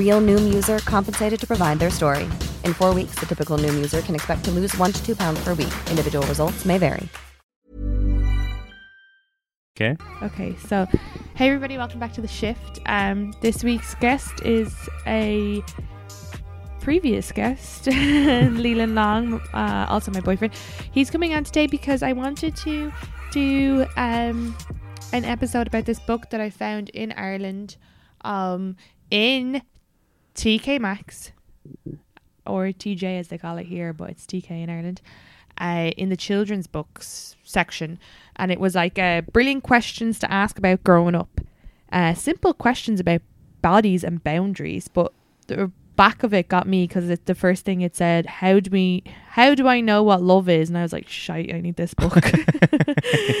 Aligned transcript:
Real 0.00 0.20
Noom 0.22 0.54
user 0.54 0.78
compensated 0.78 1.38
to 1.40 1.46
provide 1.46 1.78
their 1.78 1.90
story. 1.90 2.24
In 2.64 2.72
four 2.72 2.94
weeks, 2.94 3.14
the 3.20 3.26
typical 3.26 3.58
Noom 3.58 3.74
user 3.74 4.00
can 4.00 4.14
expect 4.14 4.44
to 4.46 4.50
lose 4.50 4.74
one 4.78 4.92
to 4.92 5.04
two 5.04 5.14
pounds 5.14 5.44
per 5.44 5.52
week. 5.52 5.74
Individual 5.90 6.26
results 6.26 6.64
may 6.64 6.78
vary. 6.78 7.06
Okay. 9.76 9.96
Okay, 10.22 10.56
so 10.56 10.86
hey 11.34 11.48
everybody, 11.48 11.76
welcome 11.76 12.00
back 12.00 12.14
to 12.14 12.22
the 12.22 12.28
shift. 12.28 12.80
Um, 12.86 13.34
this 13.42 13.62
week's 13.62 13.94
guest 13.96 14.40
is 14.42 14.74
a 15.06 15.62
previous 16.80 17.30
guest, 17.32 17.86
Leland 18.64 18.94
Long, 18.94 19.40
uh, 19.52 19.86
also 19.88 20.10
my 20.12 20.20
boyfriend. 20.20 20.54
He's 20.92 21.10
coming 21.10 21.34
on 21.34 21.44
today 21.44 21.66
because 21.66 22.02
I 22.02 22.12
wanted 22.12 22.56
to 22.56 22.90
do 23.32 23.86
um, 23.96 24.56
an 25.12 25.24
episode 25.26 25.66
about 25.66 25.84
this 25.84 26.00
book 26.00 26.30
that 26.30 26.40
I 26.40 26.48
found 26.48 26.88
in 26.90 27.12
Ireland, 27.12 27.76
um, 28.22 28.76
in 29.10 29.62
TK 30.34 30.80
Maxx 30.80 31.32
or 32.46 32.66
TJ 32.66 33.18
as 33.18 33.28
they 33.28 33.38
call 33.38 33.58
it 33.58 33.66
here, 33.66 33.92
but 33.92 34.10
it's 34.10 34.26
TK 34.26 34.50
in 34.50 34.70
Ireland. 34.70 35.00
Uh, 35.58 35.90
in 35.98 36.08
the 36.08 36.16
children's 36.16 36.66
books 36.66 37.36
section, 37.44 37.98
and 38.36 38.50
it 38.50 38.58
was 38.58 38.74
like 38.74 38.98
uh, 38.98 39.20
brilliant 39.20 39.62
questions 39.62 40.18
to 40.18 40.32
ask 40.32 40.56
about 40.56 40.82
growing 40.84 41.14
up. 41.14 41.40
Uh, 41.92 42.14
simple 42.14 42.54
questions 42.54 42.98
about 42.98 43.20
bodies 43.60 44.02
and 44.02 44.24
boundaries, 44.24 44.88
but 44.88 45.12
back 46.00 46.22
of 46.22 46.32
it 46.32 46.48
got 46.48 46.66
me 46.66 46.86
because 46.86 47.10
it's 47.10 47.26
the 47.26 47.34
first 47.34 47.66
thing 47.66 47.82
it 47.82 47.94
said, 47.94 48.24
"How 48.24 48.58
do 48.58 48.70
we? 48.70 49.04
How 49.32 49.54
do 49.54 49.68
I 49.68 49.82
know 49.82 50.02
what 50.02 50.22
love 50.22 50.48
is?" 50.48 50.70
And 50.70 50.78
I 50.78 50.82
was 50.82 50.94
like, 50.94 51.06
"Shite, 51.06 51.52
I 51.52 51.60
need 51.60 51.76
this 51.76 51.92
book." 51.92 52.24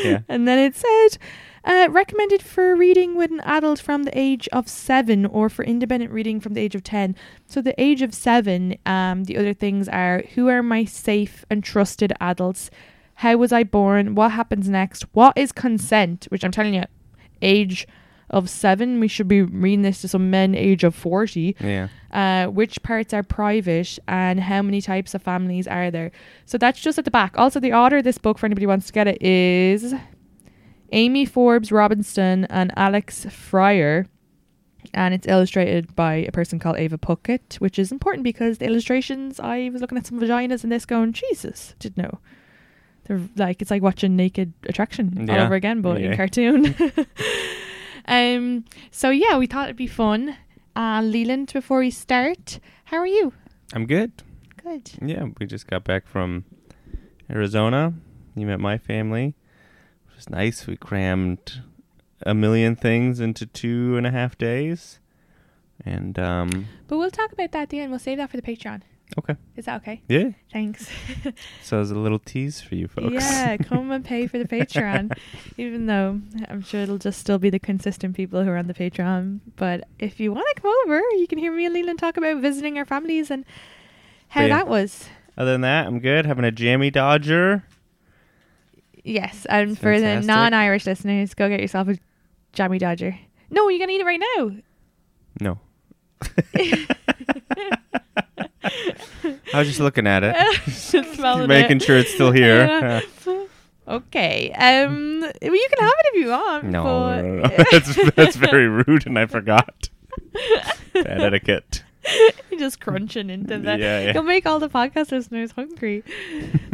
Yeah. 0.04 0.20
And 0.28 0.46
then 0.46 0.58
it 0.58 0.74
said, 0.76 1.18
uh, 1.64 1.88
"Recommended 1.90 2.42
for 2.42 2.76
reading 2.76 3.16
with 3.16 3.30
an 3.30 3.40
adult 3.40 3.80
from 3.80 4.02
the 4.02 4.18
age 4.18 4.46
of 4.52 4.68
seven, 4.68 5.24
or 5.24 5.48
for 5.48 5.64
independent 5.64 6.12
reading 6.12 6.38
from 6.38 6.52
the 6.52 6.60
age 6.60 6.74
of 6.74 6.82
10 6.82 7.16
So 7.46 7.62
the 7.62 7.80
age 7.80 8.02
of 8.02 8.12
seven. 8.12 8.76
Um, 8.84 9.24
the 9.24 9.38
other 9.38 9.54
things 9.54 9.88
are: 9.88 10.24
who 10.34 10.48
are 10.48 10.62
my 10.62 10.84
safe 10.84 11.46
and 11.48 11.64
trusted 11.64 12.12
adults? 12.20 12.70
How 13.14 13.36
was 13.38 13.52
I 13.52 13.62
born? 13.64 14.14
What 14.14 14.32
happens 14.32 14.68
next? 14.68 15.06
What 15.14 15.32
is 15.36 15.50
consent? 15.50 16.26
Which 16.28 16.44
I'm 16.44 16.52
telling 16.52 16.74
you, 16.74 16.84
age 17.40 17.86
of 18.30 18.48
seven, 18.48 19.00
we 19.00 19.08
should 19.08 19.28
be 19.28 19.42
reading 19.42 19.82
this 19.82 20.00
to 20.00 20.08
some 20.08 20.30
men 20.30 20.54
age 20.54 20.84
of 20.84 20.94
40. 20.94 21.56
Yeah. 21.60 21.88
Uh, 22.12 22.46
which 22.46 22.82
parts 22.82 23.12
are 23.12 23.22
private 23.22 23.98
and 24.08 24.40
how 24.40 24.62
many 24.62 24.80
types 24.80 25.14
of 25.14 25.22
families 25.22 25.66
are 25.68 25.90
there? 25.90 26.10
So 26.46 26.58
that's 26.58 26.80
just 26.80 26.98
at 26.98 27.04
the 27.04 27.10
back. 27.10 27.36
Also, 27.36 27.60
the 27.60 27.72
author 27.72 27.98
of 27.98 28.04
this 28.04 28.18
book, 28.18 28.38
for 28.38 28.46
anybody 28.46 28.64
who 28.64 28.68
wants 28.68 28.86
to 28.86 28.92
get 28.92 29.06
it, 29.06 29.20
is 29.20 29.94
Amy 30.92 31.24
Forbes 31.24 31.70
Robertson 31.70 32.46
and 32.46 32.72
Alex 32.76 33.26
Fryer. 33.26 34.06
And 34.94 35.12
it's 35.12 35.26
illustrated 35.26 35.94
by 35.94 36.14
a 36.14 36.32
person 36.32 36.58
called 36.58 36.78
Ava 36.78 36.98
Puckett, 36.98 37.56
which 37.56 37.78
is 37.78 37.92
important 37.92 38.24
because 38.24 38.58
the 38.58 38.66
illustrations, 38.66 39.38
I 39.38 39.68
was 39.72 39.80
looking 39.80 39.98
at 39.98 40.06
some 40.06 40.18
vaginas 40.18 40.64
in 40.64 40.70
this 40.70 40.86
going, 40.86 41.12
Jesus, 41.12 41.74
didn't 41.78 41.98
know. 41.98 42.18
They're 43.04 43.20
like, 43.36 43.60
it's 43.60 43.70
like 43.70 43.82
watching 43.82 44.16
Naked 44.16 44.52
Attraction 44.64 45.28
all 45.28 45.36
over 45.36 45.54
again, 45.54 45.82
but 45.82 46.00
in 46.00 46.16
cartoon. 46.16 46.74
um. 48.10 48.64
So 48.90 49.10
yeah, 49.10 49.38
we 49.38 49.46
thought 49.46 49.64
it'd 49.64 49.76
be 49.76 49.86
fun. 49.86 50.36
Uh, 50.76 51.00
Leland, 51.02 51.52
before 51.52 51.80
we 51.80 51.90
start, 51.90 52.60
how 52.84 52.96
are 52.98 53.06
you? 53.06 53.32
I'm 53.72 53.86
good. 53.86 54.12
Good. 54.62 54.92
Yeah, 55.00 55.26
we 55.38 55.46
just 55.46 55.66
got 55.66 55.84
back 55.84 56.06
from 56.06 56.44
Arizona. 57.30 57.94
You 58.36 58.46
met 58.46 58.60
my 58.60 58.78
family. 58.78 59.34
It 60.08 60.16
was 60.16 60.28
nice. 60.30 60.66
We 60.66 60.76
crammed 60.76 61.62
a 62.26 62.34
million 62.34 62.76
things 62.76 63.20
into 63.20 63.46
two 63.46 63.96
and 63.96 64.06
a 64.06 64.10
half 64.10 64.36
days. 64.36 65.00
And 65.84 66.18
um 66.18 66.66
But 66.88 66.98
we'll 66.98 67.10
talk 67.10 67.32
about 67.32 67.52
that 67.52 67.62
at 67.62 67.68
the 67.70 67.80
end. 67.80 67.90
We'll 67.90 67.98
save 67.98 68.18
that 68.18 68.30
for 68.30 68.36
the 68.36 68.42
Patreon. 68.42 68.82
Okay. 69.18 69.36
Is 69.56 69.66
that 69.66 69.80
okay? 69.82 70.02
Yeah. 70.08 70.30
Thanks. 70.52 70.88
So 71.62 71.76
there's 71.76 71.90
a 71.90 71.98
little 71.98 72.18
tease 72.18 72.60
for 72.60 72.74
you 72.74 72.88
folks. 72.88 73.12
Yeah, 73.12 73.56
come 73.56 73.90
and 73.90 74.04
pay 74.04 74.26
for 74.26 74.38
the 74.38 74.44
Patreon. 74.56 75.16
Even 75.56 75.86
though 75.86 76.20
I'm 76.48 76.62
sure 76.62 76.80
it'll 76.80 76.98
just 76.98 77.20
still 77.20 77.38
be 77.38 77.50
the 77.50 77.58
consistent 77.58 78.16
people 78.16 78.42
who 78.42 78.50
are 78.50 78.56
on 78.56 78.66
the 78.66 78.74
Patreon. 78.74 79.40
But 79.56 79.86
if 79.98 80.18
you 80.18 80.32
want 80.32 80.46
to 80.54 80.62
come 80.62 80.72
over, 80.84 81.00
you 81.16 81.26
can 81.28 81.38
hear 81.38 81.52
me 81.52 81.66
and 81.66 81.74
Leland 81.74 81.98
talk 81.98 82.16
about 82.16 82.40
visiting 82.40 82.78
our 82.78 82.84
families 82.84 83.30
and 83.30 83.44
how 84.28 84.42
yeah. 84.42 84.48
that 84.48 84.68
was. 84.68 85.08
Other 85.36 85.52
than 85.52 85.60
that, 85.62 85.86
I'm 85.86 86.00
good. 86.00 86.26
Having 86.26 86.44
a 86.44 86.52
jammy 86.52 86.90
dodger. 86.90 87.64
Yes, 89.04 89.46
and 89.48 89.78
for 89.78 89.98
the 89.98 90.20
non-Irish 90.20 90.86
listeners, 90.86 91.34
go 91.34 91.48
get 91.48 91.60
yourself 91.60 91.88
a 91.88 91.98
jammy 92.52 92.78
dodger. 92.78 93.18
No, 93.50 93.68
you're 93.68 93.78
gonna 93.78 93.92
eat 93.92 94.00
it 94.00 94.04
right 94.04 94.22
now. 94.36 94.50
No. 95.40 95.58
I 98.62 99.58
was 99.58 99.68
just 99.68 99.80
looking 99.80 100.06
at 100.06 100.22
it. 100.22 100.36
Just 100.66 100.92
making 101.48 101.78
it. 101.78 101.82
sure 101.82 101.98
it's 101.98 102.12
still 102.12 102.30
here. 102.32 102.66
Yeah. 102.66 103.00
Okay. 103.88 104.52
Um, 104.52 105.20
well, 105.20 105.32
you 105.42 105.68
can 105.70 105.78
have 105.84 105.94
it 105.98 106.06
if 106.14 106.22
you 106.24 106.28
want. 106.30 106.64
No, 106.64 106.82
but- 106.84 107.22
no, 107.22 107.32
no, 107.36 107.42
no. 107.42 107.64
that's 107.72 108.12
that's 108.14 108.36
very 108.36 108.68
rude, 108.68 109.06
and 109.06 109.18
I 109.18 109.26
forgot. 109.26 109.88
Bad 110.94 111.20
etiquette. 111.22 111.82
You're 112.50 112.60
just 112.60 112.80
crunching 112.80 113.30
into 113.30 113.58
that. 113.58 113.78
Yeah, 113.78 114.00
yeah. 114.00 114.12
You'll 114.14 114.22
make 114.22 114.46
all 114.46 114.58
the 114.58 114.68
podcast 114.70 115.10
listeners 115.12 115.52
hungry. 115.52 116.02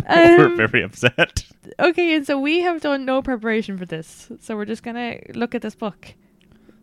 We're 0.09 0.47
Um, 0.47 0.57
very 0.57 0.83
upset. 0.83 1.45
okay, 1.81 2.15
and 2.15 2.27
so 2.27 2.39
we 2.39 2.61
have 2.61 2.81
done 2.81 3.05
no 3.05 3.23
preparation 3.23 3.77
for 3.79 3.87
this, 3.87 4.31
so 4.41 4.57
we're 4.57 4.65
just 4.67 4.83
gonna 4.83 5.19
look 5.35 5.55
at 5.55 5.63
this 5.63 5.75
book. 5.75 6.15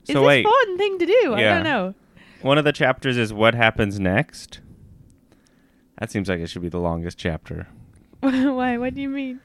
Is 0.07 0.13
So 0.13 0.19
this 0.21 0.27
wait, 0.27 0.43
fun 0.45 0.77
thing 0.77 0.97
to 0.99 1.05
do? 1.05 1.33
I 1.35 1.41
don't 1.41 1.63
know. 1.63 1.93
one 2.41 2.57
of 2.57 2.65
the 2.65 2.73
chapters 2.73 3.17
is 3.17 3.31
what 3.31 3.53
happens 3.55 3.99
next. 3.99 4.59
That 6.03 6.11
seems 6.11 6.27
like 6.27 6.41
it 6.41 6.47
should 6.49 6.61
be 6.61 6.67
the 6.67 6.81
longest 6.81 7.17
chapter. 7.17 7.65
Why? 8.19 8.77
What 8.77 8.93
do 8.93 8.99
you 8.99 9.07
mean? 9.07 9.39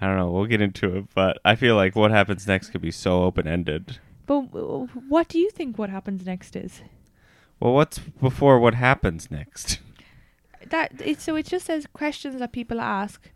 I 0.00 0.08
don't 0.08 0.16
know. 0.16 0.28
We'll 0.28 0.46
get 0.46 0.60
into 0.60 0.96
it, 0.96 1.04
but 1.14 1.38
I 1.44 1.54
feel 1.54 1.76
like 1.76 1.94
what 1.94 2.10
happens 2.10 2.48
next 2.48 2.70
could 2.70 2.80
be 2.80 2.90
so 2.90 3.22
open 3.22 3.46
ended. 3.46 4.00
But 4.26 4.50
w- 4.50 4.88
what 5.08 5.28
do 5.28 5.38
you 5.38 5.50
think? 5.50 5.78
What 5.78 5.90
happens 5.90 6.26
next 6.26 6.56
is 6.56 6.82
Well, 7.60 7.74
what's 7.74 8.00
before 8.00 8.58
what 8.58 8.74
happens 8.74 9.30
next? 9.30 9.78
that? 10.68 11.00
It, 11.00 11.20
so 11.20 11.36
it 11.36 11.46
just 11.46 11.66
says 11.66 11.86
questions 11.92 12.40
that 12.40 12.50
people 12.50 12.80
ask. 12.80 13.30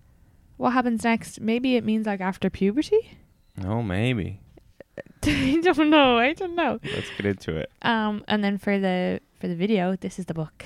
What 0.57 0.71
happens 0.73 1.05
next? 1.05 1.41
Maybe 1.41 1.77
it 1.77 1.85
means 1.85 2.07
like 2.07 2.21
after 2.21 2.51
puberty. 2.51 3.19
Oh, 3.65 3.85
maybe. 3.85 4.41
I 5.23 5.61
don't 5.63 5.91
know. 5.91 6.19
I 6.19 6.33
don't 6.33 6.57
know. 6.57 6.81
Let's 6.83 7.11
get 7.17 7.25
into 7.25 7.57
it. 7.57 7.71
Um, 7.83 8.25
and 8.27 8.43
then 8.43 8.59
for 8.59 8.81
the 8.81 9.21
for 9.39 9.47
the 9.47 9.55
video, 9.55 9.95
this 9.95 10.19
is 10.19 10.25
the 10.27 10.35
book. 10.35 10.65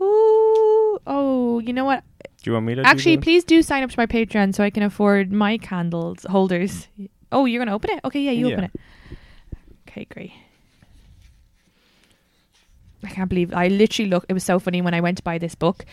Ooh, 0.00 0.98
oh, 1.06 1.60
you 1.64 1.72
know 1.72 1.84
what? 1.84 2.02
Do 2.42 2.50
you 2.50 2.54
want 2.54 2.66
me 2.66 2.74
to? 2.74 2.82
Actually, 2.86 3.16
the- 3.16 3.22
please 3.22 3.44
do 3.44 3.62
sign 3.62 3.82
up 3.82 3.90
to 3.90 3.98
my 3.98 4.06
Patreon 4.06 4.54
so 4.54 4.62
I 4.64 4.70
can 4.70 4.82
afford 4.82 5.32
my 5.32 5.58
candles 5.58 6.24
holders. 6.28 6.88
Oh, 7.32 7.46
you're 7.46 7.60
gonna 7.64 7.74
open 7.74 7.90
it? 7.90 8.00
Okay, 8.04 8.20
yeah, 8.22 8.30
you 8.32 8.46
open 8.52 8.64
it. 8.64 8.70
Okay, 9.88 10.04
great. 10.06 10.32
I 13.02 13.08
can't 13.08 13.28
believe 13.28 13.52
I 13.52 13.68
literally 13.68 14.08
looked. 14.10 14.26
It 14.30 14.32
was 14.34 14.44
so 14.44 14.58
funny 14.58 14.80
when 14.82 14.94
I 14.94 15.00
went 15.00 15.18
to 15.18 15.22
buy 15.22 15.38
this 15.38 15.54
book 15.54 15.84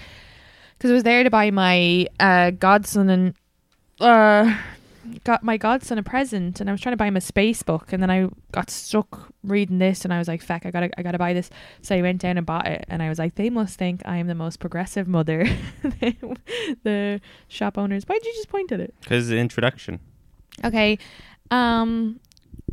because 0.78 0.92
I 0.92 0.94
was 0.94 1.04
there 1.04 1.24
to 1.24 1.30
buy 1.30 1.52
my 1.52 2.08
uh, 2.20 2.52
godson 2.52 3.10
and 3.10 3.34
uh, 4.00 4.56
got 5.24 5.44
my 5.44 5.58
godson 5.58 5.98
a 5.98 6.04
present, 6.04 6.60
and 6.60 6.70
I 6.70 6.74
was 6.74 6.82
trying 6.82 6.94
to 6.94 6.98
buy 6.98 7.08
him 7.08 7.18
a 7.18 7.22
space 7.22 7.64
book, 7.64 7.94
and 7.94 8.02
then 8.02 8.10
I 8.10 8.30
got 8.52 8.70
stuck 8.70 9.32
reading 9.44 9.80
this, 9.80 10.04
and 10.04 10.14
I 10.14 10.18
was 10.18 10.28
like, 10.28 10.42
"Feck, 10.42 10.66
I 10.66 10.72
gotta, 10.72 10.90
I 10.98 11.04
gotta 11.04 11.18
buy 11.18 11.34
this." 11.34 11.50
So 11.82 11.96
I 11.96 12.02
went 12.02 12.22
down 12.22 12.38
and 12.38 12.46
bought 12.46 12.68
it, 12.68 12.86
and 12.88 13.02
I 13.02 13.10
was 13.10 13.20
like, 13.20 13.36
"They 13.36 13.50
must 13.50 13.78
think 13.78 14.02
I 14.06 14.18
am 14.18 14.28
the 14.28 14.36
most 14.36 14.60
progressive 14.60 15.08
mother." 15.08 15.46
the 16.84 17.22
shop 17.48 17.78
owners. 17.78 18.04
Why 18.08 18.16
did 18.16 18.26
you 18.26 18.34
just 18.34 18.50
point 18.50 18.72
at 18.72 18.80
it? 18.80 18.94
Because 19.02 19.28
the 19.28 19.38
introduction. 19.38 20.00
Okay, 20.64 20.98
um, 21.50 22.20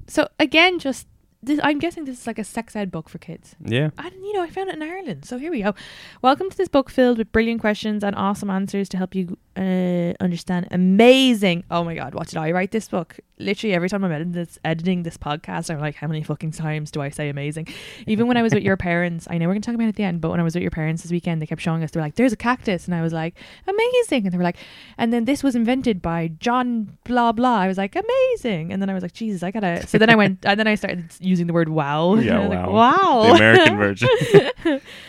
so 0.06 0.28
again, 0.38 0.78
just 0.78 1.06
this, 1.42 1.60
I'm 1.62 1.78
guessing 1.78 2.04
this 2.04 2.20
is 2.20 2.26
like 2.26 2.38
a 2.38 2.44
sex 2.44 2.74
ed 2.74 2.90
book 2.90 3.08
for 3.08 3.18
kids. 3.18 3.54
Yeah. 3.64 3.90
And 3.98 4.12
you 4.14 4.32
know, 4.32 4.42
I 4.42 4.50
found 4.50 4.70
it 4.70 4.76
in 4.76 4.82
Ireland. 4.82 5.24
So 5.24 5.38
here 5.38 5.50
we 5.50 5.62
go. 5.62 5.74
Welcome 6.20 6.50
to 6.50 6.56
this 6.56 6.68
book 6.68 6.90
filled 6.90 7.18
with 7.18 7.30
brilliant 7.30 7.60
questions 7.60 8.02
and 8.02 8.16
awesome 8.16 8.50
answers 8.50 8.88
to 8.90 8.96
help 8.96 9.14
you 9.14 9.38
uh, 9.58 10.14
understand 10.20 10.68
amazing. 10.70 11.64
Oh 11.70 11.82
my 11.82 11.94
god, 11.94 12.14
what 12.14 12.28
did 12.28 12.38
I 12.38 12.52
write 12.52 12.70
this 12.70 12.88
book? 12.88 13.18
Literally 13.38 13.74
every 13.74 13.88
time 13.88 14.04
I'm 14.04 14.12
editing 14.12 14.32
this, 14.32 14.58
editing 14.64 15.02
this 15.02 15.16
podcast, 15.16 15.70
I'm 15.70 15.80
like, 15.80 15.96
how 15.96 16.06
many 16.06 16.22
fucking 16.22 16.52
times 16.52 16.90
do 16.90 17.02
I 17.02 17.08
say 17.08 17.28
amazing? 17.28 17.68
Even 18.06 18.28
when 18.28 18.36
I 18.36 18.42
was 18.42 18.54
with 18.54 18.62
your 18.62 18.76
parents, 18.88 19.26
I 19.28 19.36
know 19.36 19.46
we're 19.46 19.54
gonna 19.54 19.62
talk 19.62 19.74
about 19.74 19.84
it 19.84 19.88
at 19.88 19.96
the 19.96 20.04
end, 20.04 20.20
but 20.20 20.30
when 20.30 20.38
I 20.38 20.44
was 20.44 20.54
with 20.54 20.62
your 20.62 20.70
parents 20.70 21.02
this 21.02 21.10
weekend, 21.10 21.42
they 21.42 21.46
kept 21.46 21.60
showing 21.60 21.82
us. 21.82 21.90
They're 21.90 22.02
like, 22.02 22.14
"There's 22.14 22.32
a 22.32 22.36
cactus," 22.36 22.86
and 22.86 22.94
I 22.94 23.02
was 23.02 23.12
like, 23.12 23.34
"Amazing!" 23.66 24.24
And 24.24 24.32
they 24.32 24.38
were 24.38 24.44
like, 24.44 24.58
"And 24.96 25.12
then 25.12 25.24
this 25.24 25.42
was 25.42 25.56
invented 25.56 26.00
by 26.00 26.28
John 26.38 26.96
blah 27.04 27.32
blah." 27.32 27.58
I 27.58 27.66
was 27.66 27.78
like, 27.78 27.96
"Amazing!" 27.96 28.72
And 28.72 28.80
then 28.80 28.88
I 28.88 28.94
was 28.94 29.02
like, 29.02 29.12
"Jesus, 29.12 29.42
I 29.42 29.50
gotta." 29.50 29.86
So 29.86 29.98
then 29.98 30.10
I 30.10 30.14
went, 30.14 30.44
and 30.44 30.58
then 30.58 30.68
I 30.68 30.76
started 30.76 31.12
using 31.18 31.48
the 31.48 31.52
word 31.52 31.68
"wow." 31.68 32.14
Yeah, 32.28 32.40
was 32.40 32.48
like, 32.50 32.66
wow. 32.66 32.72
wow. 32.72 33.22
The 33.22 33.34
American 33.34 33.76
version. 33.76 34.08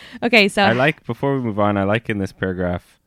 okay, 0.22 0.48
so 0.48 0.62
I 0.62 0.72
like 0.72 1.04
before 1.04 1.36
we 1.36 1.42
move 1.42 1.58
on. 1.58 1.76
I 1.76 1.84
like 1.84 2.10
in 2.10 2.18
this 2.18 2.32
paragraph. 2.32 2.99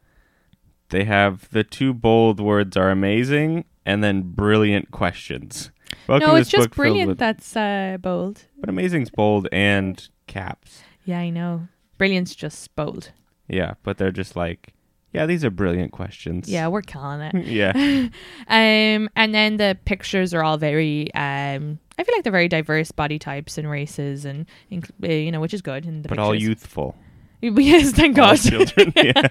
They 0.90 1.06
have 1.06 1.50
the 1.50 1.64
two 1.64 1.94
bold 1.94 2.40
words 2.40 2.78
are 2.78 2.90
amazing 2.92 3.66
and 3.86 4.04
then 4.04 4.22
brilliant 4.22 4.92
questions. 4.92 5.72
Welcome 6.08 6.28
no, 6.30 6.36
it's 6.36 6.50
just 6.50 6.72
brilliant. 6.72 7.10
with- 7.10 7.18
That's 7.18 7.56
uh, 7.56 7.98
bold. 8.00 8.46
but 8.60 8.70
amazing's 8.70 9.10
bold 9.10 9.48
and 9.52 10.08
caps. 10.28 10.84
Yeah, 11.06 11.20
I 11.20 11.30
know. 11.30 11.68
Brilliant's 11.98 12.36
just 12.36 12.76
bold. 12.76 13.12
Yeah, 13.48 13.74
but 13.84 13.98
they're 13.98 14.12
just 14.12 14.36
like, 14.36 14.74
yeah, 15.12 15.26
these 15.26 15.46
are 15.46 15.52
brilliant 15.52 15.92
questions. 15.92 16.50
Yeah, 16.50 16.68
we're 16.68 16.82
killing 16.82 17.22
it. 17.22 17.46
yeah. 17.46 17.72
um, 18.48 19.10
and 19.16 19.34
then 19.34 19.58
the 19.58 19.78
pictures 19.86 20.34
are 20.34 20.44
all 20.44 20.58
very. 20.58 21.14
Um, 21.14 21.80
I 21.98 22.04
feel 22.04 22.16
like 22.16 22.24
they're 22.24 22.32
very 22.32 22.48
diverse 22.48 22.92
body 22.92 23.20
types 23.20 23.58
and 23.58 23.70
races, 23.70 24.26
and 24.26 24.48
uh, 24.72 25.08
you 25.08 25.32
know, 25.32 25.40
which 25.40 25.54
is 25.54 25.62
good. 25.62 25.86
In 25.86 26.02
the 26.02 26.10
but 26.10 26.18
all 26.20 26.34
youthful. 26.34 26.96
yes, 27.58 27.92
thank 27.92 28.18
All 28.18 28.28
God. 28.28 28.40
children. 28.40 28.94
yeah. 28.96 29.28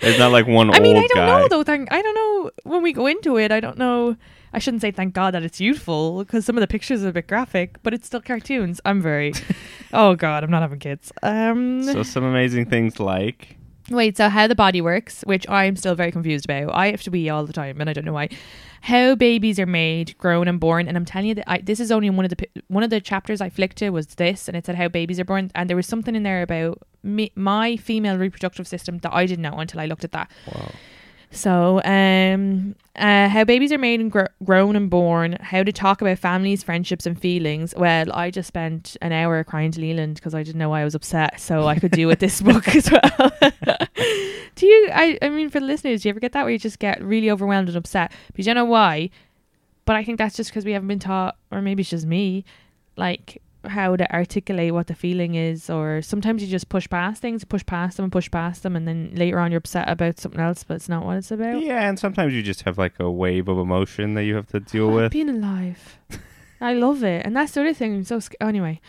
It's 0.00 0.18
not 0.18 0.30
like 0.30 0.46
one 0.46 0.70
I 0.74 0.78
mean, 0.78 0.96
I 0.96 1.06
don't 1.06 1.14
guy. 1.14 1.26
know 1.26 1.48
though. 1.48 1.62
Thank, 1.62 1.90
I 1.90 2.02
don't 2.02 2.14
know 2.14 2.50
when 2.64 2.82
we 2.82 2.92
go 2.92 3.06
into 3.06 3.38
it. 3.38 3.50
I 3.50 3.60
don't 3.60 3.78
know. 3.78 4.16
I 4.52 4.58
shouldn't 4.58 4.82
say 4.82 4.90
thank 4.90 5.14
God 5.14 5.32
that 5.32 5.42
it's 5.42 5.60
youthful 5.60 6.18
because 6.18 6.44
some 6.44 6.56
of 6.56 6.60
the 6.60 6.66
pictures 6.66 7.02
are 7.02 7.08
a 7.08 7.12
bit 7.12 7.26
graphic, 7.28 7.82
but 7.82 7.94
it's 7.94 8.06
still 8.06 8.20
cartoons. 8.20 8.80
I'm 8.84 9.00
very. 9.00 9.32
oh 9.94 10.14
God, 10.16 10.44
I'm 10.44 10.50
not 10.50 10.60
having 10.60 10.78
kids. 10.78 11.12
Um. 11.22 11.82
So 11.82 12.02
some 12.02 12.24
amazing 12.24 12.66
things 12.66 13.00
like 13.00 13.55
Wait, 13.90 14.16
so 14.16 14.28
how 14.28 14.46
the 14.48 14.54
body 14.54 14.80
works, 14.80 15.22
which 15.22 15.48
I'm 15.48 15.76
still 15.76 15.94
very 15.94 16.10
confused 16.10 16.44
about. 16.44 16.74
I 16.74 16.90
have 16.90 17.02
to 17.02 17.10
wee 17.10 17.28
all 17.28 17.46
the 17.46 17.52
time, 17.52 17.80
and 17.80 17.88
I 17.88 17.92
don't 17.92 18.04
know 18.04 18.12
why. 18.12 18.30
How 18.82 19.14
babies 19.14 19.60
are 19.60 19.66
made, 19.66 20.16
grown, 20.18 20.48
and 20.48 20.58
born, 20.58 20.88
and 20.88 20.96
I'm 20.96 21.04
telling 21.04 21.28
you 21.28 21.34
that 21.36 21.50
I, 21.50 21.58
this 21.58 21.78
is 21.78 21.92
only 21.92 22.10
one 22.10 22.24
of 22.24 22.30
the 22.30 22.48
one 22.68 22.82
of 22.82 22.90
the 22.90 23.00
chapters 23.00 23.40
I 23.40 23.48
flicked 23.48 23.76
to 23.78 23.90
was 23.90 24.06
this, 24.06 24.48
and 24.48 24.56
it 24.56 24.66
said 24.66 24.74
how 24.74 24.88
babies 24.88 25.20
are 25.20 25.24
born, 25.24 25.50
and 25.54 25.70
there 25.70 25.76
was 25.76 25.86
something 25.86 26.16
in 26.16 26.24
there 26.24 26.42
about 26.42 26.82
me, 27.02 27.30
my 27.36 27.76
female 27.76 28.16
reproductive 28.16 28.66
system 28.66 28.98
that 28.98 29.12
I 29.12 29.26
didn't 29.26 29.42
know 29.42 29.58
until 29.58 29.80
I 29.80 29.86
looked 29.86 30.04
at 30.04 30.12
that. 30.12 30.30
wow. 30.52 30.72
So, 31.30 31.82
um, 31.84 32.74
uh, 32.96 33.28
how 33.28 33.44
babies 33.44 33.72
are 33.72 33.78
made 33.78 34.00
and 34.00 34.10
gr- 34.10 34.24
grown 34.44 34.74
and 34.74 34.88
born, 34.88 35.36
how 35.40 35.62
to 35.62 35.72
talk 35.72 36.00
about 36.00 36.18
families, 36.18 36.62
friendships, 36.62 37.04
and 37.04 37.20
feelings. 37.20 37.74
Well, 37.76 38.10
I 38.12 38.30
just 38.30 38.48
spent 38.48 38.96
an 39.02 39.12
hour 39.12 39.42
crying 39.44 39.70
to 39.72 39.80
Leland 39.80 40.14
because 40.14 40.34
I 40.34 40.42
didn't 40.42 40.58
know 40.58 40.70
why 40.70 40.80
I 40.80 40.84
was 40.84 40.94
upset, 40.94 41.38
so 41.40 41.66
I 41.66 41.78
could 41.78 41.90
do 41.90 42.06
with 42.06 42.20
this 42.20 42.40
book 42.42 42.68
as 42.74 42.90
well. 42.90 43.32
do 44.54 44.66
you? 44.66 44.90
I, 44.92 45.18
I 45.20 45.28
mean, 45.28 45.50
for 45.50 45.60
the 45.60 45.66
listeners, 45.66 46.02
do 46.02 46.08
you 46.08 46.10
ever 46.10 46.20
get 46.20 46.32
that 46.32 46.42
where 46.42 46.52
you 46.52 46.58
just 46.58 46.78
get 46.78 47.02
really 47.02 47.30
overwhelmed 47.30 47.68
and 47.68 47.76
upset 47.76 48.12
because 48.28 48.46
you 48.46 48.54
don't 48.54 48.64
know 48.64 48.70
why? 48.70 49.10
But 49.84 49.96
I 49.96 50.04
think 50.04 50.18
that's 50.18 50.36
just 50.36 50.50
because 50.50 50.64
we 50.64 50.72
haven't 50.72 50.88
been 50.88 50.98
taught, 50.98 51.36
or 51.50 51.60
maybe 51.60 51.82
it's 51.82 51.90
just 51.90 52.06
me, 52.06 52.44
like 52.96 53.42
how 53.68 53.96
to 53.96 54.10
articulate 54.14 54.72
what 54.72 54.86
the 54.86 54.94
feeling 54.94 55.34
is 55.34 55.68
or 55.70 56.00
sometimes 56.02 56.42
you 56.42 56.48
just 56.48 56.68
push 56.68 56.88
past 56.88 57.20
things 57.22 57.44
push 57.44 57.64
past 57.66 57.96
them 57.96 58.04
and 58.04 58.12
push 58.12 58.30
past 58.30 58.62
them 58.62 58.74
and 58.76 58.86
then 58.86 59.10
later 59.14 59.38
on 59.38 59.50
you're 59.50 59.58
upset 59.58 59.88
about 59.88 60.18
something 60.18 60.40
else 60.40 60.64
but 60.64 60.74
it's 60.74 60.88
not 60.88 61.04
what 61.04 61.16
it's 61.16 61.30
about 61.30 61.60
Yeah, 61.62 61.88
and 61.88 61.98
sometimes 61.98 62.34
you 62.34 62.42
just 62.42 62.62
have 62.62 62.78
like 62.78 62.94
a 63.00 63.10
wave 63.10 63.48
of 63.48 63.58
emotion 63.58 64.14
that 64.14 64.24
you 64.24 64.34
have 64.36 64.46
to 64.48 64.60
deal 64.60 64.90
Oh, 64.90 64.94
with. 64.96 65.12
Being 65.12 65.30
alive. 65.30 65.98
I 66.60 66.72
love 66.74 67.04
it. 67.04 67.26
And 67.26 67.36
that's 67.36 67.52
the 67.52 67.60
other 67.60 67.74
thing. 67.74 67.94
I'm 67.96 68.04
so 68.04 68.18
sc- 68.20 68.34
anyway. 68.40 68.80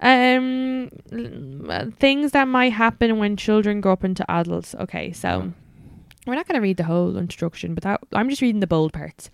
Um 0.00 0.90
uh, 1.68 1.86
things 1.98 2.32
that 2.32 2.46
might 2.48 2.72
happen 2.72 3.18
when 3.18 3.36
children 3.36 3.80
grow 3.80 3.92
up 3.92 4.04
into 4.04 4.28
adults. 4.30 4.74
Okay, 4.74 5.12
so 5.12 5.52
we're 6.26 6.34
not 6.34 6.46
going 6.46 6.56
to 6.56 6.60
read 6.60 6.76
the 6.76 6.84
whole 6.84 7.16
introduction, 7.16 7.74
but 7.74 7.82
that 7.84 8.00
I'm 8.12 8.28
just 8.28 8.42
reading 8.42 8.60
the 8.60 8.66
bold 8.66 8.92
parts. 8.92 9.30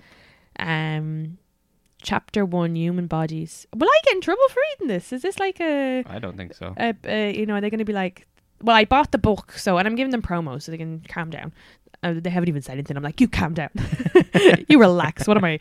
Um 0.59 1.39
chapter 2.05 2.45
1 2.45 2.77
human 2.77 3.09
bodies. 3.09 3.67
Will 3.75 3.89
I 3.89 3.99
get 4.05 4.15
in 4.15 4.21
trouble 4.21 4.47
for 4.51 4.61
reading 4.71 4.95
this? 4.95 5.12
Is 5.12 5.23
this 5.23 5.41
like 5.41 5.61
a 5.61 6.05
I 6.06 6.21
don't 6.21 6.37
think 6.37 6.55
so. 6.55 6.75
uh, 6.77 6.93
uh, 7.09 7.12
you 7.12 7.47
know, 7.47 7.55
are 7.55 7.61
they 7.61 7.71
going 7.71 7.79
to 7.79 7.85
be 7.85 7.93
like, 7.93 8.27
well, 8.62 8.77
I 8.77 8.85
bought 8.85 9.11
the 9.11 9.19
book, 9.19 9.53
so, 9.53 9.79
and 9.79 9.89
I'm 9.89 9.97
giving 9.97 10.12
them 10.12 10.23
promo 10.23 10.62
so 10.62 10.71
they 10.71 10.79
can 10.79 11.01
calm 11.09 11.31
down. 11.31 11.53
Uh, 12.03 12.15
they 12.17 12.31
haven't 12.31 12.49
even 12.49 12.62
said 12.62 12.75
anything. 12.75 12.97
I'm 12.97 13.03
like, 13.03 13.21
you 13.21 13.29
calm 13.29 13.55
down. 13.55 13.71
you 14.69 14.79
relax. 14.79 15.27
What 15.27 15.37
am 15.37 15.45
I, 15.45 15.59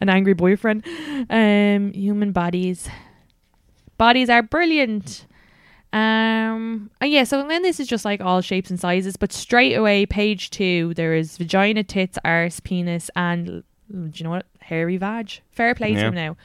an 0.00 0.08
angry 0.08 0.34
boyfriend? 0.34 0.84
Um, 1.28 1.92
human 1.92 2.32
bodies. 2.32 2.88
Bodies 3.98 4.30
are 4.30 4.42
brilliant. 4.42 5.26
Um, 5.92 6.90
uh, 7.02 7.06
yeah, 7.06 7.24
so 7.24 7.46
then 7.46 7.62
this 7.62 7.80
is 7.80 7.88
just 7.88 8.04
like 8.04 8.20
all 8.20 8.40
shapes 8.40 8.70
and 8.70 8.78
sizes, 8.78 9.16
but 9.16 9.32
straight 9.32 9.74
away, 9.74 10.06
page 10.06 10.50
two, 10.50 10.94
there 10.94 11.14
is 11.14 11.36
vagina, 11.36 11.82
tits, 11.82 12.16
arse, 12.24 12.60
penis, 12.60 13.10
and 13.16 13.64
do 13.90 14.10
you 14.14 14.24
know 14.24 14.30
what? 14.30 14.46
Hairy 14.60 14.96
vag. 14.96 15.40
Fair 15.50 15.74
play 15.74 15.94
to 15.94 15.98
Yeah. 16.00 16.08
him 16.08 16.14
now. 16.14 16.36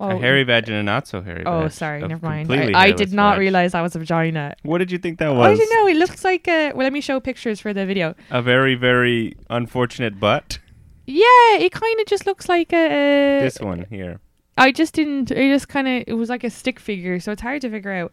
a 0.00 0.14
oh, 0.14 0.18
hairy 0.18 0.42
vag 0.42 0.68
and 0.68 0.76
a 0.76 0.82
not 0.82 1.06
so 1.06 1.22
hairy 1.22 1.44
Oh, 1.46 1.68
sorry, 1.68 2.02
A 2.02 2.08
never 2.08 2.26
mind. 2.26 2.52
I, 2.52 2.86
I 2.86 2.92
did 2.92 3.12
not 3.12 3.34
vag. 3.34 3.40
realize 3.40 3.72
that 3.72 3.80
was 3.80 3.94
a 3.94 4.00
vagina. 4.00 4.54
What 4.62 4.78
did 4.78 4.90
you 4.90 4.98
think 4.98 5.18
that 5.20 5.28
was? 5.28 5.46
I 5.46 5.54
don't 5.54 5.70
know. 5.72 5.86
It 5.86 5.96
looks 5.96 6.24
like 6.24 6.48
a. 6.48 6.72
Well, 6.72 6.84
let 6.84 6.92
me 6.92 7.00
show 7.00 7.20
pictures 7.20 7.60
for 7.60 7.72
the 7.72 7.86
video. 7.86 8.14
A 8.30 8.42
very, 8.42 8.74
very 8.74 9.36
unfortunate 9.50 10.18
butt. 10.18 10.58
Yeah, 11.06 11.58
it 11.58 11.70
kind 11.70 12.00
of 12.00 12.06
just 12.06 12.26
looks 12.26 12.48
like 12.48 12.72
a. 12.72 13.40
this 13.40 13.60
one 13.60 13.86
here. 13.88 14.20
I 14.58 14.72
just 14.72 14.94
didn't. 14.94 15.30
It 15.30 15.52
just 15.52 15.68
kind 15.68 15.86
of. 15.86 16.04
It 16.06 16.14
was 16.14 16.28
like 16.28 16.44
a 16.44 16.50
stick 16.50 16.80
figure, 16.80 17.20
so 17.20 17.32
it's 17.32 17.42
hard 17.42 17.60
to 17.62 17.70
figure 17.70 17.92
out. 17.92 18.12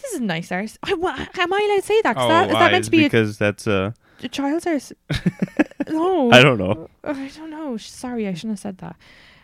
This 0.00 0.12
is 0.14 0.20
nice 0.20 0.52
arse. 0.52 0.78
I, 0.84 0.92
am 0.92 1.52
I 1.52 1.66
allowed 1.66 1.80
to 1.80 1.82
say 1.82 2.00
that? 2.02 2.16
oh, 2.16 2.28
that, 2.28 2.48
is 2.48 2.54
that 2.54 2.72
meant 2.72 2.84
to 2.84 2.90
be 2.90 3.00
a, 3.04 3.06
because 3.06 3.36
that's 3.36 3.66
a. 3.66 3.94
child's 4.26 4.66
arse? 4.66 4.92
no, 5.88 6.30
I 6.32 6.42
don't 6.42 6.58
know. 6.58 6.88
I 7.04 7.30
don't 7.36 7.50
know. 7.50 7.76
Sorry, 7.76 8.26
I 8.26 8.34
shouldn't 8.34 8.52
have 8.52 8.58
said 8.58 8.78
that. 8.78 8.96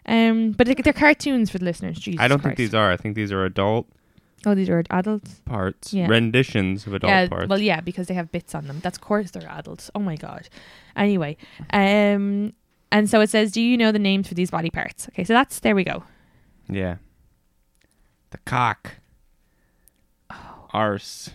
Um, 0.06 0.52
but 0.52 0.66
they- 0.66 0.75
they're 0.75 0.92
cartoons 0.92 1.50
for 1.50 1.58
the 1.58 1.64
listeners. 1.64 1.98
Jesus 1.98 2.20
I 2.20 2.26
don't 2.28 2.40
Christ. 2.40 2.56
think 2.56 2.70
these 2.70 2.75
are. 2.75 2.90
I 2.90 2.96
think 2.96 3.14
these 3.14 3.30
are 3.32 3.44
adult 3.44 3.87
Oh, 4.46 4.54
these 4.54 4.68
are 4.68 4.82
adults. 4.90 5.40
parts, 5.46 5.94
Yeah. 5.94 6.06
renditions 6.06 6.87
of 6.87 6.92
adult 6.92 7.10
yeah, 7.10 7.26
parts. 7.28 7.48
well, 7.48 7.60
yeah, 7.60 7.80
because 7.80 8.08
they 8.08 8.14
have 8.14 8.30
bits 8.30 8.54
on 8.54 8.66
them. 8.66 8.80
That's 8.82 8.98
course 8.98 9.30
they're 9.30 9.48
adults. 9.48 9.90
Oh 9.94 10.00
my 10.00 10.16
god. 10.16 10.48
Anyway, 10.96 11.38
um, 11.72 12.52
and 12.92 13.08
so 13.08 13.22
it 13.22 13.30
says, 13.30 13.52
"Do 13.52 13.62
you 13.62 13.78
know 13.78 13.90
the 13.90 13.98
names 13.98 14.28
for 14.28 14.34
these 14.34 14.50
body 14.50 14.68
parts?" 14.70 15.08
Okay, 15.08 15.25
so 15.25 15.32
that's 15.32 15.60
there 15.60 15.75
we 15.75 15.82
go. 15.84 16.02
yeah. 16.68 16.96
The 18.32 18.38
cock. 18.44 18.96
Oh. 20.28 20.68
Arse. 20.75 21.30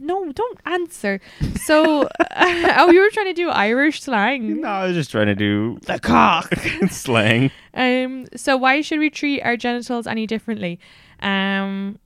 No, 0.00 0.30
don't 0.32 0.58
answer. 0.66 1.20
So, 1.62 2.08
oh, 2.36 2.90
you 2.90 3.00
were 3.00 3.10
trying 3.10 3.26
to 3.26 3.32
do 3.32 3.48
Irish 3.48 4.02
slang. 4.02 4.60
No, 4.60 4.68
I 4.68 4.86
was 4.86 4.94
just 4.96 5.10
trying 5.10 5.26
to 5.26 5.34
do 5.34 5.78
The 5.86 5.98
cock. 5.98 6.52
slang. 6.90 7.50
Um. 7.74 8.26
So 8.36 8.56
why 8.56 8.80
should 8.82 8.98
we 8.98 9.10
treat 9.10 9.40
our 9.42 9.56
genitals 9.56 10.06
any 10.06 10.26
differently? 10.26 10.78
Um. 11.20 11.98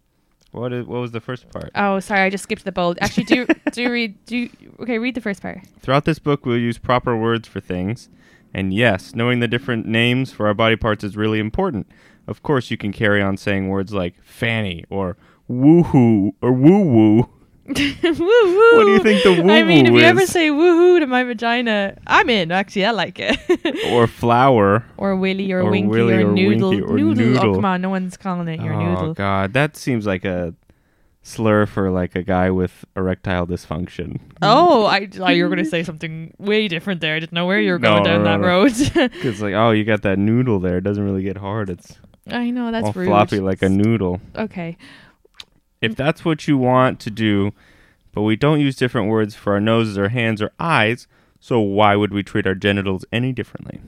What 0.53 0.73
is, 0.75 0.85
what 0.87 1.01
was 1.01 1.13
the 1.13 1.21
first 1.21 1.49
part? 1.51 1.71
Oh, 1.75 1.99
sorry, 2.01 2.21
I 2.21 2.31
just 2.31 2.45
skipped 2.45 2.65
the 2.65 2.73
bold. 2.73 2.99
Actually, 3.01 3.25
do 3.25 3.47
do 3.73 3.91
read 3.91 4.25
do. 4.27 4.49
Okay, 4.81 4.99
read 4.99 5.15
the 5.15 5.21
first 5.23 5.41
part. 5.41 5.61
Throughout 5.81 6.05
this 6.05 6.19
book, 6.19 6.45
we'll 6.45 6.59
use 6.59 6.77
proper 6.79 7.17
words 7.17 7.49
for 7.49 7.59
things. 7.61 8.11
And 8.55 8.75
yes, 8.75 9.15
knowing 9.15 9.41
the 9.41 9.49
different 9.49 9.87
names 9.87 10.31
for 10.31 10.47
our 10.47 10.53
body 10.55 10.77
parts 10.77 11.03
is 11.03 11.17
really 11.17 11.39
important. 11.39 11.87
Of 12.27 12.43
course, 12.43 12.71
you 12.71 12.77
can 12.77 12.93
carry 12.93 13.23
on 13.23 13.39
saying 13.39 13.69
words 13.71 13.95
like 13.95 14.23
fanny 14.23 14.85
or 14.91 15.17
woohoo 15.51 16.33
or 16.43 16.53
woo 16.53 16.81
woo. 16.83 17.31
woo 18.03 18.13
woo. 18.13 18.77
What 18.77 18.85
do 18.85 18.91
you 18.93 19.03
think 19.03 19.23
the 19.23 19.43
woo 19.43 19.51
I 19.51 19.63
mean, 19.63 19.87
if 19.87 19.93
you 19.93 20.01
ever 20.01 20.21
is? 20.23 20.31
say 20.31 20.49
woohoo 20.51 21.01
to 21.01 21.07
my 21.07 21.25
vagina, 21.25 21.97
I'm 22.07 22.29
in. 22.31 22.51
Actually, 22.53 22.87
I 22.87 22.91
like 22.93 23.19
it. 23.19 23.39
or 23.93 24.07
flower. 24.07 24.85
or 24.97 25.17
willy 25.17 25.53
or, 25.53 25.61
Or 25.63 25.71
winky 25.71 25.89
willy 25.89 26.15
or, 26.15 26.29
or 26.29 26.33
noodle. 26.33 26.71
winky 26.71 26.85
or 26.85 26.97
noodle. 26.97 27.39
Oh 27.51 27.55
come 27.55 27.65
on, 27.65 27.81
no 27.83 27.91
one's 27.91 28.17
calling 28.17 28.49
it 28.49 28.61
your 28.61 28.75
oh 28.75 28.79
noodle. 28.85 29.11
Oh, 29.11 29.15
God, 29.15 29.53
that 29.55 29.77
seems 29.77 30.07
like 30.07 30.25
a 30.25 30.55
slur 31.25 31.67
for 31.67 31.89
like 31.91 32.17
a 32.17 32.23
guy 32.23 32.51
with 32.51 32.85
erectile 32.97 33.47
dysfunction. 33.47 34.19
Oh, 34.43 34.87
I 34.87 35.07
thought 35.07 35.37
you 35.37 35.45
were 35.45 35.49
going 35.51 35.63
to 35.65 35.71
say 35.71 35.85
something 35.85 36.35
way 36.39 36.67
different 36.67 37.01
there. 37.01 37.15
I 37.15 37.21
didn't 37.21 37.33
know 37.33 37.47
where 37.47 37.61
you 37.61 37.71
were 37.73 37.79
going 37.79 38.03
No, 38.03 38.09
down 38.11 38.25
no, 38.25 38.31
that 38.31 38.41
no. 38.41 38.47
road. 38.49 38.73
It's 39.25 39.41
like, 39.41 39.55
oh, 39.55 39.71
you 39.71 39.85
got 39.85 40.03
that 40.03 40.19
noodle 40.19 40.59
there. 40.59 40.79
It 40.79 40.85
doesn't 40.85 41.05
really 41.05 41.23
get 41.23 41.37
hard. 41.37 41.71
It's 41.71 41.97
I 42.29 42.51
know 42.51 42.71
that's 42.73 42.87
all 42.87 42.93
rude. 42.93 43.07
floppy 43.07 43.39
like 43.41 43.63
a 43.63 43.69
noodle. 43.69 44.21
Okay. 44.37 44.77
If 45.83 45.97
that's 45.97 46.25
what 46.25 46.49
you 46.49 46.57
want 46.57 47.01
to 47.01 47.11
do, 47.11 47.53
but 48.13 48.23
we 48.23 48.37
don't 48.37 48.61
use 48.61 48.77
different 48.77 49.09
words 49.09 49.35
for 49.35 49.53
our 49.53 49.61
noses 49.61 49.99
or 49.99 50.09
hands 50.09 50.41
or 50.41 50.53
eyes, 50.59 51.07
so 51.41 51.61
why 51.61 51.97
would 51.97 52.15
we 52.15 52.23
treat 52.23 52.47
our 52.47 52.55
genitals 52.55 53.05
any 53.13 53.33
differently? 53.33 53.81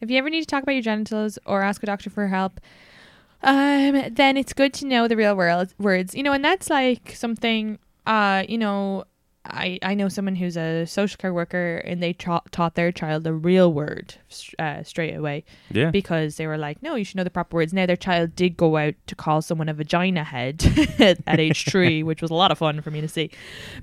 If 0.00 0.10
you 0.10 0.18
ever 0.18 0.28
need 0.28 0.40
to 0.40 0.46
talk 0.46 0.62
about 0.62 0.72
your 0.72 0.82
genitals 0.82 1.38
or 1.46 1.62
ask 1.62 1.82
a 1.82 1.86
doctor 1.86 2.10
for 2.10 2.28
help, 2.28 2.60
um, 3.42 4.12
then 4.12 4.36
it's 4.36 4.52
good 4.52 4.74
to 4.74 4.86
know 4.86 5.08
the 5.08 5.16
real 5.16 5.34
world 5.34 5.74
words. 5.78 6.14
You 6.14 6.22
know, 6.22 6.32
and 6.32 6.44
that's 6.44 6.70
like 6.70 7.14
something. 7.16 7.78
Uh, 8.04 8.42
you 8.48 8.58
know, 8.58 9.04
I 9.44 9.78
I 9.82 9.94
know 9.94 10.08
someone 10.08 10.36
who's 10.36 10.56
a 10.56 10.86
social 10.86 11.16
care 11.18 11.34
worker, 11.34 11.78
and 11.78 12.00
they 12.00 12.12
tra- 12.12 12.42
taught 12.52 12.76
their 12.76 12.92
child 12.92 13.24
the 13.24 13.32
real 13.34 13.72
word 13.72 14.14
uh, 14.58 14.84
straight 14.84 15.14
away 15.16 15.44
Yeah. 15.70 15.90
because 15.90 16.36
they 16.36 16.46
were 16.46 16.56
like, 16.58 16.80
no, 16.80 16.94
you 16.94 17.04
should 17.04 17.16
know 17.16 17.24
the 17.24 17.30
proper 17.30 17.56
words. 17.56 17.72
Now 17.72 17.84
their 17.86 17.96
child 17.96 18.36
did 18.36 18.56
go 18.56 18.76
out 18.76 18.94
to 19.08 19.14
call 19.16 19.42
someone 19.42 19.68
a 19.68 19.74
vagina 19.74 20.22
head 20.22 20.64
at 21.26 21.40
age 21.40 21.64
three, 21.68 22.02
which 22.04 22.22
was 22.22 22.30
a 22.30 22.34
lot 22.34 22.52
of 22.52 22.58
fun 22.58 22.80
for 22.82 22.92
me 22.92 23.00
to 23.00 23.08
see. 23.08 23.30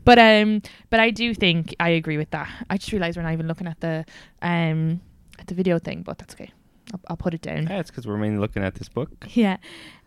But 0.05 0.17
um, 0.17 0.61
but 0.89 1.01
I 1.01 1.09
do 1.09 1.33
think 1.33 1.75
I 1.79 1.89
agree 1.89 2.17
with 2.17 2.29
that. 2.31 2.49
I 2.69 2.77
just 2.77 2.91
realized 2.93 3.17
we're 3.17 3.23
not 3.23 3.33
even 3.33 3.47
looking 3.49 3.67
at 3.67 3.81
the 3.81 4.05
um 4.41 5.01
at 5.39 5.47
the 5.47 5.55
video 5.55 5.77
thing, 5.77 6.03
but 6.03 6.17
that's 6.17 6.33
okay. 6.35 6.51
I'll, 6.93 6.99
I'll 7.09 7.17
put 7.17 7.33
it 7.33 7.41
down. 7.41 7.67
yeah, 7.67 7.79
it's 7.79 7.91
because 7.91 8.07
we're 8.07 8.17
mainly 8.17 8.39
looking 8.39 8.63
at 8.63 8.75
this 8.75 8.87
book. 8.87 9.11
Yeah. 9.31 9.57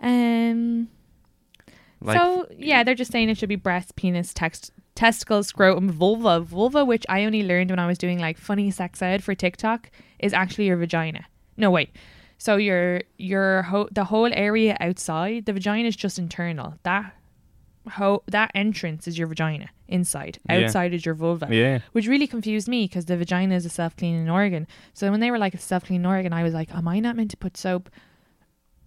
Um. 0.00 0.88
Like, 2.00 2.18
so 2.18 2.46
yeah, 2.56 2.82
they're 2.82 2.96
just 2.96 3.12
saying 3.12 3.28
it 3.28 3.38
should 3.38 3.48
be 3.48 3.54
breast, 3.54 3.94
penis, 3.94 4.34
text, 4.34 4.72
testicle, 4.94 5.42
scrotum, 5.42 5.90
vulva. 5.90 6.40
Vulva, 6.40 6.84
which 6.84 7.04
I 7.08 7.24
only 7.24 7.42
learned 7.42 7.70
when 7.70 7.78
I 7.78 7.86
was 7.86 7.98
doing 7.98 8.18
like 8.18 8.38
funny 8.38 8.70
sex 8.70 9.02
ed 9.02 9.22
for 9.22 9.34
TikTok, 9.34 9.90
is 10.18 10.32
actually 10.32 10.66
your 10.66 10.76
vagina. 10.76 11.26
No 11.56 11.70
wait. 11.70 11.90
So 12.38 12.56
your 12.56 13.02
your 13.18 13.62
ho- 13.62 13.88
the 13.92 14.04
whole 14.04 14.30
area 14.32 14.76
outside 14.80 15.46
the 15.46 15.52
vagina 15.52 15.88
is 15.88 15.96
just 15.96 16.18
internal. 16.18 16.74
That 16.82 17.14
ho- 17.88 18.22
that 18.26 18.50
entrance 18.54 19.06
is 19.06 19.18
your 19.18 19.28
vagina 19.28 19.68
inside. 19.88 20.38
Yeah. 20.48 20.64
Outside 20.64 20.94
is 20.94 21.04
your 21.06 21.14
vulva 21.14 21.48
yeah. 21.50 21.80
which 21.92 22.06
really 22.06 22.26
confused 22.26 22.66
me 22.66 22.86
because 22.86 23.04
the 23.04 23.16
vagina 23.16 23.54
is 23.54 23.66
a 23.66 23.68
self 23.68 23.96
cleaning 23.96 24.28
organ. 24.28 24.66
So 24.92 25.10
when 25.10 25.20
they 25.20 25.30
were 25.30 25.38
like 25.38 25.54
a 25.54 25.58
self 25.58 25.84
cleaning 25.84 26.06
organ, 26.06 26.32
I 26.32 26.42
was 26.42 26.54
like, 26.54 26.74
am 26.74 26.88
I 26.88 26.98
not 26.98 27.16
meant 27.16 27.30
to 27.30 27.36
put 27.36 27.56
soap 27.56 27.90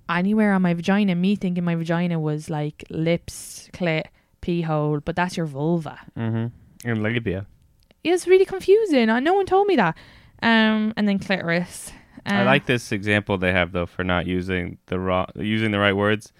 anywhere 0.09 0.53
on 0.53 0.61
my 0.61 0.73
vagina? 0.73 1.15
Me 1.15 1.35
thinking 1.35 1.63
my 1.63 1.75
vagina 1.75 2.19
was 2.19 2.49
like 2.49 2.83
lips, 2.89 3.69
clit, 3.73 4.05
pee 4.45 4.61
hole, 4.61 4.99
but 5.07 5.15
that's 5.15 5.35
your 5.37 5.47
vulva. 5.47 5.95
Mm-hmm. 6.17 6.89
And 6.89 7.03
labia. 7.03 7.45
It 8.03 8.11
was 8.11 8.27
really 8.27 8.45
confusing. 8.45 9.07
No 9.07 9.33
one 9.33 9.45
told 9.47 9.65
me 9.67 9.75
that. 9.77 9.97
Um, 10.43 10.93
and 10.95 11.07
then 11.07 11.17
clitoris. 11.19 11.91
I 12.25 12.41
Uh, 12.41 12.45
like 12.45 12.65
this 12.65 12.91
example 12.91 13.37
they 13.37 13.51
have 13.51 13.71
though 13.71 13.85
for 13.87 14.03
not 14.03 14.25
using 14.27 14.77
the 14.87 14.97
raw 14.99 15.25
using 15.35 15.71
the 15.71 15.79
right 15.79 15.95
words. 15.95 16.31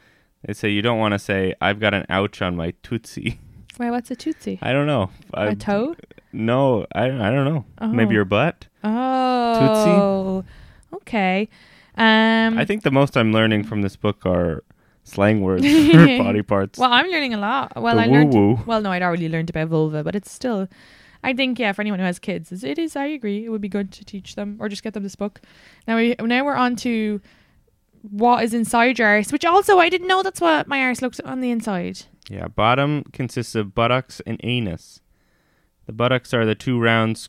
They 0.45 0.53
say 0.53 0.69
you 0.69 0.81
don't 0.81 0.99
want 0.99 1.13
to 1.13 1.19
say 1.19 1.53
I've 1.61 1.79
got 1.79 1.93
an 1.93 2.05
ouch 2.09 2.41
on 2.41 2.55
my 2.55 2.73
tootsie. 2.83 3.39
Wait, 3.79 3.91
what's 3.91 4.09
a 4.11 4.15
tootsie? 4.15 4.57
I 4.61 4.71
don't 4.71 4.87
know. 4.87 5.09
I, 5.33 5.47
A 5.47 5.55
toe? 5.55 5.95
No, 6.31 6.85
I 6.93 7.05
I 7.05 7.29
don't 7.33 7.45
know. 7.51 7.65
Maybe 7.81 8.13
Oh. 8.13 8.19
your 8.19 8.25
butt. 8.25 8.67
Oh, 8.83 9.55
tootsie. 9.59 10.47
okay. 10.97 11.49
Um, 11.97 12.57
I 12.61 12.65
think 12.65 12.83
the 12.83 12.91
most 12.91 13.15
I'm 13.17 13.31
learning 13.31 13.63
from 13.63 13.81
this 13.81 13.95
book 13.95 14.25
are 14.25 14.63
slang 15.05 15.41
words 15.41 15.65
for 15.65 16.05
body 16.17 16.41
parts. 16.41 16.77
Well, 16.77 16.91
I'm 16.91 17.09
learning 17.09 17.33
a 17.33 17.37
lot. 17.37 17.71
Well, 17.81 17.95
The 17.95 18.01
I 18.01 18.05
learned. 18.07 18.33
woo-woo. 18.33 18.63
Well, 18.65 18.81
no, 18.81 18.91
I'd 18.91 19.01
already 19.01 19.29
learned 19.29 19.49
about 19.49 19.69
vulva, 19.69 20.03
but 20.03 20.15
it's 20.15 20.29
still. 20.31 20.67
I 21.23 21.33
think 21.33 21.57
yeah, 21.57 21.71
for 21.71 21.81
anyone 21.81 21.99
who 21.99 22.05
has 22.05 22.19
kids, 22.19 22.51
it 22.63 22.77
is. 22.77 22.95
I 22.95 23.05
agree. 23.05 23.45
It 23.45 23.49
would 23.49 23.61
be 23.61 23.69
good 23.69 23.91
to 23.93 24.03
teach 24.05 24.35
them 24.35 24.57
or 24.59 24.67
just 24.67 24.83
get 24.83 24.93
them 24.93 25.03
this 25.03 25.15
book. 25.15 25.39
Now 25.87 25.95
we 25.95 26.15
now 26.19 26.43
we're 26.43 26.55
on 26.55 26.75
to 26.77 27.21
what 28.01 28.43
is 28.43 28.53
inside 28.53 28.99
your 28.99 29.07
arse, 29.07 29.31
which 29.31 29.45
also 29.45 29.79
I 29.79 29.89
didn't 29.89 30.07
know 30.07 30.21
that's 30.21 30.41
what 30.41 30.67
my 30.67 30.81
arse 30.81 31.01
looks 31.01 31.19
on 31.21 31.39
the 31.41 31.49
inside. 31.49 32.01
Yeah, 32.29 32.47
bottom 32.47 33.03
consists 33.13 33.55
of 33.55 33.73
buttocks 33.73 34.21
and 34.27 34.39
anus. 34.43 35.01
The 35.87 35.93
buttocks 35.93 36.31
are 36.33 36.45
the 36.45 36.53
two 36.55 36.79
round 36.79 37.27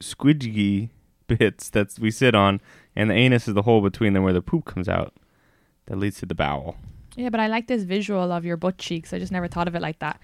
squidgy 0.00 0.90
bits 1.28 1.70
that 1.70 1.96
we 2.00 2.10
sit 2.10 2.34
on, 2.34 2.60
and 2.96 3.10
the 3.10 3.14
anus 3.14 3.46
is 3.48 3.54
the 3.54 3.62
hole 3.62 3.80
between 3.80 4.12
them 4.12 4.22
where 4.24 4.32
the 4.32 4.42
poop 4.42 4.64
comes 4.64 4.88
out 4.88 5.14
that 5.86 5.96
leads 5.98 6.18
to 6.20 6.26
the 6.26 6.34
bowel. 6.34 6.76
Yeah, 7.16 7.28
but 7.28 7.40
I 7.40 7.46
like 7.46 7.66
this 7.66 7.82
visual 7.82 8.32
of 8.32 8.44
your 8.44 8.56
butt 8.56 8.78
cheeks. 8.78 9.12
I 9.12 9.18
just 9.18 9.32
never 9.32 9.48
thought 9.48 9.68
of 9.68 9.74
it 9.74 9.82
like 9.82 9.98
that. 9.98 10.20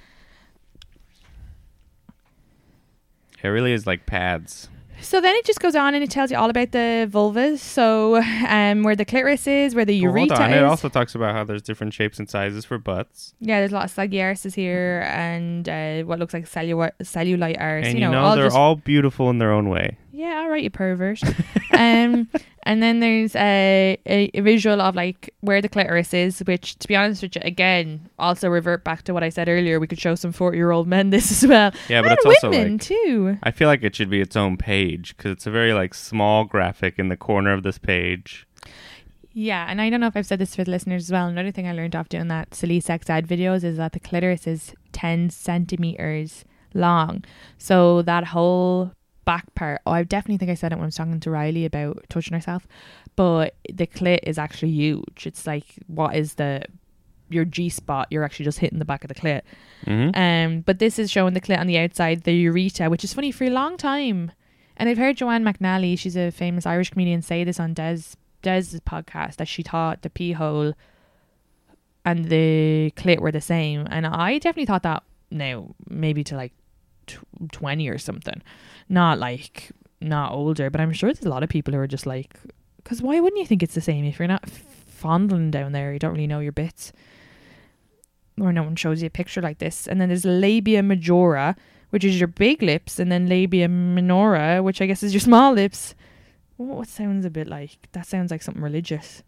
It 3.42 3.48
really 3.48 3.72
is 3.72 3.86
like 3.86 4.06
pads. 4.06 4.68
So 5.00 5.20
then 5.20 5.36
it 5.36 5.44
just 5.44 5.60
goes 5.60 5.76
on 5.76 5.94
and 5.94 6.02
it 6.02 6.10
tells 6.10 6.32
you 6.32 6.36
all 6.36 6.50
about 6.50 6.72
the 6.72 7.08
vulvas. 7.08 7.58
So 7.60 8.16
um, 8.48 8.82
where 8.82 8.96
the 8.96 9.04
clitoris 9.04 9.46
is, 9.46 9.74
where 9.74 9.84
the 9.84 10.02
Well, 10.02 10.12
hold 10.12 10.28
urethra 10.30 10.46
on. 10.46 10.52
is. 10.52 10.56
It 10.58 10.64
also 10.64 10.88
talks 10.88 11.14
about 11.14 11.34
how 11.36 11.44
there's 11.44 11.62
different 11.62 11.94
shapes 11.94 12.18
and 12.18 12.28
sizes 12.28 12.64
for 12.64 12.78
butts. 12.78 13.32
Yeah, 13.38 13.60
there's 13.60 13.70
a 13.70 13.76
lot 13.76 13.84
of 13.84 13.90
saggy 13.92 14.16
arses 14.16 14.54
here 14.54 15.04
and 15.06 15.68
uh, 15.68 16.02
what 16.02 16.18
looks 16.18 16.34
like 16.34 16.48
cellular, 16.48 16.90
cellulite 17.02 17.60
arse. 17.60 17.86
and 17.86 17.94
you 17.94 18.00
know, 18.06 18.10
know, 18.10 18.24
all 18.24 18.34
they're 18.36 18.50
all 18.52 18.74
beautiful 18.74 19.30
in 19.30 19.38
their 19.38 19.52
own 19.52 19.68
way. 19.68 19.98
Yeah, 20.18 20.40
all 20.40 20.48
right, 20.48 20.64
you 20.64 20.70
pervert. 20.70 21.22
um, 21.72 22.28
and 22.64 22.82
then 22.82 22.98
there's 22.98 23.36
a, 23.36 23.96
a, 24.04 24.30
a 24.34 24.40
visual 24.40 24.80
of 24.80 24.96
like 24.96 25.32
where 25.42 25.62
the 25.62 25.68
clitoris 25.68 26.12
is, 26.12 26.40
which, 26.40 26.76
to 26.80 26.88
be 26.88 26.96
honest 26.96 27.22
with 27.22 27.36
you, 27.36 27.42
again, 27.44 28.08
also 28.18 28.48
revert 28.48 28.82
back 28.82 29.02
to 29.04 29.14
what 29.14 29.22
I 29.22 29.28
said 29.28 29.48
earlier. 29.48 29.78
We 29.78 29.86
could 29.86 30.00
show 30.00 30.16
some 30.16 30.32
forty-year-old 30.32 30.88
men 30.88 31.10
this 31.16 31.30
as 31.30 31.48
well. 31.48 31.70
Yeah, 31.88 32.02
but 32.02 32.10
and 32.10 32.18
it's 32.18 32.26
also 32.26 32.50
women 32.50 32.72
like 32.72 32.80
too. 32.80 33.38
I 33.44 33.52
feel 33.52 33.68
like 33.68 33.84
it 33.84 33.94
should 33.94 34.10
be 34.10 34.20
its 34.20 34.34
own 34.34 34.56
page 34.56 35.16
because 35.16 35.30
it's 35.30 35.46
a 35.46 35.52
very 35.52 35.72
like 35.72 35.94
small 35.94 36.44
graphic 36.44 36.98
in 36.98 37.10
the 37.10 37.16
corner 37.16 37.52
of 37.52 37.62
this 37.62 37.78
page. 37.78 38.44
Yeah, 39.32 39.66
and 39.68 39.80
I 39.80 39.88
don't 39.88 40.00
know 40.00 40.08
if 40.08 40.16
I've 40.16 40.26
said 40.26 40.40
this 40.40 40.56
for 40.56 40.64
the 40.64 40.72
listeners 40.72 41.04
as 41.04 41.12
well. 41.12 41.28
Another 41.28 41.52
thing 41.52 41.68
I 41.68 41.72
learned 41.72 41.94
off 41.94 42.08
doing 42.08 42.26
that 42.26 42.56
silly 42.56 42.80
sex 42.80 43.08
ad 43.08 43.28
videos 43.28 43.62
is 43.62 43.76
that 43.76 43.92
the 43.92 44.00
clitoris 44.00 44.48
is 44.48 44.74
10 44.90 45.30
centimeters 45.30 46.44
long. 46.74 47.22
So 47.56 48.02
that 48.02 48.24
whole 48.24 48.90
back 49.28 49.54
part, 49.54 49.82
oh, 49.84 49.92
I 49.92 50.04
definitely 50.04 50.38
think 50.38 50.50
I 50.50 50.54
said 50.54 50.72
it 50.72 50.76
when 50.76 50.84
I 50.84 50.86
was 50.86 50.94
talking 50.94 51.20
to 51.20 51.30
Riley 51.30 51.66
about 51.66 52.02
touching 52.08 52.32
herself, 52.32 52.66
but 53.14 53.56
the 53.70 53.86
clit 53.86 54.20
is 54.22 54.38
actually 54.38 54.72
huge. 54.72 55.26
It's 55.26 55.46
like, 55.46 55.66
what 55.86 56.16
is 56.16 56.34
the 56.34 56.64
your 57.28 57.44
G 57.44 57.68
spot? 57.68 58.08
You're 58.10 58.24
actually 58.24 58.46
just 58.46 58.58
hitting 58.58 58.78
the 58.78 58.86
back 58.86 59.04
of 59.04 59.08
the 59.08 59.14
clit. 59.14 59.42
hmm 59.84 60.12
Um, 60.14 60.60
but 60.62 60.78
this 60.78 60.98
is 60.98 61.10
showing 61.10 61.34
the 61.34 61.42
clit 61.42 61.58
on 61.58 61.66
the 61.66 61.76
outside, 61.76 62.22
the 62.22 62.32
urethra, 62.32 62.88
which 62.88 63.04
is 63.04 63.12
funny 63.12 63.30
for 63.30 63.44
a 63.44 63.50
long 63.50 63.76
time. 63.76 64.32
And 64.78 64.88
I've 64.88 64.96
heard 64.96 65.18
Joanne 65.18 65.44
McNally, 65.44 65.98
she's 65.98 66.16
a 66.16 66.30
famous 66.30 66.64
Irish 66.64 66.88
comedian, 66.88 67.20
say 67.20 67.44
this 67.44 67.60
on 67.60 67.74
Des 67.74 68.00
Des's 68.40 68.80
podcast 68.80 69.36
that 69.36 69.48
she 69.48 69.62
thought 69.62 70.00
the 70.00 70.08
pee 70.08 70.32
hole 70.32 70.72
and 72.02 72.30
the 72.30 72.94
clit 72.96 73.20
were 73.20 73.32
the 73.32 73.42
same. 73.42 73.86
And 73.90 74.06
I 74.06 74.38
definitely 74.38 74.64
thought 74.64 74.84
that 74.84 75.02
now, 75.30 75.74
maybe 75.86 76.24
to 76.24 76.34
like 76.34 76.54
tw- 77.08 77.52
20 77.52 77.88
or 77.88 77.98
something. 77.98 78.42
Not 78.88 79.18
like, 79.18 79.70
not 80.00 80.32
older, 80.32 80.70
but 80.70 80.80
I'm 80.80 80.92
sure 80.92 81.12
there's 81.12 81.26
a 81.26 81.30
lot 81.30 81.42
of 81.42 81.48
people 81.48 81.74
who 81.74 81.80
are 81.80 81.86
just 81.86 82.06
like, 82.06 82.38
because 82.76 83.02
why 83.02 83.20
wouldn't 83.20 83.40
you 83.40 83.46
think 83.46 83.62
it's 83.62 83.74
the 83.74 83.80
same 83.80 84.04
if 84.04 84.18
you're 84.18 84.28
not 84.28 84.48
fondling 84.48 85.50
down 85.50 85.72
there? 85.72 85.92
You 85.92 85.98
don't 85.98 86.12
really 86.12 86.26
know 86.26 86.40
your 86.40 86.52
bits 86.52 86.92
or 88.40 88.52
no 88.52 88.62
one 88.62 88.76
shows 88.76 89.02
you 89.02 89.06
a 89.06 89.10
picture 89.10 89.40
like 89.40 89.58
this. 89.58 89.86
And 89.86 90.00
then 90.00 90.08
there's 90.08 90.24
labia 90.24 90.82
majora, 90.82 91.56
which 91.90 92.04
is 92.04 92.18
your 92.18 92.28
big 92.28 92.62
lips, 92.62 92.98
and 92.98 93.10
then 93.10 93.28
labia 93.28 93.68
minora, 93.68 94.62
which 94.62 94.80
I 94.80 94.86
guess 94.86 95.02
is 95.02 95.12
your 95.12 95.20
small 95.20 95.52
lips. 95.52 95.94
What 96.56 96.88
sounds 96.88 97.24
a 97.24 97.30
bit 97.30 97.46
like 97.46 97.90
that? 97.92 98.06
Sounds 98.06 98.30
like 98.30 98.42
something 98.42 98.62
religious. 98.62 99.22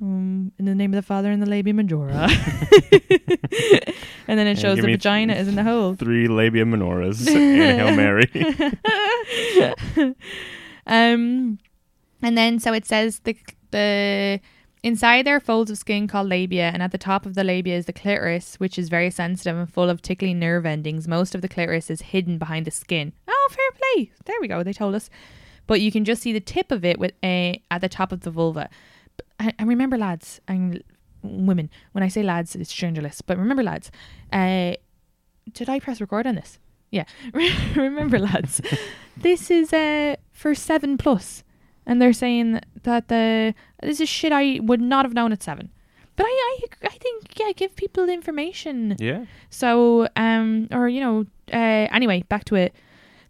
Um, 0.00 0.52
in 0.58 0.66
the 0.66 0.74
name 0.74 0.92
of 0.92 0.96
the 0.96 1.02
Father 1.02 1.30
and 1.30 1.40
the 1.40 1.48
labia 1.48 1.72
majora, 1.72 2.12
and 4.28 4.38
then 4.38 4.46
it 4.46 4.58
shows 4.58 4.76
the 4.76 4.82
vagina 4.82 5.32
is 5.32 5.48
in 5.48 5.54
the 5.54 5.64
hole. 5.64 5.94
Three 5.98 6.28
labia 6.28 6.66
minoras 6.66 7.26
and 7.26 7.80
Hail 7.80 7.96
Mary. 7.96 8.30
um, 10.86 11.58
and 12.20 12.36
then 12.36 12.58
so 12.58 12.74
it 12.74 12.84
says 12.84 13.20
the 13.20 13.34
the 13.70 14.38
inside 14.82 15.24
there 15.26 15.36
are 15.36 15.40
folds 15.40 15.70
of 15.70 15.78
skin 15.78 16.06
called 16.06 16.28
labia, 16.28 16.70
and 16.74 16.82
at 16.82 16.92
the 16.92 16.98
top 16.98 17.24
of 17.24 17.34
the 17.34 17.42
labia 17.42 17.74
is 17.74 17.86
the 17.86 17.94
clitoris, 17.94 18.56
which 18.56 18.78
is 18.78 18.90
very 18.90 19.10
sensitive 19.10 19.56
and 19.56 19.72
full 19.72 19.88
of 19.88 20.02
tickling 20.02 20.38
nerve 20.38 20.66
endings. 20.66 21.08
Most 21.08 21.34
of 21.34 21.40
the 21.40 21.48
clitoris 21.48 21.88
is 21.88 22.02
hidden 22.02 22.36
behind 22.36 22.66
the 22.66 22.70
skin. 22.70 23.14
Oh, 23.26 23.48
fair 23.50 23.80
play. 23.94 24.10
There 24.26 24.36
we 24.42 24.48
go. 24.48 24.62
They 24.62 24.74
told 24.74 24.94
us, 24.94 25.08
but 25.66 25.80
you 25.80 25.90
can 25.90 26.04
just 26.04 26.20
see 26.20 26.34
the 26.34 26.40
tip 26.40 26.70
of 26.70 26.84
it 26.84 26.98
with 26.98 27.12
a 27.24 27.62
at 27.70 27.80
the 27.80 27.88
top 27.88 28.12
of 28.12 28.20
the 28.20 28.30
vulva. 28.30 28.68
And 29.38 29.68
remember, 29.68 29.98
lads 29.98 30.40
and 30.48 30.82
women, 31.22 31.70
when 31.92 32.02
I 32.02 32.08
say 32.08 32.22
lads, 32.22 32.54
it's 32.56 32.72
journalists. 32.72 33.20
But 33.20 33.38
remember, 33.38 33.62
lads, 33.62 33.90
uh, 34.32 34.74
did 35.52 35.68
I 35.68 35.80
press 35.80 36.00
record 36.00 36.26
on 36.26 36.34
this? 36.36 36.58
Yeah. 36.90 37.04
remember, 37.74 38.18
lads, 38.18 38.60
this 39.16 39.50
is 39.50 39.72
uh 39.72 40.16
for 40.32 40.54
seven 40.54 40.96
plus, 40.96 41.42
and 41.84 42.00
they're 42.00 42.12
saying 42.12 42.60
that 42.82 43.08
the 43.08 43.54
this 43.82 44.00
is 44.00 44.08
shit 44.08 44.32
I 44.32 44.60
would 44.62 44.80
not 44.80 45.04
have 45.04 45.14
known 45.14 45.32
at 45.32 45.42
seven. 45.42 45.70
But 46.16 46.24
I, 46.26 46.58
I, 46.82 46.86
I 46.86 46.96
think 46.96 47.38
yeah, 47.38 47.52
give 47.52 47.76
people 47.76 48.08
information. 48.08 48.96
Yeah. 48.98 49.26
So, 49.50 50.08
um, 50.16 50.68
or 50.72 50.88
you 50.88 51.00
know, 51.00 51.26
uh, 51.52 51.88
anyway, 51.92 52.22
back 52.28 52.44
to 52.46 52.54
it. 52.54 52.74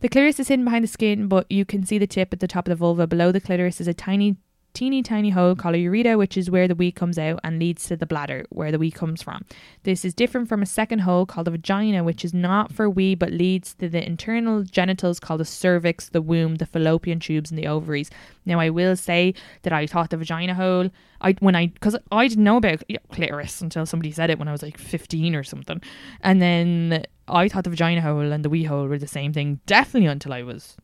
The 0.00 0.08
clitoris 0.08 0.38
is 0.38 0.48
hidden 0.48 0.64
behind 0.64 0.84
the 0.84 0.88
skin, 0.88 1.26
but 1.26 1.50
you 1.50 1.64
can 1.64 1.84
see 1.84 1.98
the 1.98 2.06
tip 2.06 2.32
at 2.32 2.40
the 2.40 2.46
top 2.46 2.66
of 2.66 2.70
the 2.70 2.76
vulva. 2.76 3.06
Below 3.06 3.32
the 3.32 3.40
clitoris 3.40 3.80
is 3.80 3.88
a 3.88 3.94
tiny, 3.94 4.36
teeny 4.76 5.02
tiny 5.02 5.30
hole 5.30 5.54
called 5.54 5.74
a 5.74 5.78
urethra, 5.78 6.18
which 6.18 6.36
is 6.36 6.50
where 6.50 6.68
the 6.68 6.74
wee 6.74 6.92
comes 6.92 7.18
out 7.18 7.40
and 7.42 7.58
leads 7.58 7.86
to 7.86 7.96
the 7.96 8.04
bladder, 8.04 8.44
where 8.50 8.70
the 8.70 8.78
wee 8.78 8.90
comes 8.90 9.22
from. 9.22 9.42
This 9.84 10.04
is 10.04 10.12
different 10.12 10.50
from 10.50 10.60
a 10.60 10.66
second 10.66 10.98
hole 10.98 11.24
called 11.24 11.48
a 11.48 11.50
vagina, 11.50 12.04
which 12.04 12.26
is 12.26 12.34
not 12.34 12.70
for 12.70 12.90
wee 12.90 13.14
but 13.14 13.32
leads 13.32 13.74
to 13.76 13.88
the 13.88 14.06
internal 14.06 14.62
genitals 14.64 15.18
called 15.18 15.40
the 15.40 15.46
cervix, 15.46 16.10
the 16.10 16.20
womb, 16.20 16.56
the 16.56 16.66
fallopian 16.66 17.18
tubes, 17.18 17.50
and 17.50 17.58
the 17.58 17.66
ovaries. 17.66 18.10
Now, 18.44 18.60
I 18.60 18.68
will 18.68 18.96
say 18.96 19.32
that 19.62 19.72
I 19.72 19.86
thought 19.86 20.10
the 20.10 20.18
vagina 20.18 20.54
hole, 20.54 20.90
I 21.22 21.32
when 21.40 21.56
I 21.56 21.68
because 21.68 21.96
I 22.12 22.28
didn't 22.28 22.44
know 22.44 22.58
about 22.58 22.84
clitoris 23.10 23.62
until 23.62 23.86
somebody 23.86 24.12
said 24.12 24.28
it 24.28 24.38
when 24.38 24.48
I 24.48 24.52
was 24.52 24.62
like 24.62 24.76
fifteen 24.76 25.34
or 25.34 25.42
something, 25.42 25.80
and 26.20 26.42
then 26.42 27.04
I 27.28 27.48
thought 27.48 27.64
the 27.64 27.70
vagina 27.70 28.02
hole 28.02 28.30
and 28.30 28.44
the 28.44 28.50
wee 28.50 28.64
hole 28.64 28.86
were 28.86 28.98
the 28.98 29.06
same 29.06 29.32
thing. 29.32 29.60
Definitely 29.64 30.06
until 30.06 30.34
I 30.34 30.42
was 30.42 30.76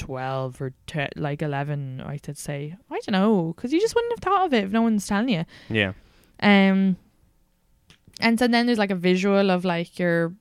12 0.00 0.60
or 0.62 0.72
te- 0.86 1.08
like 1.16 1.42
11 1.42 2.00
i 2.00 2.18
should 2.24 2.38
say. 2.38 2.74
I 2.90 2.94
don't 2.94 3.12
know 3.12 3.52
because 3.54 3.72
you 3.72 3.80
just 3.80 3.94
wouldn't 3.94 4.14
have 4.14 4.20
thought 4.20 4.46
of 4.46 4.54
it 4.54 4.64
if 4.64 4.70
no 4.72 4.82
one's 4.82 5.06
telling 5.06 5.28
you. 5.28 5.44
Yeah. 5.68 5.92
um 6.42 6.96
and 8.20 8.38
so 8.38 8.48
then 8.48 8.66
there's 8.66 8.78
like 8.78 8.90
a 8.90 8.96
visual 8.96 9.50
of 9.50 9.64
like 9.64 9.98
your 9.98 10.34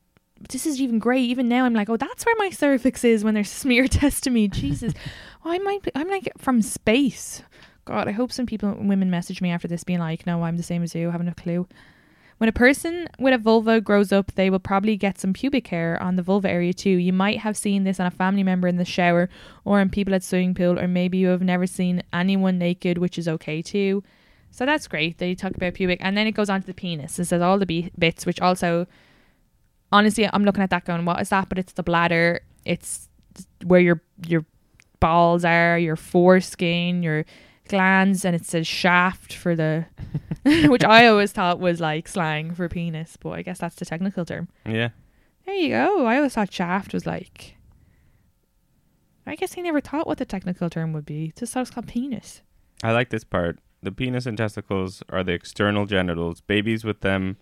this 0.49 0.65
is 0.65 0.79
even 0.79 0.99
great. 0.99 1.29
Even 1.29 1.49
now 1.49 1.65
i'm 1.65 1.73
like 1.73 1.89
oh 1.89 1.97
that's 1.97 2.25
where 2.25 2.35
my 2.37 2.49
cervix 2.49 3.03
is 3.03 3.23
when 3.23 3.33
they're 3.33 3.43
smear 3.43 3.87
testing 4.01 4.33
me. 4.33 4.47
Jesus. 4.47 4.93
Oh, 5.43 5.51
i 5.55 5.59
might 5.59 5.81
be, 5.83 5.91
i'm 5.95 6.09
like 6.09 6.31
from 6.37 6.61
space. 6.61 7.43
God 7.85 8.07
i 8.07 8.11
hope 8.11 8.31
some 8.31 8.45
people 8.45 8.75
women 8.79 9.09
message 9.09 9.41
me 9.41 9.51
after 9.51 9.67
this 9.67 9.83
being 9.83 9.99
like 9.99 10.25
no 10.25 10.43
i'm 10.43 10.57
the 10.57 10.63
same 10.63 10.83
as 10.83 10.95
you. 10.95 11.11
Haven't 11.11 11.27
a 11.27 11.35
clue 11.35 11.67
when 12.39 12.47
a 12.47 12.53
person 12.53 13.09
with 13.19 13.33
a 13.33 13.37
vulva 13.37 13.81
grows 13.81 14.13
up, 14.13 14.33
they 14.35 14.49
will 14.49 14.59
probably 14.59 14.95
get 14.95 15.19
some 15.19 15.33
pubic 15.33 15.67
hair 15.67 16.01
on 16.01 16.15
the 16.15 16.23
vulva 16.23 16.49
area 16.49 16.73
too. 16.73 16.89
You 16.89 17.11
might 17.11 17.39
have 17.39 17.57
seen 17.57 17.83
this 17.83 17.99
on 17.99 18.07
a 18.07 18.11
family 18.11 18.43
member 18.43 18.69
in 18.69 18.77
the 18.77 18.85
shower 18.85 19.29
or 19.65 19.81
on 19.81 19.89
people 19.89 20.15
at 20.15 20.23
swimming 20.23 20.55
pool, 20.55 20.79
or 20.79 20.87
maybe 20.87 21.17
you 21.17 21.27
have 21.27 21.41
never 21.41 21.67
seen 21.67 22.01
anyone 22.13 22.57
naked, 22.57 22.97
which 22.97 23.17
is 23.17 23.27
okay 23.27 23.61
too. 23.61 24.03
So 24.51 24.65
that's 24.65 24.87
great. 24.87 25.17
They 25.17 25.35
talk 25.35 25.51
about 25.55 25.73
pubic, 25.73 25.99
and 26.01 26.17
then 26.17 26.27
it 26.27 26.31
goes 26.31 26.49
on 26.49 26.61
to 26.61 26.67
the 26.67 26.73
penis. 26.73 27.19
It 27.19 27.25
says 27.25 27.41
all 27.41 27.59
the 27.59 27.65
be- 27.65 27.91
bits, 27.99 28.25
which 28.25 28.39
also, 28.39 28.87
honestly, 29.91 30.29
I'm 30.31 30.45
looking 30.45 30.63
at 30.63 30.69
that 30.69 30.85
going, 30.85 31.03
what 31.03 31.21
is 31.21 31.29
that? 31.29 31.49
But 31.49 31.59
it's 31.59 31.73
the 31.73 31.83
bladder. 31.83 32.39
It's 32.63 33.09
where 33.65 33.81
your 33.81 34.01
your 34.25 34.45
balls 35.01 35.43
are, 35.43 35.77
your 35.77 35.97
foreskin, 35.97 37.03
your 37.03 37.25
glands, 37.69 38.25
and 38.25 38.35
it 38.35 38.45
says 38.45 38.67
shaft 38.67 39.33
for 39.33 39.55
the, 39.55 39.85
which 40.67 40.83
I 40.83 41.07
always 41.07 41.31
thought 41.31 41.59
was 41.59 41.79
like 41.79 42.07
slang 42.07 42.53
for 42.53 42.67
penis, 42.67 43.17
but 43.17 43.31
I 43.31 43.41
guess 43.41 43.59
that's 43.59 43.75
the 43.75 43.85
technical 43.85 44.25
term. 44.25 44.49
Yeah. 44.65 44.89
There 45.45 45.55
you 45.55 45.69
go. 45.69 46.05
I 46.05 46.17
always 46.17 46.33
thought 46.33 46.53
shaft 46.53 46.93
was 46.93 47.05
like. 47.05 47.55
I 49.25 49.35
guess 49.35 49.57
I 49.57 49.61
never 49.61 49.79
thought 49.79 50.07
what 50.07 50.17
the 50.17 50.25
technical 50.25 50.69
term 50.69 50.91
would 50.93 51.05
be. 51.05 51.33
Just 51.37 51.53
thought 51.53 51.59
it 51.59 51.61
was 51.61 51.69
called 51.69 51.87
penis. 51.87 52.41
I 52.83 52.91
like 52.91 53.09
this 53.09 53.23
part. 53.23 53.59
The 53.83 53.91
penis 53.91 54.25
and 54.25 54.37
testicles 54.37 55.03
are 55.09 55.23
the 55.23 55.33
external 55.33 55.85
genitals. 55.85 56.41
Babies 56.41 56.83
with 56.83 57.01
them 57.01 57.37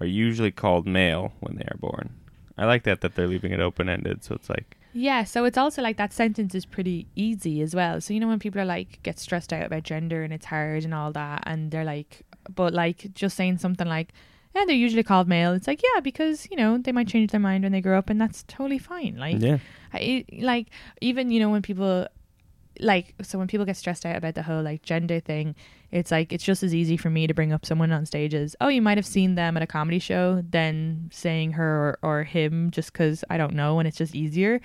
are 0.00 0.06
usually 0.06 0.50
called 0.50 0.86
male 0.86 1.32
when 1.40 1.56
they 1.56 1.64
are 1.64 1.76
born. 1.78 2.14
I 2.56 2.64
like 2.64 2.84
that 2.84 3.00
that 3.02 3.14
they're 3.14 3.28
leaving 3.28 3.52
it 3.52 3.60
open 3.60 3.88
ended, 3.88 4.24
so 4.24 4.34
it's 4.34 4.48
like 4.48 4.78
Yeah, 4.92 5.24
so 5.24 5.44
it's 5.44 5.58
also 5.58 5.82
like 5.82 5.96
that 5.96 6.12
sentence 6.12 6.54
is 6.54 6.66
pretty 6.66 7.06
easy 7.16 7.62
as 7.62 7.74
well. 7.74 8.00
So 8.00 8.12
you 8.12 8.20
know 8.20 8.28
when 8.28 8.38
people 8.38 8.60
are 8.60 8.66
like 8.66 9.02
get 9.02 9.18
stressed 9.18 9.52
out 9.52 9.66
about 9.66 9.84
gender 9.84 10.22
and 10.22 10.32
it's 10.32 10.46
hard 10.46 10.84
and 10.84 10.94
all 10.94 11.12
that, 11.12 11.42
and 11.46 11.70
they're 11.70 11.84
like, 11.84 12.22
but 12.54 12.74
like 12.74 13.12
just 13.14 13.36
saying 13.36 13.58
something 13.58 13.88
like, 13.88 14.12
"Yeah, 14.54 14.64
they're 14.66 14.76
usually 14.76 15.02
called 15.02 15.28
male." 15.28 15.52
It's 15.52 15.66
like, 15.66 15.82
yeah, 15.82 16.00
because 16.00 16.46
you 16.50 16.56
know 16.56 16.78
they 16.78 16.92
might 16.92 17.08
change 17.08 17.30
their 17.30 17.40
mind 17.40 17.62
when 17.64 17.72
they 17.72 17.80
grow 17.80 17.98
up, 17.98 18.10
and 18.10 18.20
that's 18.20 18.44
totally 18.44 18.78
fine. 18.78 19.16
Like, 19.16 19.40
yeah, 19.40 19.58
I, 19.94 20.24
like 20.40 20.68
even 21.00 21.30
you 21.30 21.40
know 21.40 21.50
when 21.50 21.62
people 21.62 22.06
like 22.80 23.14
so 23.22 23.38
when 23.38 23.48
people 23.48 23.66
get 23.66 23.76
stressed 23.76 24.06
out 24.06 24.16
about 24.16 24.34
the 24.34 24.42
whole 24.42 24.62
like 24.62 24.82
gender 24.82 25.20
thing 25.20 25.54
it's 25.90 26.10
like 26.10 26.32
it's 26.32 26.44
just 26.44 26.62
as 26.62 26.74
easy 26.74 26.96
for 26.96 27.10
me 27.10 27.26
to 27.26 27.34
bring 27.34 27.52
up 27.52 27.66
someone 27.66 27.92
on 27.92 28.06
stage 28.06 28.34
as 28.34 28.56
oh 28.60 28.68
you 28.68 28.82
might 28.82 28.98
have 28.98 29.06
seen 29.06 29.34
them 29.34 29.56
at 29.56 29.62
a 29.62 29.66
comedy 29.66 29.98
show 29.98 30.42
than 30.48 31.08
saying 31.12 31.52
her 31.52 31.98
or, 32.02 32.10
or 32.10 32.24
him 32.24 32.70
just 32.70 32.92
because 32.92 33.24
i 33.30 33.36
don't 33.36 33.54
know 33.54 33.78
and 33.78 33.86
it's 33.88 33.98
just 33.98 34.14
easier. 34.14 34.60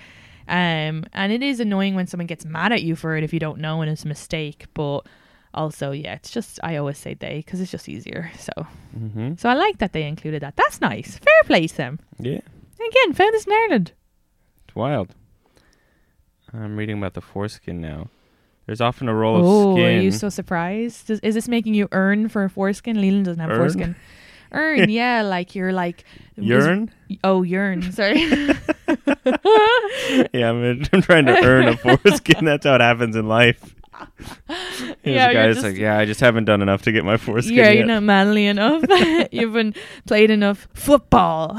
Um 0.48 1.04
and 1.12 1.30
it 1.30 1.42
is 1.42 1.60
annoying 1.60 1.94
when 1.94 2.06
someone 2.06 2.26
gets 2.26 2.46
mad 2.46 2.72
at 2.72 2.82
you 2.82 2.96
for 2.96 3.16
it 3.18 3.24
if 3.24 3.34
you 3.34 3.38
don't 3.38 3.58
know 3.58 3.82
and 3.82 3.90
it's 3.90 4.04
a 4.04 4.08
mistake 4.08 4.64
but 4.72 5.00
also 5.52 5.90
yeah 5.90 6.14
it's 6.14 6.30
just 6.30 6.58
i 6.62 6.76
always 6.76 6.96
say 6.96 7.12
they 7.12 7.42
because 7.44 7.60
it's 7.60 7.70
just 7.70 7.88
easier 7.88 8.30
so. 8.38 8.52
Mm-hmm. 8.98 9.34
so 9.36 9.50
i 9.50 9.54
like 9.54 9.78
that 9.78 9.92
they 9.92 10.04
included 10.04 10.40
that. 10.42 10.56
That's 10.56 10.80
nice. 10.80 11.18
Fair 11.18 11.42
play 11.44 11.66
to 11.66 11.76
them 11.76 12.00
yeah, 12.18 12.40
again 12.76 13.12
found 13.12 13.34
this 13.34 13.44
in 13.44 13.52
ireland. 13.52 13.92
It's 14.66 14.74
wild. 14.74 15.14
I'm 16.52 16.76
reading 16.76 16.98
about 16.98 17.14
the 17.14 17.20
foreskin 17.20 17.80
now. 17.80 18.08
There's 18.66 18.80
often 18.80 19.08
a 19.08 19.14
roll 19.14 19.36
Oh, 19.36 19.40
of 19.40 19.74
skin. 19.76 19.84
Oh, 19.84 19.88
are 19.98 20.00
you 20.00 20.10
so 20.12 20.28
surprised? 20.28 21.06
Does, 21.06 21.20
is 21.20 21.34
this 21.34 21.48
making 21.48 21.74
you 21.74 21.88
earn 21.92 22.28
for 22.28 22.44
a 22.44 22.50
foreskin? 22.50 23.00
Leland 23.00 23.24
doesn't 23.24 23.40
have 23.40 23.50
Earn? 23.50 23.56
foreskin. 23.56 23.96
Earn, 24.52 24.90
yeah, 24.90 25.22
like 25.22 25.54
you're 25.54 25.72
like 25.72 26.04
Urine? 26.36 26.90
Oh, 27.24 27.42
urine. 27.42 27.90
Sorry. 27.92 28.20
yeah, 30.32 30.50
I'm, 30.50 30.84
I'm 30.92 31.02
trying 31.02 31.26
to 31.26 31.42
earn 31.44 31.68
a 31.68 31.76
foreskin. 31.76 32.44
That's 32.44 32.64
how 32.66 32.74
it 32.74 32.80
happens 32.80 33.16
in 33.16 33.26
life. 33.28 33.74
Yeah, 35.02 35.30
a 35.30 35.32
you're 35.32 35.32
guy 35.34 35.46
that's 35.46 35.56
just- 35.56 35.66
like, 35.66 35.76
yeah, 35.76 35.98
I 35.98 36.04
just 36.04 36.20
haven't 36.20 36.44
done 36.44 36.62
enough 36.62 36.82
to 36.82 36.92
get 36.92 37.04
my 37.04 37.16
foreskin 37.16 37.54
yeah, 37.56 37.64
yet. 37.64 37.76
you're 37.78 37.86
not 37.86 38.02
manly 38.04 38.46
enough. 38.46 38.84
you 39.32 39.46
haven't 39.48 39.76
played 40.06 40.30
enough 40.30 40.68
football. 40.74 41.58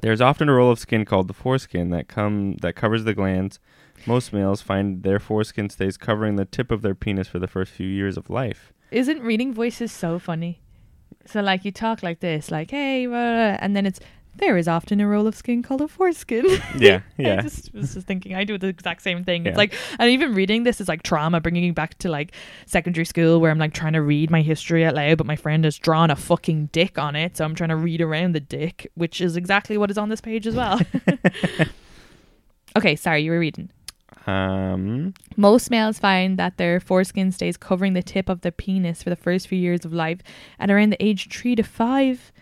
There's 0.00 0.20
often 0.20 0.48
a 0.48 0.54
roll 0.54 0.70
of 0.70 0.78
skin 0.78 1.04
called 1.04 1.28
the 1.28 1.34
foreskin 1.34 1.90
that 1.90 2.08
come 2.08 2.56
that 2.62 2.74
covers 2.74 3.04
the 3.04 3.14
glands. 3.14 3.58
Most 4.06 4.32
males 4.32 4.62
find 4.62 5.02
their 5.02 5.18
foreskin 5.20 5.68
stays 5.68 5.98
covering 5.98 6.36
the 6.36 6.46
tip 6.46 6.70
of 6.70 6.80
their 6.80 6.94
penis 6.94 7.28
for 7.28 7.38
the 7.38 7.46
first 7.46 7.72
few 7.72 7.86
years 7.86 8.16
of 8.16 8.30
life. 8.30 8.72
Isn't 8.90 9.22
reading 9.22 9.52
voices 9.52 9.92
so 9.92 10.18
funny? 10.18 10.62
So 11.26 11.42
like 11.42 11.64
you 11.66 11.72
talk 11.72 12.02
like 12.02 12.20
this, 12.20 12.50
like 12.50 12.70
hey, 12.70 13.06
blah, 13.06 13.14
blah, 13.14 13.58
and 13.60 13.76
then 13.76 13.84
it's 13.84 14.00
there 14.40 14.56
is 14.56 14.66
often 14.66 15.00
a 15.00 15.06
roll 15.06 15.26
of 15.26 15.34
skin 15.34 15.62
called 15.62 15.80
a 15.80 15.88
foreskin. 15.88 16.46
Yeah, 16.76 17.00
yeah. 17.18 17.38
I 17.38 17.42
just 17.42 17.74
was 17.74 17.94
just 17.94 18.06
thinking 18.06 18.34
I 18.34 18.44
do 18.44 18.56
the 18.56 18.68
exact 18.68 19.02
same 19.02 19.24
thing. 19.24 19.44
Yeah. 19.44 19.50
It's 19.50 19.58
like 19.58 19.74
and 19.98 20.10
even 20.10 20.34
reading 20.34 20.62
this 20.62 20.80
is 20.80 20.88
like 20.88 21.02
trauma, 21.02 21.40
bringing 21.40 21.62
me 21.62 21.70
back 21.72 21.98
to 21.98 22.08
like 22.08 22.32
secondary 22.66 23.04
school 23.04 23.40
where 23.40 23.50
I'm 23.50 23.58
like 23.58 23.74
trying 23.74 23.92
to 23.92 24.02
read 24.02 24.30
my 24.30 24.42
history 24.42 24.84
out 24.84 24.94
loud, 24.94 25.18
but 25.18 25.26
my 25.26 25.36
friend 25.36 25.64
has 25.64 25.78
drawn 25.78 26.10
a 26.10 26.16
fucking 26.16 26.70
dick 26.72 26.98
on 26.98 27.16
it, 27.16 27.36
so 27.36 27.44
I'm 27.44 27.54
trying 27.54 27.70
to 27.70 27.76
read 27.76 28.00
around 28.00 28.34
the 28.34 28.40
dick, 28.40 28.90
which 28.94 29.20
is 29.20 29.36
exactly 29.36 29.76
what 29.76 29.90
is 29.90 29.98
on 29.98 30.08
this 30.08 30.20
page 30.20 30.46
as 30.46 30.54
well. 30.54 30.80
okay, 32.76 32.96
sorry, 32.96 33.22
you 33.22 33.30
were 33.30 33.40
reading. 33.40 33.70
Um, 34.26 35.14
Most 35.36 35.70
males 35.70 35.98
find 35.98 36.38
that 36.38 36.56
their 36.56 36.80
foreskin 36.80 37.32
stays 37.32 37.56
covering 37.56 37.94
the 37.94 38.02
tip 38.02 38.28
of 38.28 38.42
their 38.42 38.52
penis 38.52 39.02
for 39.02 39.10
the 39.10 39.16
first 39.16 39.48
few 39.48 39.58
years 39.58 39.84
of 39.84 39.92
life. 39.92 40.20
At 40.58 40.70
around 40.70 40.90
the 40.90 41.02
age 41.04 41.28
three 41.30 41.54
to 41.56 41.62
five 41.62 42.32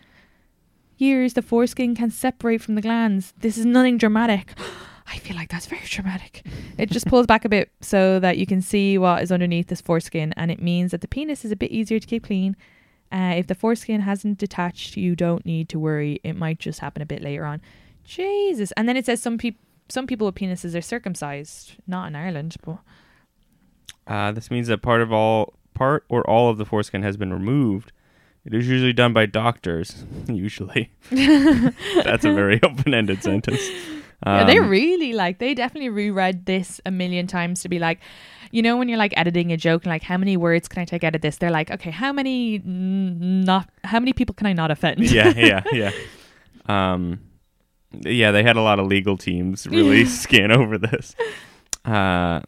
years, 1.01 1.35
the 1.35 1.43
foreskin 1.43 1.95
can 1.95 2.11
separate 2.11 2.61
from 2.61 2.75
the 2.75 2.83
glands. 2.83 3.33
This 3.39 3.59
is 3.59 3.65
nothing 3.65 3.99
dramatic. 3.99 4.53
I 5.07 5.17
feel 5.17 5.37
like 5.37 5.49
that's 5.49 5.67
very 5.67 5.87
dramatic. 5.87 6.45
It 6.77 6.91
just 6.91 7.07
pulls 7.07 7.27
back 7.27 7.45
a 7.45 7.49
bit 7.49 7.71
so 7.81 8.21
that 8.21 8.37
you 8.37 8.47
can 8.47 8.61
see 8.61 8.99
what 8.99 9.23
is 9.23 9.33
underneath 9.33 9.69
this 9.69 9.81
foreskin, 9.81 10.35
and 10.37 10.51
it 10.51 10.61
means 10.61 10.91
that 10.91 11.01
the 11.01 11.09
penis 11.09 11.45
is 11.45 11.51
a 11.51 11.57
bit 11.57 11.71
easier 11.71 11.99
to 11.99 12.07
keep 12.07 12.25
clean. 12.25 12.57
Uh, 13.11 13.35
if 13.37 13.47
the 13.47 13.55
foreskin 13.55 14.03
hasn't 14.03 14.37
detached, 14.37 14.97
you 14.97 15.17
don't 15.17 15.47
need 15.47 15.69
to 15.71 15.79
worry. 15.79 16.21
It 16.25 16.37
might 16.37 16.59
just 16.59 16.81
happen 16.81 17.01
a 17.01 17.07
bit 17.07 17.23
later 17.23 17.47
on. 17.47 17.63
Jesus. 18.05 18.71
And 18.73 18.87
then 18.89 18.97
it 18.97 19.07
says 19.07 19.23
some 19.23 19.39
people. 19.39 19.63
Some 19.91 20.07
people 20.07 20.27
with 20.27 20.35
penises 20.35 20.77
are 20.77 20.83
circumcised, 20.83 21.77
not 21.87 22.09
in 22.09 22.15
Ireland, 22.15 22.57
but 22.63 22.81
uh, 24.07 24.33
this 24.33 24.51
means 24.51 24.67
that 24.67 24.83
part 24.83 25.01
of 25.01 25.13
all 25.13 25.55
part 25.75 26.05
or 26.09 26.29
all 26.29 26.51
of 26.51 26.59
the 26.59 26.67
foreskin 26.67 27.03
has 27.03 27.17
been 27.17 27.33
removed. 27.33 27.93
It 28.49 28.55
is 28.55 28.67
usually 28.67 28.95
done 28.95 29.13
by 29.13 29.27
doctors. 29.27 30.05
Usually, 30.27 30.91
that's 31.11 32.25
a 32.25 32.33
very 32.33 32.59
open-ended 32.63 33.23
sentence. 33.23 33.61
yeah, 34.27 34.45
they 34.45 34.59
Um, 34.59 34.71
really 34.71 35.13
like 35.13 35.39
they 35.39 35.53
definitely 35.53 35.91
reread 35.91 36.47
this 36.47 36.81
a 36.87 36.91
million 36.91 37.27
times 37.27 37.61
to 37.61 37.69
be 37.69 37.79
like, 37.79 38.01
you 38.51 38.63
know, 38.63 38.79
when 38.79 38.89
you're 38.89 38.97
like 38.97 39.13
editing 39.19 39.53
a 39.53 39.59
joke, 39.59 39.85
and 39.85 39.91
like 39.91 40.03
how 40.03 40.17
many 40.17 40.39
words 40.39 40.67
can 40.67 40.81
I 40.81 40.87
take 40.87 41.05
out 41.05 41.15
of 41.15 41.21
this? 41.21 41.37
They're 41.37 41.51
like, 41.51 41.71
okay, 41.71 41.91
how 41.91 42.11
many 42.15 42.59
not 42.65 43.69
how 43.85 44.01
many 44.01 44.15
people 44.15 44.35
can 44.35 44.47
I 44.47 44.55
not 44.55 44.71
offend? 44.71 45.01
yeah, 45.11 45.35
yeah, 45.37 45.63
yeah. 45.73 45.91
Um, 46.67 47.21
yeah, 48.01 48.31
they 48.31 48.43
had 48.43 48.57
a 48.57 48.63
lot 48.63 48.79
of 48.79 48.87
legal 48.87 49.19
teams 49.19 49.67
really 49.67 50.05
scan 50.07 50.51
over 50.53 50.79
this. 50.79 51.15
Uh, 51.85 52.41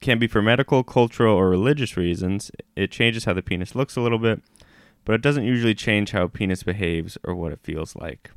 can 0.00 0.20
be 0.20 0.28
for 0.28 0.40
medical, 0.40 0.84
cultural, 0.84 1.34
or 1.34 1.48
religious 1.50 1.96
reasons. 1.96 2.52
It 2.76 2.92
changes 2.92 3.24
how 3.24 3.32
the 3.32 3.42
penis 3.42 3.74
looks 3.74 3.96
a 3.96 4.00
little 4.00 4.18
bit, 4.20 4.40
but 5.04 5.14
it 5.14 5.22
doesn't 5.22 5.44
usually 5.44 5.74
change 5.74 6.10
how 6.10 6.24
a 6.24 6.28
penis 6.28 6.62
behaves 6.62 7.18
or 7.24 7.34
what 7.34 7.52
it 7.52 7.60
feels 7.62 7.96
like. 7.96 8.30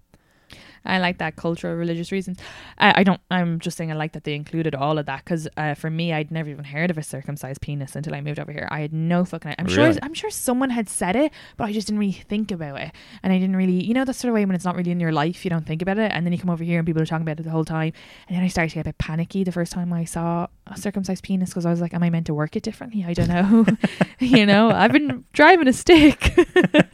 I 0.86 1.00
like 1.00 1.18
that 1.20 1.36
cultural 1.36 1.76
religious 1.76 2.12
reasons. 2.12 2.40
I, 2.78 3.02
I 3.02 3.04
don't. 3.04 3.22
I'm 3.30 3.60
just 3.60 3.78
saying 3.78 3.92
I 3.92 3.96
like 3.96 4.14
that 4.14 4.24
they 4.24 4.34
included 4.36 4.74
all 4.76 4.98
of 4.98 5.06
that 5.06 5.24
because 5.24 5.48
uh, 5.58 5.74
for 5.76 5.90
me, 5.90 6.14
I'd 6.14 6.32
never 6.32 6.50
even 6.50 6.66
heard 6.66 6.90
of 6.90 6.98
a 6.98 7.04
circumcised 7.04 7.62
penis 7.62 7.96
until 7.96 8.16
I 8.16 8.22
moved 8.22 8.40
over 8.40 8.52
here. 8.52 8.68
I 8.72 8.80
had 8.82 8.94
no 8.94 9.26
fucking. 9.26 9.54
I'm 9.60 9.66
Really? 9.66 9.94
sure. 9.94 10.00
I'm 10.02 10.14
sure 10.14 10.30
someone 10.30 10.70
had 10.70 10.90
said 10.90 11.16
it, 11.16 11.32
but 11.58 11.66
I 11.66 11.72
just 11.74 11.88
didn't 11.88 12.00
really 12.00 12.12
think 12.14 12.52
about 12.52 12.80
it, 12.82 12.92
and 13.24 13.32
I 13.32 13.38
didn't 13.38 13.56
really. 13.56 13.84
You 13.84 13.94
know, 13.94 14.06
that 14.06 14.14
sort 14.14 14.30
of 14.30 14.36
way 14.36 14.46
when 14.46 14.56
it's 14.56 14.66
not 14.66 14.76
really 14.76 14.92
in 14.92 15.00
your 15.00 15.12
life, 15.12 15.44
you 15.46 15.50
don't 15.50 15.66
think 15.66 15.82
about 15.82 15.98
it, 15.98 16.12
and 16.14 16.26
then 16.26 16.34
you 16.34 16.40
come 16.40 16.50
over 16.50 16.64
here 16.64 16.80
and 16.80 16.86
people 16.86 17.02
are 17.02 17.06
talking 17.06 17.24
about 17.24 17.40
it 17.40 17.44
the 17.44 17.50
whole 17.52 17.66
time, 17.66 17.94
and 18.28 18.36
then 18.38 18.44
I 18.44 18.48
started 18.48 18.70
to 18.70 18.76
get 18.76 18.82
a 18.82 18.90
bit 18.90 18.98
panicky 18.98 19.44
the 19.44 19.52
first 19.52 19.72
time 19.72 19.94
I 19.94 20.06
saw 20.06 20.48
a 20.68 20.78
circumcised 20.78 21.24
penis 21.24 21.50
because 21.50 21.66
I 21.66 21.72
was 21.72 21.82
like, 21.82 21.94
am 21.94 22.04
I 22.04 22.10
meant 22.10 22.26
to 22.28 22.34
work 22.34 22.56
it 22.56 22.64
differently? 22.64 23.04
I 23.08 23.14
don't 23.14 23.28
know. 23.28 23.66
you 24.20 24.46
know, 24.46 24.70
I've 24.72 24.92
been 24.92 25.26
driving 25.34 25.68
a 25.68 25.74
stick. 25.74 26.34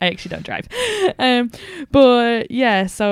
I 0.00 0.06
actually 0.06 0.30
don't 0.30 0.44
drive. 0.44 0.66
Um, 1.18 1.50
but 1.90 2.50
yeah, 2.50 2.86
so 2.86 3.09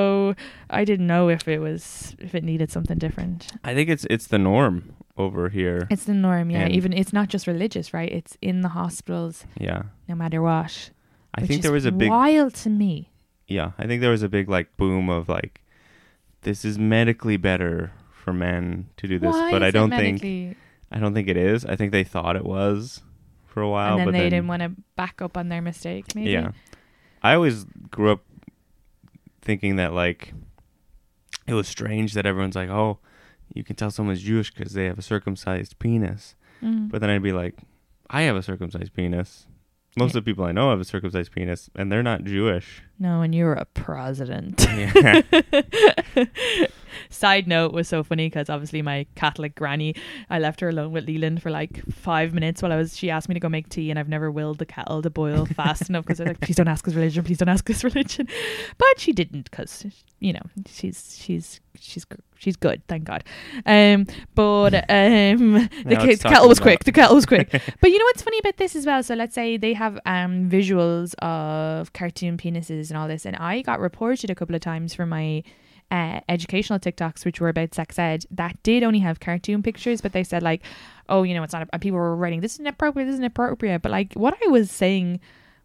I 0.71 0.85
didn't 0.85 1.07
know 1.07 1.29
if 1.29 1.49
it 1.49 1.61
was 1.61 2.15
if 2.19 2.35
it 2.35 2.45
needed 2.45 2.71
something 2.71 2.99
different. 2.99 3.53
I 3.65 3.75
think 3.75 3.89
it's 3.89 4.05
it's 4.11 4.27
the 4.29 4.39
norm 4.39 4.95
over 5.17 5.49
here. 5.49 5.87
It's 5.91 6.05
the 6.05 6.15
norm, 6.15 6.51
yeah. 6.51 6.61
And- 6.65 6.73
Even 6.75 6.93
it's 6.93 7.13
not 7.13 7.29
just 7.29 7.47
religious, 7.47 7.93
right? 7.93 8.11
It's 8.11 8.37
in 8.41 8.63
the 8.63 8.69
hospitals, 8.69 9.45
yeah. 9.59 9.83
no 10.09 10.15
matter 10.15 10.41
what. 10.43 10.91
I 11.35 11.47
think 11.47 11.63
there 11.63 11.73
was 11.73 11.85
a 11.85 11.93
big 11.93 12.11
wild 12.11 12.55
to 12.65 12.71
me. 12.71 13.11
yeah, 13.47 13.73
I 13.79 13.87
think 13.87 14.01
there 14.01 14.11
was 14.11 14.23
a 14.23 14.29
big 14.29 14.49
like 14.49 14.77
boom 14.77 15.09
of 15.09 15.29
like 15.29 15.61
this 16.43 16.65
is 16.65 16.79
medically 16.79 17.37
better 17.37 17.93
for 18.11 18.33
men 18.33 18.89
to 18.97 19.07
do 19.07 19.19
this, 19.19 19.33
Why 19.35 19.51
but 19.51 19.63
I 19.63 19.71
don't 19.71 19.91
think 19.91 20.57
I 20.91 20.99
don't 20.99 21.15
think 21.15 21.29
it 21.29 21.37
is. 21.37 21.65
I 21.65 21.77
think 21.77 21.93
they 21.93 22.05
thought 22.05 22.37
it 22.37 22.45
was 22.45 23.03
for 23.47 23.61
a 23.63 23.69
while, 23.69 23.93
and 23.93 24.01
then 24.01 24.07
but 24.07 24.13
they 24.13 24.21
then 24.21 24.31
didn't 24.31 24.49
want 24.49 24.63
to 24.63 24.71
back 24.97 25.21
up 25.23 25.37
on 25.37 25.49
their 25.49 25.63
mistake. 25.63 26.15
Maybe. 26.15 26.31
yeah. 26.31 26.53
I 27.23 27.35
always 27.35 27.65
grew 27.91 28.13
up 28.13 28.23
thinking 29.49 29.77
that 29.77 29.95
like 29.95 30.35
it 31.47 31.55
was 31.55 31.67
strange 31.67 32.13
that 32.13 32.27
everyone's 32.27 32.55
like, 32.55 32.69
"Oh, 32.69 32.99
you 33.55 33.65
can 33.65 33.75
tell 33.77 33.91
someone's 33.91 34.21
Jewish 34.23 34.53
because 34.53 34.75
they 34.75 34.85
have 34.85 34.99
a 34.99 35.03
circumcised 35.03 35.79
penis." 35.79 36.37
Mm. 36.63 36.91
But 36.91 37.01
then 37.01 37.09
I'd 37.11 37.23
be 37.23 37.33
like, 37.33 37.55
"I 38.11 38.23
have 38.23 38.37
a 38.37 38.43
circumcised 38.43 38.93
penis." 38.93 39.47
Most 39.97 40.13
Yeah. 40.15 40.19
of 40.19 40.25
the 40.25 40.31
people 40.31 40.45
I 40.45 40.53
know 40.53 40.69
have 40.71 40.81
a 40.81 40.85
circumcised 40.85 41.33
penis, 41.33 41.71
and 41.75 41.91
they're 41.91 42.03
not 42.03 42.23
Jewish. 42.25 42.83
No, 42.99 43.23
and 43.23 43.35
you're 43.35 43.55
a 43.55 43.65
president. 43.65 44.61
Yeah. 44.69 45.23
Side 47.11 47.47
note 47.47 47.73
was 47.73 47.89
so 47.89 48.03
funny 48.03 48.27
because 48.27 48.51
obviously 48.51 48.83
my 48.83 49.07
Catholic 49.15 49.55
granny, 49.55 49.95
I 50.31 50.39
left 50.39 50.61
her 50.61 50.69
alone 50.69 50.93
with 50.93 51.07
Leland 51.07 51.43
for 51.43 51.51
like 51.51 51.85
five 51.91 52.35
minutes 52.35 52.63
while 52.63 52.73
I 52.73 52.77
was. 52.77 52.97
She 52.97 53.11
asked 53.11 53.29
me 53.29 53.35
to 53.35 53.41
go 53.41 53.49
make 53.49 53.69
tea, 53.69 53.91
and 53.91 53.99
I've 53.99 54.09
never 54.09 54.31
willed 54.31 54.59
the 54.59 54.67
kettle 54.67 55.03
to 55.03 55.11
boil 55.11 55.47
fast 55.47 55.89
enough 55.89 56.05
because 56.05 56.21
I 56.21 56.25
was 56.25 56.29
like, 56.29 56.41
please 56.41 56.57
don't 56.57 56.69
ask 56.69 56.87
us 56.87 56.95
religion, 56.95 57.25
please 57.25 57.39
don't 57.39 57.49
ask 57.49 57.69
us 57.71 57.85
religion. 57.85 58.29
But 58.77 58.99
she 58.99 59.13
didn't 59.13 59.51
because 59.51 59.87
you 60.21 60.33
know 60.33 60.43
she's 60.67 61.19
she's 61.21 61.61
she's 61.81 62.07
she's 62.37 62.57
good, 62.57 62.83
thank 62.89 63.05
God. 63.05 63.25
Um, 63.67 64.07
but 64.35 64.75
um, 64.89 65.55
the, 65.85 65.97
the 65.97 66.19
kettle 66.23 66.49
was 66.49 66.61
quick. 66.61 66.85
The 66.85 66.93
kettle 66.93 67.15
was 67.17 67.27
quick. 67.27 67.51
But 67.51 67.91
you 67.91 67.99
know 67.99 68.05
what's 68.05 68.23
funny 68.23 68.39
about 68.39 68.57
this 68.57 68.77
as 68.77 68.87
well? 68.87 69.03
So 69.03 69.15
let's 69.15 69.35
say 69.35 69.57
they 69.57 69.73
have 69.75 69.99
um 70.07 70.49
visuals 70.49 71.15
of 71.17 71.93
cartoon 71.93 72.37
penises 72.37 72.91
and 72.91 72.99
all 72.99 73.09
this, 73.09 73.25
and 73.27 73.37
I 73.37 73.63
got 73.63 73.81
reported 73.81 74.31
a 74.31 74.35
couple 74.35 74.55
of 74.55 74.61
times 74.61 74.95
for 74.95 75.07
my 75.07 75.43
uh, 75.91 76.21
educational 76.29 76.79
TikToks, 76.79 77.25
which 77.25 77.41
were 77.41 77.49
about 77.49 77.75
sex 77.75 77.99
ed, 77.99 78.25
that 78.31 78.63
did 78.63 78.83
only 78.83 78.99
have 78.99 79.21
cartoon 79.21 79.63
pictures, 79.63 80.01
but 80.01 80.13
they 80.13 80.25
said 80.25 80.43
like, 80.43 80.63
oh, 81.09 81.23
you 81.23 81.35
know, 81.35 81.43
it's 81.43 81.53
not. 81.53 81.69
And 81.73 81.83
people 81.83 81.99
were 81.99 82.17
writing 82.17 82.41
this 82.41 82.55
is 82.55 82.61
inappropriate, 82.61 83.07
this 83.07 83.15
is 83.15 83.21
inappropriate. 83.21 83.83
But 83.83 83.93
like 83.93 84.15
what 84.15 84.37
I 84.45 84.49
was 84.49 84.71
saying 84.71 85.21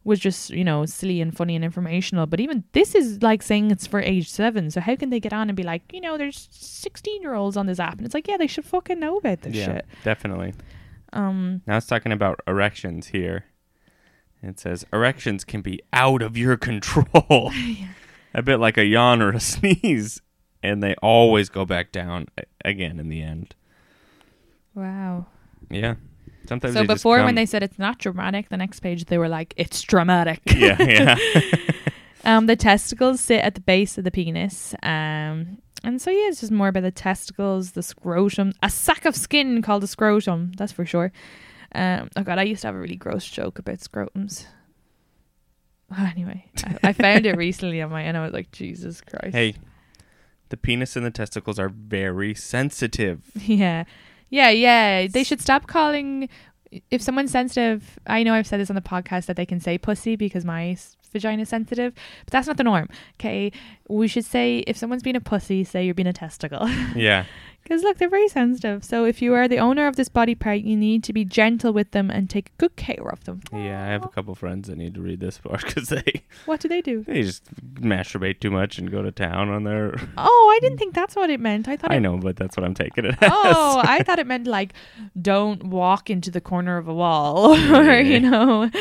was 0.06 0.20
just 0.20 0.50
you 0.50 0.66
know 0.66 0.86
silly 0.86 1.22
and 1.22 1.36
funny 1.36 1.56
and 1.56 1.64
informational. 1.66 2.26
But 2.26 2.40
even 2.40 2.64
this 2.74 2.96
is 2.96 3.22
like 3.22 3.42
saying 3.42 3.72
it's 3.72 3.88
for 3.88 4.00
age 4.00 4.30
seven. 4.30 4.72
So 4.72 4.82
how 4.82 4.96
can 4.96 5.10
they 5.10 5.20
get 5.20 5.34
on 5.34 5.50
and 5.50 5.58
be 5.58 5.64
like, 5.64 5.82
you 5.92 6.02
know, 6.02 6.18
there's 6.18 6.48
sixteen 6.52 7.22
year 7.22 7.34
olds 7.34 7.58
on 7.58 7.66
this 7.66 7.80
app, 7.80 7.98
and 7.98 8.06
it's 8.06 8.14
like, 8.14 8.28
yeah, 8.28 8.38
they 8.38 8.48
should 8.48 8.66
fucking 8.66 9.00
know 9.00 9.18
about 9.18 9.42
this 9.42 9.56
yeah, 9.56 9.66
shit. 9.66 9.86
definitely. 10.04 10.54
Um. 11.12 11.62
Now 11.68 11.78
it's 11.78 11.88
talking 11.88 12.12
about 12.12 12.40
erections 12.48 13.08
here. 13.08 13.46
It 14.42 14.60
says 14.60 14.86
erections 14.92 15.46
can 15.46 15.62
be 15.62 15.82
out 15.94 16.22
of 16.22 16.38
your 16.38 16.58
control. 16.58 17.52
a 18.34 18.42
bit 18.42 18.58
like 18.58 18.78
a 18.78 18.86
yawn 18.86 19.22
or 19.22 19.30
a 19.30 19.40
sneeze, 19.40 20.22
and 20.62 20.82
they 20.82 20.96
always 21.02 21.50
go 21.50 21.66
back 21.66 21.92
down 21.92 22.28
again 22.64 23.00
in 23.00 23.10
the 23.10 23.22
end. 23.22 23.56
Wow. 24.76 25.28
Yeah. 25.70 25.96
Sometimes 26.48 26.74
So 26.74 26.86
before 26.86 27.24
when 27.24 27.36
they 27.36 27.46
said 27.46 27.64
it's 27.64 27.80
not 27.80 28.00
dramatic, 28.00 28.50
the 28.50 28.58
next 28.58 28.82
page 28.82 29.06
they 29.06 29.18
were 29.18 29.30
like, 29.30 29.54
it's 29.56 29.82
dramatic. 29.82 30.42
yeah 30.56 30.82
yeah 30.82 31.18
um, 32.26 32.48
the 32.48 32.56
testicles 32.56 33.22
sit 33.22 33.42
at 33.42 33.56
the 33.56 33.62
base 33.62 33.98
of 33.98 34.04
the 34.04 34.12
penis. 34.12 34.74
Um, 34.84 35.60
and 35.86 36.02
so 36.02 36.12
yeah, 36.12 36.28
it's 36.28 36.42
just 36.42 36.52
more 36.52 36.70
about 36.70 36.84
the 36.84 36.92
testicles, 36.92 37.72
the 37.72 37.84
scrotum, 37.84 38.54
a 38.62 38.70
sack 38.70 39.06
of 39.06 39.16
skin 39.16 39.62
called 39.62 39.84
a 39.84 39.88
scrotum. 39.88 40.52
That's 40.58 40.72
for 40.72 40.86
sure. 40.86 41.12
Um, 41.76 42.10
oh 42.16 42.24
god, 42.24 42.40
I 42.40 42.44
used 42.44 42.62
to 42.62 42.68
have 42.68 42.76
a 42.76 42.80
really 42.80 42.96
gross 42.96 43.26
joke 43.26 43.60
about 43.60 43.80
scrotums. 43.80 44.46
Anyway, 45.98 46.46
I, 46.64 46.90
I 46.90 46.94
found 46.94 47.26
it 47.26 47.38
recently 47.38 47.82
on 47.82 47.92
my, 47.92 48.02
and 48.02 48.18
I 48.18 48.24
was 48.24 48.34
like, 48.34 48.52
Jesus 48.52 49.02
Christ. 49.02 49.36
hey, 49.36 49.56
the 50.50 50.58
penis 50.58 50.96
and 50.96 51.06
the 51.06 51.12
testicles 51.12 51.60
are 51.60 51.70
very 51.70 52.34
sensitive. 52.34 53.22
Yeah. 53.36 53.84
Yeah, 54.30 54.50
yeah. 54.50 55.08
They 55.08 55.24
should 55.24 55.42
stop 55.42 55.68
calling 55.68 56.30
if 56.90 57.02
someone's 57.02 57.32
sensitive. 57.32 58.00
I 58.08 58.24
know 58.24 58.34
I've 58.34 58.48
said 58.48 58.60
this 58.60 58.70
on 58.72 58.76
the 58.76 58.82
podcast 58.82 59.28
that 59.28 59.36
they 59.36 59.46
can 59.46 59.60
say 59.60 59.78
pussy 59.78 60.16
because 60.16 60.44
my 60.44 60.70
s- 60.72 60.98
vagina 61.12 61.44
is 61.44 61.50
sensitive, 61.50 61.94
but 62.26 62.32
that's 62.32 62.48
not 62.48 62.58
the 62.58 62.64
norm. 62.64 62.90
Okay. 63.20 63.52
We 63.88 64.08
should 64.08 64.26
say 64.26 64.60
if 64.66 64.76
someone's 64.78 65.04
being 65.04 65.16
a 65.16 65.22
pussy, 65.22 65.64
say 65.64 65.86
you're 65.86 65.94
being 65.94 66.08
a 66.08 66.14
testicle. 66.14 66.68
Yeah. 66.96 67.26
Because 67.64 67.82
look, 67.82 67.98
they're 67.98 68.10
very 68.10 68.28
sensitive. 68.28 68.84
So 68.84 69.06
if 69.06 69.22
you 69.22 69.34
are 69.36 69.48
the 69.48 69.58
owner 69.58 69.88
of 69.88 69.96
this 69.96 70.10
body 70.10 70.36
part, 70.36 70.60
you 70.60 70.76
need 70.76 71.04
to 71.06 71.14
be 71.14 71.24
gentle 71.24 71.72
with 71.72 71.92
them 71.92 72.10
and 72.12 72.30
take 72.30 72.56
good 72.58 72.76
care 72.76 73.08
of 73.10 73.24
them. 73.24 73.42
Yeah, 73.54 73.82
I 73.84 73.88
have 73.88 74.04
a 74.04 74.10
couple 74.10 74.36
friends 74.36 74.68
that 74.68 74.78
need 74.78 74.96
to 74.96 75.02
read 75.02 75.22
this 75.22 75.38
book 75.44 75.62
because 75.66 75.88
they 75.90 76.24
What 76.46 76.60
do 76.60 76.68
they 76.68 76.82
do? 76.82 77.04
they 77.04 77.22
just 77.22 77.44
masturbate 77.76 78.40
too 78.42 78.52
much 78.52 78.78
and 78.78 78.92
go 78.92 79.02
to 79.02 79.12
town 79.12 79.50
on 79.50 79.64
their. 79.64 79.96
Oh, 80.18 80.54
I 80.56 80.60
didn't 80.62 80.78
think 80.78 80.94
that's 80.94 81.16
what 81.16 81.30
it 81.30 81.40
meant. 81.40 81.68
I 81.70 81.78
thought 81.78 81.92
I 81.92 81.96
it 81.96 82.00
know, 82.02 82.18
but 82.18 82.36
that's 82.36 82.58
what 82.58 82.66
I'm 82.66 82.74
taking 82.74 83.06
it 83.06 83.16
as. 83.22 83.30
Oh, 83.32 83.82
I 83.84 84.04
thought 84.04 84.20
it 84.20 84.28
meant 84.28 84.46
like 84.46 84.74
don't 85.22 85.64
walk 85.64 86.10
into 86.10 86.30
the 86.32 86.42
corner 86.42 86.78
of 86.78 86.88
a 86.90 86.94
wall 86.94 87.54
or 87.76 88.00
you 88.00 88.20
know. 88.20 88.64
Make 88.74 88.76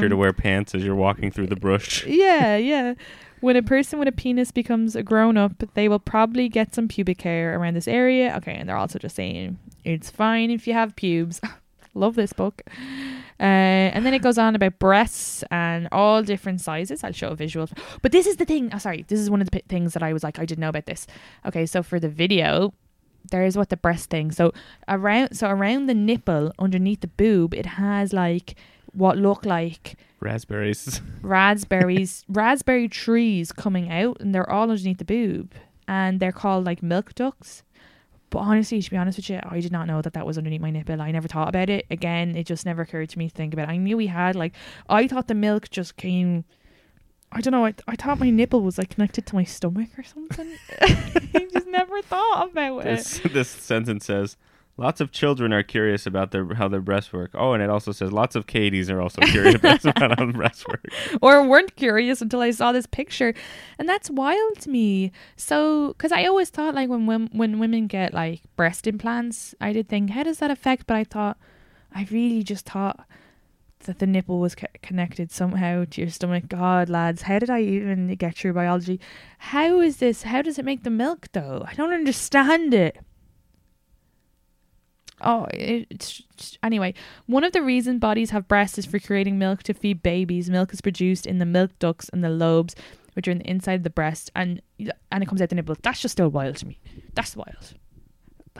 sure 0.00 0.08
to 0.08 0.14
um, 0.14 0.18
wear 0.18 0.32
pants 0.32 0.74
as 0.74 0.84
you're 0.84 0.94
walking 0.94 1.30
through 1.30 1.46
the 1.46 1.56
brush. 1.56 2.04
yeah, 2.06 2.56
yeah. 2.56 2.94
When 3.40 3.56
a 3.56 3.62
person 3.62 3.98
with 3.98 4.08
a 4.08 4.12
penis 4.12 4.50
becomes 4.50 4.96
a 4.96 5.02
grown 5.02 5.36
up, 5.36 5.52
they 5.74 5.88
will 5.88 5.98
probably 5.98 6.48
get 6.48 6.74
some 6.74 6.88
pubic 6.88 7.22
hair 7.22 7.58
around 7.58 7.74
this 7.74 7.88
area. 7.88 8.34
Okay, 8.38 8.54
and 8.54 8.68
they're 8.68 8.76
also 8.76 8.98
just 8.98 9.16
saying 9.16 9.58
it's 9.84 10.10
fine 10.10 10.50
if 10.50 10.66
you 10.66 10.72
have 10.72 10.96
pubes. 10.96 11.40
Love 11.94 12.14
this 12.14 12.32
book. 12.32 12.62
Uh, 13.40 13.90
and 13.94 14.04
then 14.04 14.14
it 14.14 14.22
goes 14.22 14.38
on 14.38 14.54
about 14.54 14.78
breasts 14.78 15.42
and 15.50 15.88
all 15.90 16.22
different 16.22 16.60
sizes. 16.60 17.02
I'll 17.02 17.12
show 17.12 17.28
a 17.28 17.36
visual. 17.36 17.68
But 18.02 18.12
this 18.12 18.26
is 18.26 18.36
the 18.36 18.44
thing. 18.44 18.70
Oh, 18.72 18.78
sorry. 18.78 19.04
This 19.08 19.20
is 19.20 19.30
one 19.30 19.40
of 19.40 19.50
the 19.50 19.60
p- 19.60 19.64
things 19.68 19.94
that 19.94 20.02
I 20.02 20.12
was 20.12 20.22
like, 20.22 20.38
I 20.38 20.44
didn't 20.44 20.60
know 20.60 20.68
about 20.68 20.86
this. 20.86 21.06
Okay, 21.46 21.66
so 21.66 21.82
for 21.82 21.98
the 21.98 22.08
video, 22.08 22.74
there's 23.30 23.56
what 23.56 23.68
the 23.68 23.76
breast 23.76 24.10
thing. 24.10 24.32
So 24.32 24.52
around, 24.86 25.36
so 25.36 25.48
around 25.48 25.86
the 25.86 25.94
nipple, 25.94 26.52
underneath 26.58 27.00
the 27.00 27.08
boob, 27.08 27.54
it 27.54 27.66
has 27.66 28.12
like 28.12 28.56
what 28.92 29.16
look 29.16 29.44
like 29.44 29.96
Raspberries. 30.20 31.00
raspberries, 31.22 32.24
raspberry 32.28 32.88
trees 32.88 33.52
coming 33.52 33.90
out, 33.90 34.20
and 34.20 34.34
they're 34.34 34.48
all 34.48 34.70
underneath 34.70 34.98
the 34.98 35.04
boob, 35.04 35.54
and 35.86 36.18
they're 36.18 36.32
called 36.32 36.64
like 36.64 36.82
milk 36.82 37.14
ducts. 37.14 37.62
But 38.30 38.40
honestly, 38.40 38.82
to 38.82 38.90
be 38.90 38.96
honest 38.96 39.18
with 39.18 39.30
you, 39.30 39.40
I 39.42 39.60
did 39.60 39.72
not 39.72 39.86
know 39.86 40.02
that 40.02 40.12
that 40.12 40.26
was 40.26 40.36
underneath 40.36 40.60
my 40.60 40.70
nipple. 40.70 41.00
I 41.00 41.12
never 41.12 41.28
thought 41.28 41.48
about 41.48 41.70
it. 41.70 41.86
Again, 41.90 42.36
it 42.36 42.44
just 42.44 42.66
never 42.66 42.82
occurred 42.82 43.08
to 43.10 43.18
me 43.18 43.30
to 43.30 43.34
think 43.34 43.54
about 43.54 43.68
it. 43.68 43.72
I 43.72 43.76
knew 43.78 43.96
we 43.96 44.08
had 44.08 44.36
like, 44.36 44.54
I 44.88 45.06
thought 45.06 45.28
the 45.28 45.34
milk 45.34 45.70
just 45.70 45.96
came. 45.96 46.44
I 47.32 47.40
don't 47.40 47.52
know. 47.52 47.64
I, 47.64 47.74
I 47.86 47.96
thought 47.96 48.18
my 48.18 48.30
nipple 48.30 48.62
was 48.62 48.76
like 48.76 48.90
connected 48.90 49.24
to 49.26 49.34
my 49.34 49.44
stomach 49.44 49.90
or 49.96 50.02
something. 50.02 50.56
I 50.80 51.48
just 51.52 51.68
never 51.68 52.02
thought 52.02 52.50
about 52.50 52.80
it. 52.80 52.84
This 52.98 53.20
this 53.32 53.48
sentence 53.48 54.06
says 54.06 54.36
lots 54.78 55.00
of 55.00 55.10
children 55.12 55.52
are 55.52 55.62
curious 55.62 56.06
about 56.06 56.30
their 56.30 56.54
how 56.54 56.68
their 56.68 56.80
breasts 56.80 57.12
work. 57.12 57.32
Oh, 57.34 57.52
and 57.52 57.62
it 57.62 57.68
also 57.68 57.92
says 57.92 58.12
lots 58.12 58.34
of 58.36 58.46
Katies 58.46 58.88
are 58.90 59.00
also 59.02 59.20
curious 59.22 59.54
about 59.62 59.82
how 59.98 60.14
the 60.14 60.32
breasts 60.32 60.66
work. 60.66 60.86
or 61.20 61.46
weren't 61.46 61.76
curious 61.76 62.22
until 62.22 62.40
I 62.40 62.52
saw 62.52 62.72
this 62.72 62.86
picture, 62.86 63.34
and 63.78 63.88
that's 63.88 64.08
wild 64.08 64.60
to 64.60 64.70
me. 64.70 65.12
So, 65.36 65.88
because 65.88 66.12
I 66.12 66.24
always 66.24 66.48
thought 66.48 66.74
like 66.74 66.88
when 66.88 67.06
wom- 67.06 67.30
when 67.32 67.58
women 67.58 67.86
get 67.88 68.14
like 68.14 68.40
breast 68.56 68.86
implants, 68.86 69.54
I 69.60 69.72
did 69.72 69.88
think 69.88 70.10
how 70.10 70.22
does 70.22 70.38
that 70.38 70.50
affect? 70.50 70.86
But 70.86 70.96
I 70.96 71.04
thought 71.04 71.36
I 71.94 72.06
really 72.10 72.42
just 72.42 72.66
thought 72.66 73.06
that 73.84 74.00
the 74.00 74.06
nipple 74.06 74.40
was 74.40 74.54
co- 74.54 74.66
connected 74.82 75.30
somehow 75.30 75.84
to 75.90 76.00
your 76.00 76.10
stomach. 76.10 76.48
God, 76.48 76.88
lads, 76.88 77.22
how 77.22 77.38
did 77.38 77.50
I 77.50 77.60
even 77.62 78.14
get 78.16 78.36
through 78.36 78.52
biology? 78.54 79.00
How 79.38 79.80
is 79.80 79.98
this? 79.98 80.24
How 80.24 80.42
does 80.42 80.58
it 80.58 80.64
make 80.64 80.82
the 80.82 80.90
milk 80.90 81.28
though? 81.32 81.64
I 81.66 81.74
don't 81.74 81.92
understand 81.92 82.74
it. 82.74 82.98
Oh, 85.20 85.46
it's 85.52 86.22
anyway. 86.62 86.94
One 87.26 87.44
of 87.44 87.52
the 87.52 87.62
reasons 87.62 88.00
bodies 88.00 88.30
have 88.30 88.48
breasts 88.48 88.78
is 88.78 88.86
for 88.86 88.98
creating 88.98 89.38
milk 89.38 89.62
to 89.64 89.74
feed 89.74 90.02
babies. 90.02 90.48
Milk 90.48 90.72
is 90.72 90.80
produced 90.80 91.26
in 91.26 91.38
the 91.38 91.46
milk 91.46 91.76
ducts 91.78 92.08
and 92.10 92.22
the 92.22 92.30
lobes, 92.30 92.76
which 93.14 93.26
are 93.26 93.32
in 93.32 93.38
the 93.38 93.50
inside 93.50 93.74
of 93.74 93.82
the 93.82 93.90
breast, 93.90 94.30
and 94.36 94.62
and 95.10 95.22
it 95.22 95.26
comes 95.26 95.42
out 95.42 95.48
the 95.48 95.56
nipple. 95.56 95.76
That's 95.82 96.00
just 96.00 96.12
still 96.12 96.28
wild 96.28 96.56
to 96.56 96.66
me. 96.66 96.78
That's 97.14 97.34
wild. 97.36 97.74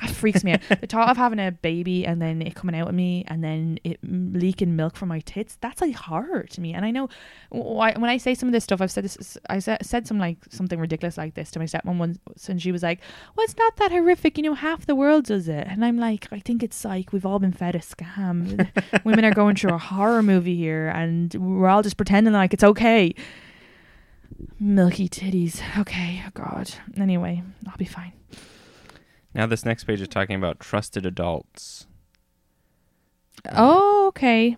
That 0.01 0.11
freaks 0.11 0.45
me 0.45 0.53
out. 0.53 0.61
The 0.69 0.87
thought 0.87 1.09
of 1.09 1.17
having 1.17 1.41
a 1.41 1.51
baby 1.51 2.07
and 2.07 2.23
then 2.23 2.41
it 2.41 2.55
coming 2.55 2.77
out 2.77 2.89
of 2.89 2.95
me 2.95 3.25
and 3.27 3.43
then 3.43 3.81
it 3.83 3.99
leaking 4.03 4.77
milk 4.77 4.97
from 4.97 5.09
my 5.09 5.21
tits, 5.21 5.57
that's 5.61 5.81
like 5.81 5.95
horror 5.95 6.45
to 6.45 6.61
me. 6.61 6.73
And 6.73 6.85
I 6.85 6.91
know 6.91 7.09
why, 7.51 7.93
when 7.97 8.11
I 8.11 8.17
say 8.17 8.35
some 8.35 8.49
of 8.49 8.53
this 8.53 8.65
stuff, 8.65 8.81
I've 8.81 8.91
said 8.93 9.05
this, 9.05 9.37
I 9.51 9.59
said, 9.59 9.85
said 9.85 10.07
some 10.07 10.19
like 10.19 10.39
something 10.51 10.79
ridiculous 10.79 11.19
like 11.19 11.35
this 11.35 11.51
to 11.53 11.59
my 11.59 11.65
stepmom 11.65 11.99
once 11.99 12.49
and 12.49 12.63
she 12.63 12.71
was 12.71 12.83
like, 12.83 13.01
well, 13.37 13.45
it's 13.45 13.57
not 13.57 13.77
that 13.77 13.91
horrific. 13.91 14.37
You 14.37 14.45
know, 14.45 14.55
half 14.55 14.87
the 14.87 14.95
world 14.95 15.25
does 15.25 15.49
it. 15.49 15.67
And 15.67 15.85
I'm 15.85 15.99
like, 15.99 16.29
I 16.31 16.39
think 16.39 16.63
it's 16.63 16.85
like 16.85 17.13
we've 17.13 17.27
all 17.27 17.39
been 17.39 17.53
fed 17.53 17.75
a 17.75 17.81
scam. 17.81 18.69
Women 19.05 19.25
are 19.25 19.35
going 19.35 19.57
through 19.57 19.75
a 19.75 19.79
horror 19.79 20.23
movie 20.23 20.57
here 20.57 20.89
and 20.89 21.35
we're 21.35 21.69
all 21.69 21.83
just 21.83 21.97
pretending 21.97 22.33
like 22.33 22.55
it's 22.55 22.65
okay. 22.65 23.15
Milky 24.61 25.09
titties. 25.09 25.61
Okay. 25.79 26.23
Oh 26.25 26.31
God. 26.35 26.71
Anyway, 26.97 27.43
I'll 27.67 27.77
be 27.77 27.85
fine. 27.85 28.13
Now 29.39 29.47
this 29.47 29.65
next 29.65 29.85
page 29.85 30.01
is 30.01 30.09
talking 30.09 30.35
about 30.35 30.59
trusted 30.59 31.07
adults. 31.07 31.87
Oh, 33.53 34.09
okay. 34.09 34.57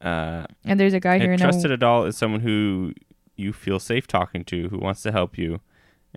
Uh, 0.00 0.46
And 0.64 0.80
there's 0.80 0.94
a 0.94 0.98
guy 0.98 1.18
here 1.18 1.34
a 1.34 1.36
trusted 1.36 1.70
adult 1.70 2.08
is 2.08 2.16
someone 2.16 2.40
who 2.40 2.94
you 3.36 3.52
feel 3.52 3.78
safe 3.78 4.06
talking 4.06 4.44
to, 4.44 4.70
who 4.70 4.78
wants 4.78 5.02
to 5.02 5.12
help 5.12 5.36
you, 5.36 5.60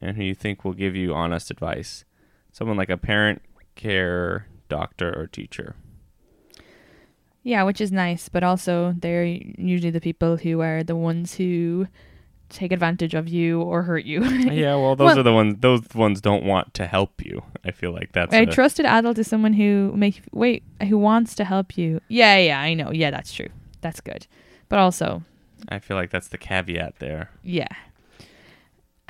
and 0.02 0.16
who 0.16 0.24
you 0.24 0.34
think 0.34 0.64
will 0.64 0.72
give 0.72 0.96
you 0.96 1.14
honest 1.14 1.52
advice. 1.52 2.06
Someone 2.54 2.78
like 2.78 2.90
a 2.90 2.96
parent, 2.96 3.42
care, 3.76 4.48
doctor, 4.70 5.14
or 5.14 5.28
teacher. 5.28 5.76
Yeah, 7.44 7.64
which 7.64 7.82
is 7.82 7.92
nice, 7.92 8.30
but 8.30 8.42
also 8.46 8.96
they're 8.98 9.26
usually 9.26 9.92
the 9.92 10.00
people 10.00 10.38
who 10.38 10.62
are 10.62 10.82
the 10.82 10.96
ones 10.96 11.36
who 11.36 11.88
take 12.50 12.72
advantage 12.72 13.14
of 13.14 13.28
you 13.28 13.62
or 13.62 13.84
hurt 13.84 14.06
you. 14.06 14.24
yeah, 14.26 14.76
well, 14.76 14.96
those 14.96 15.06
Well- 15.08 15.20
are 15.20 15.24
the 15.24 15.34
ones. 15.34 15.56
Those 15.60 15.82
ones 15.94 16.22
don't 16.22 16.44
want 16.46 16.74
to 16.76 16.88
help 16.88 17.24
you. 17.26 17.44
I 17.66 17.72
feel 17.72 17.92
like 17.92 18.12
that's. 18.14 18.34
a 18.34 18.44
a- 18.44 18.46
trusted 18.46 18.86
adult 18.86 19.18
is 19.20 19.28
someone 19.28 19.54
who 19.54 19.92
make 19.96 20.22
wait 20.32 20.64
who 20.88 20.98
wants 20.98 21.36
to 21.36 21.44
help 21.44 21.78
you. 21.78 22.00
Yeah, 22.08 22.38
yeah, 22.38 22.60
I 22.62 22.74
know. 22.74 22.92
Yeah, 22.92 23.12
that's 23.12 23.34
true. 23.34 23.50
That's 23.82 24.00
good. 24.02 24.28
But 24.70 24.80
also, 24.80 25.24
I 25.70 25.80
feel 25.80 25.98
like 25.98 26.10
that's 26.10 26.28
the 26.30 26.38
caveat 26.38 27.00
there. 27.00 27.30
yeah. 27.44 27.68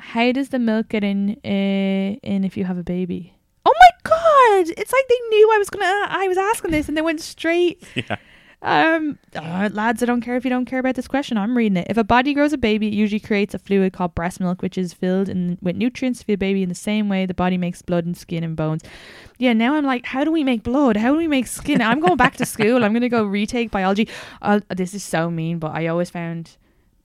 How 0.00 0.32
does 0.32 0.48
the 0.50 0.58
milk 0.58 0.88
get 0.88 1.04
in 1.04 1.30
uh, 1.44 2.18
in 2.22 2.44
if 2.44 2.56
you 2.56 2.64
have 2.64 2.78
a 2.78 2.82
baby? 2.84 3.34
Oh 3.66 3.74
my 3.78 3.90
god! 4.10 4.72
It's 4.78 4.92
like 4.92 5.04
they 5.08 5.20
knew 5.28 5.50
I 5.54 5.58
was 5.58 5.68
gonna. 5.70 6.06
I 6.08 6.28
was 6.28 6.38
asking 6.38 6.70
this, 6.70 6.88
and 6.88 6.96
they 6.96 7.02
went 7.02 7.20
straight. 7.20 7.82
Yeah. 7.94 8.16
Um, 8.60 9.18
uh, 9.36 9.70
lads, 9.72 10.02
I 10.02 10.06
don't 10.06 10.20
care 10.20 10.36
if 10.36 10.44
you 10.44 10.50
don't 10.50 10.64
care 10.64 10.80
about 10.80 10.96
this 10.96 11.06
question. 11.06 11.38
I'm 11.38 11.56
reading 11.56 11.76
it. 11.76 11.86
If 11.88 11.96
a 11.96 12.02
body 12.02 12.34
grows 12.34 12.52
a 12.52 12.58
baby, 12.58 12.88
it 12.88 12.92
usually 12.92 13.20
creates 13.20 13.54
a 13.54 13.58
fluid 13.58 13.92
called 13.92 14.16
breast 14.16 14.40
milk, 14.40 14.62
which 14.62 14.76
is 14.76 14.92
filled 14.92 15.28
in 15.28 15.58
with 15.62 15.76
nutrients 15.76 16.22
for 16.22 16.32
the 16.32 16.36
baby 16.36 16.62
in 16.64 16.68
the 16.68 16.74
same 16.74 17.08
way 17.08 17.24
the 17.24 17.34
body 17.34 17.56
makes 17.56 17.82
blood 17.82 18.04
and 18.04 18.16
skin 18.16 18.42
and 18.42 18.56
bones. 18.56 18.82
Yeah, 19.38 19.52
now 19.52 19.74
I'm 19.74 19.84
like, 19.84 20.06
how 20.06 20.24
do 20.24 20.32
we 20.32 20.42
make 20.42 20.64
blood? 20.64 20.96
How 20.96 21.12
do 21.12 21.18
we 21.18 21.28
make 21.28 21.46
skin? 21.46 21.80
I'm 21.80 22.00
going 22.00 22.16
back 22.16 22.36
to 22.38 22.46
school. 22.54 22.84
I'm 22.84 22.92
gonna 22.92 23.08
go 23.08 23.24
retake 23.24 23.70
biology. 23.70 24.08
Uh, 24.42 24.60
this 24.74 24.92
is 24.92 25.04
so 25.04 25.30
mean, 25.30 25.60
but 25.60 25.72
I 25.72 25.86
always 25.86 26.10
found, 26.10 26.56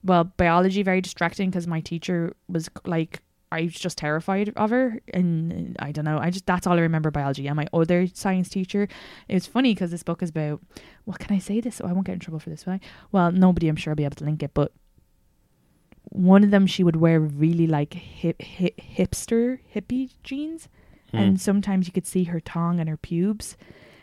well, 0.02 0.24
biology 0.24 0.82
very 0.82 1.00
distracting 1.00 1.50
because 1.50 1.66
my 1.66 1.80
teacher 1.80 2.34
was 2.48 2.68
like. 2.84 3.20
I 3.54 3.62
was 3.62 3.74
just 3.74 3.96
terrified 3.98 4.52
of 4.56 4.70
her, 4.70 5.00
and 5.12 5.76
I 5.78 5.92
don't 5.92 6.04
know. 6.04 6.18
I 6.18 6.30
just 6.30 6.46
that's 6.46 6.66
all 6.66 6.76
I 6.76 6.80
remember 6.80 7.10
biology. 7.10 7.46
And 7.46 7.56
my 7.56 7.66
other 7.72 8.06
science 8.12 8.48
teacher, 8.48 8.88
it 9.28 9.34
was 9.34 9.46
funny 9.46 9.74
because 9.74 9.90
this 9.90 10.02
book 10.02 10.22
is 10.22 10.30
about 10.30 10.60
what 11.04 11.18
can 11.18 11.34
I 11.34 11.38
say 11.38 11.60
this? 11.60 11.80
Oh, 11.82 11.88
I 11.88 11.92
won't 11.92 12.06
get 12.06 12.14
in 12.14 12.18
trouble 12.20 12.40
for 12.40 12.50
this, 12.50 12.66
will 12.66 12.74
I? 12.74 12.80
Well, 13.12 13.32
nobody 13.32 13.68
I'm 13.68 13.76
sure 13.76 13.92
will 13.92 13.96
be 13.96 14.04
able 14.04 14.16
to 14.16 14.24
link 14.24 14.42
it, 14.42 14.52
but 14.54 14.72
one 16.10 16.44
of 16.44 16.50
them 16.50 16.66
she 16.66 16.84
would 16.84 16.96
wear 16.96 17.18
really 17.20 17.66
like 17.66 17.94
hip, 17.94 18.40
hip 18.42 18.76
hipster 18.78 19.58
hippie 19.74 20.10
jeans, 20.22 20.68
Hmm. 21.10 21.16
and 21.18 21.40
sometimes 21.40 21.86
you 21.86 21.92
could 21.92 22.06
see 22.06 22.24
her 22.24 22.40
tongue 22.40 22.80
and 22.80 22.88
her 22.88 22.96
pubes, 22.96 23.56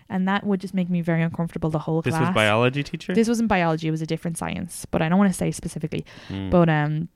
and 0.09 0.27
that 0.27 0.45
would 0.45 0.59
just 0.61 0.73
make 0.73 0.89
me 0.89 1.01
very 1.01 1.21
uncomfortable 1.21 1.69
the 1.69 1.79
whole 1.79 2.01
This 2.01 2.11
class. 2.13 2.21
This 2.21 2.27
was 2.29 2.35
biology 2.35 2.83
teacher. 2.83 3.13
This 3.13 3.27
wasn't 3.27 3.49
biology; 3.49 3.87
it 3.87 3.91
was 3.91 4.01
a 4.01 4.05
different 4.07 4.37
science, 4.37 4.85
but 4.91 5.01
I 5.01 5.09
don't 5.09 5.17
want 5.19 5.29
to 5.31 5.37
say 5.37 5.51
specifically. 5.51 6.05
Hmm. 6.27 6.49
But 6.49 6.69
um, 6.69 7.09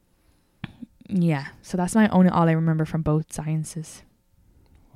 yeah. 1.09 1.47
So 1.61 1.77
that's 1.77 1.95
my 1.95 2.07
only 2.09 2.29
all 2.29 2.47
I 2.47 2.53
remember 2.53 2.85
from 2.85 3.01
both 3.01 3.31
sciences. 3.31 4.03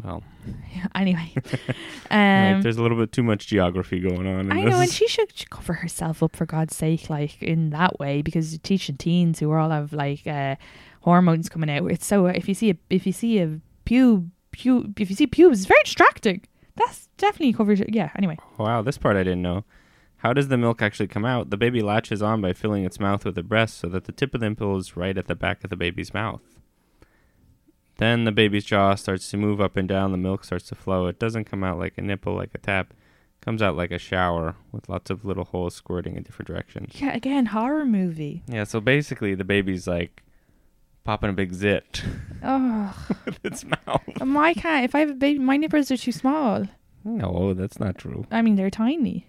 well, 0.04 0.24
anyway, 0.95 1.34
right, 2.12 2.54
um, 2.54 2.62
there's 2.62 2.78
a 2.78 2.82
little 2.82 2.98
bit 2.98 3.12
too 3.12 3.24
much 3.24 3.48
geography 3.48 4.00
going 4.00 4.28
on. 4.28 4.39
In 4.41 4.52
I 4.52 4.63
this. 4.63 4.72
know, 4.72 4.80
and 4.82 4.89
she 4.91 5.08
should 5.08 5.50
cover 5.50 5.74
herself 5.74 6.24
up 6.24 6.36
for 6.36 6.45
God's 6.45 6.76
sake, 6.76 7.10
like 7.10 7.41
in 7.41 7.69
that 7.72 8.00
way, 8.00 8.22
because 8.22 8.52
you're 8.54 8.60
teaching 8.63 8.98
teens 8.98 9.39
who 9.39 9.52
all 9.52 9.69
have 9.69 9.91
like 9.93 10.26
uh, 10.26 10.56
hormones 11.02 11.50
coming 11.50 11.69
out. 11.69 11.89
It's 11.91 12.06
so 12.06 12.28
if 12.28 12.48
you 12.48 12.54
see 12.54 12.72
a 12.72 12.76
if 12.89 13.06
you 13.06 13.12
see 13.13 13.39
a 13.39 13.60
pube, 13.86 14.30
pube 14.54 15.00
if 15.00 15.10
you 15.10 15.15
see 15.15 15.28
pubes, 15.28 15.60
it's 15.60 15.67
very 15.67 15.84
distracting. 15.84 16.41
That's 16.76 17.08
definitely 17.17 17.54
covers. 17.54 17.82
Yeah. 17.89 18.10
Anyway, 18.15 18.38
Wow, 18.58 18.82
this 18.82 18.98
part 18.98 19.17
I 19.17 19.24
didn't 19.24 19.41
know. 19.41 19.65
How 20.20 20.34
does 20.34 20.48
the 20.50 20.58
milk 20.58 20.82
actually 20.82 21.08
come 21.08 21.26
out? 21.26 21.50
The 21.50 21.58
baby 21.58 21.82
latches 21.82 22.22
on 22.22 22.42
by 22.42 22.54
filling 22.54 22.84
its 22.86 23.00
mouth 23.00 23.24
with 23.26 23.36
the 23.36 23.44
breast 23.44 23.78
so 23.78 23.88
that 23.90 24.04
the 24.06 24.12
tip 24.12 24.34
of 24.34 24.42
the 24.42 24.50
nipple 24.50 24.78
is 24.78 24.96
right 24.98 25.18
at 25.18 25.28
the 25.28 25.36
back 25.36 25.64
of 25.64 25.70
the 25.70 25.76
baby's 25.78 26.14
mouth. 26.14 26.42
Then 27.98 28.24
the 28.24 28.32
baby's 28.32 28.64
jaw 28.66 28.96
starts 28.96 29.30
to 29.32 29.38
move 29.38 29.60
up 29.60 29.76
and 29.76 29.88
down, 29.88 30.12
the 30.12 30.18
milk 30.18 30.44
starts 30.46 30.68
to 30.70 30.76
flow. 30.76 31.08
It 31.08 31.20
doesn't 31.20 31.46
come 31.46 31.64
out 31.64 31.78
like 31.80 31.98
a 31.98 32.02
nipple, 32.02 32.34
like 32.36 32.52
a 32.54 32.58
tap. 32.58 32.92
It 32.92 33.46
comes 33.46 33.62
out 33.62 33.76
like 33.76 33.92
a 33.92 33.98
shower 33.98 34.56
with 34.72 34.88
lots 34.90 35.10
of 35.10 35.26
little 35.26 35.46
holes 35.46 35.76
squirting 35.76 36.16
in 36.16 36.24
different 36.24 36.48
directions. 36.48 36.94
yeah. 37.00 37.14
Again, 37.14 37.48
horror 37.48 37.86
movie. 37.86 38.44
Yeah, 38.48 38.64
so 38.66 38.80
basically 38.80 39.36
the 39.36 39.44
baby's 39.44 39.88
like 39.88 40.24
popping 41.04 41.30
a 41.30 41.34
big 41.34 41.54
zit 41.54 42.04
Oh, 42.44 43.08
with 43.26 43.40
its 43.46 43.66
mouth. 43.66 44.02
my 44.26 44.54
cat. 44.54 44.84
If 44.86 44.96
I 44.96 45.00
have 45.00 45.10
a 45.12 45.14
baby, 45.14 45.40
my 45.40 45.58
nipples 45.58 45.92
are 45.92 45.98
too 45.98 46.12
small. 46.14 46.68
No, 47.06 47.54
that's 47.54 47.80
not 47.80 47.98
true. 47.98 48.26
I 48.32 48.42
mean, 48.42 48.56
they're 48.56 48.70
tiny. 48.70 49.26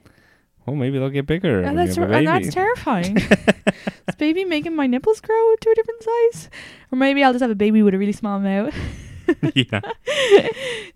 Well, 0.70 0.78
maybe 0.78 1.00
they'll 1.00 1.08
get 1.10 1.26
bigger. 1.26 1.64
Oh, 1.64 1.68
and 1.68 1.76
that's 1.76 1.96
have 1.96 2.12
and 2.12 2.28
oh, 2.28 2.30
that's 2.30 2.54
terrifying. 2.54 3.16
Is 4.08 4.14
baby 4.18 4.44
making 4.44 4.76
my 4.76 4.86
nipples 4.86 5.20
grow 5.20 5.54
to 5.60 5.70
a 5.70 5.74
different 5.74 6.02
size? 6.04 6.48
Or 6.92 6.96
maybe 6.96 7.24
I'll 7.24 7.32
just 7.32 7.42
have 7.42 7.50
a 7.50 7.56
baby 7.56 7.82
with 7.82 7.92
a 7.92 7.98
really 7.98 8.12
small 8.12 8.38
mouth. 8.38 8.72
yeah. 9.54 9.80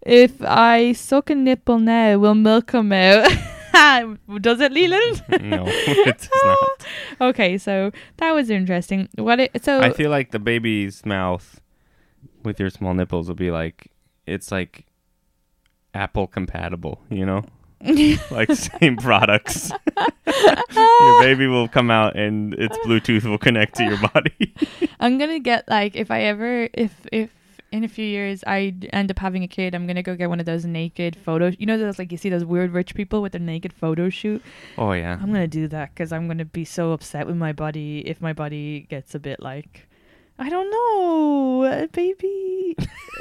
if 0.06 0.40
I 0.42 0.92
suck 0.92 1.30
a 1.30 1.34
nipple 1.34 1.80
now, 1.80 2.18
will 2.18 2.36
milk 2.36 2.68
come 2.68 2.92
out? 2.92 3.28
Does 4.40 4.60
it, 4.60 4.70
Leland? 4.70 5.24
No, 5.40 5.64
it 5.66 6.18
does 6.18 6.28
not. 6.44 6.86
okay, 7.30 7.58
so 7.58 7.90
that 8.18 8.30
was 8.30 8.48
interesting. 8.48 9.08
What 9.16 9.40
it 9.40 9.64
so 9.64 9.80
I 9.80 9.92
feel 9.92 10.10
like 10.10 10.30
the 10.30 10.38
baby's 10.38 11.04
mouth 11.04 11.60
with 12.44 12.60
your 12.60 12.70
small 12.70 12.94
nipples 12.94 13.26
will 13.26 13.34
be 13.34 13.50
like 13.50 13.90
it's 14.24 14.52
like 14.52 14.86
Apple 15.94 16.28
compatible, 16.28 17.02
you 17.10 17.26
know? 17.26 17.42
like 18.30 18.50
same 18.52 18.96
products. 18.96 19.70
your 20.26 21.22
baby 21.22 21.46
will 21.46 21.68
come 21.68 21.90
out 21.90 22.16
and 22.16 22.54
its 22.54 22.76
Bluetooth 22.78 23.24
will 23.24 23.38
connect 23.38 23.76
to 23.76 23.84
your 23.84 23.98
body. 23.98 24.54
I'm 25.00 25.18
gonna 25.18 25.40
get 25.40 25.68
like 25.68 25.94
if 25.94 26.10
I 26.10 26.22
ever 26.22 26.68
if 26.72 26.94
if 27.12 27.30
in 27.72 27.84
a 27.84 27.88
few 27.88 28.06
years 28.06 28.42
I 28.46 28.74
end 28.92 29.10
up 29.10 29.18
having 29.18 29.42
a 29.42 29.48
kid, 29.48 29.74
I'm 29.74 29.86
gonna 29.86 30.02
go 30.02 30.16
get 30.16 30.30
one 30.30 30.40
of 30.40 30.46
those 30.46 30.64
naked 30.64 31.16
photos. 31.16 31.56
You 31.58 31.66
know 31.66 31.76
those 31.76 31.98
like 31.98 32.10
you 32.10 32.18
see 32.18 32.30
those 32.30 32.44
weird 32.44 32.72
rich 32.72 32.94
people 32.94 33.20
with 33.20 33.32
their 33.32 33.40
naked 33.40 33.72
photo 33.72 34.08
shoot. 34.08 34.42
oh 34.78 34.92
yeah. 34.92 35.18
I'm 35.20 35.32
gonna 35.32 35.46
do 35.46 35.68
that 35.68 35.90
because 35.94 36.12
I'm 36.12 36.26
gonna 36.26 36.44
be 36.46 36.64
so 36.64 36.92
upset 36.92 37.26
with 37.26 37.36
my 37.36 37.52
body 37.52 38.02
if 38.06 38.20
my 38.20 38.32
body 38.32 38.86
gets 38.88 39.14
a 39.14 39.18
bit 39.18 39.40
like 39.40 39.86
I 40.36 40.48
don't 40.48 40.68
know, 40.68 41.62
uh, 41.62 41.86
baby. 41.88 42.76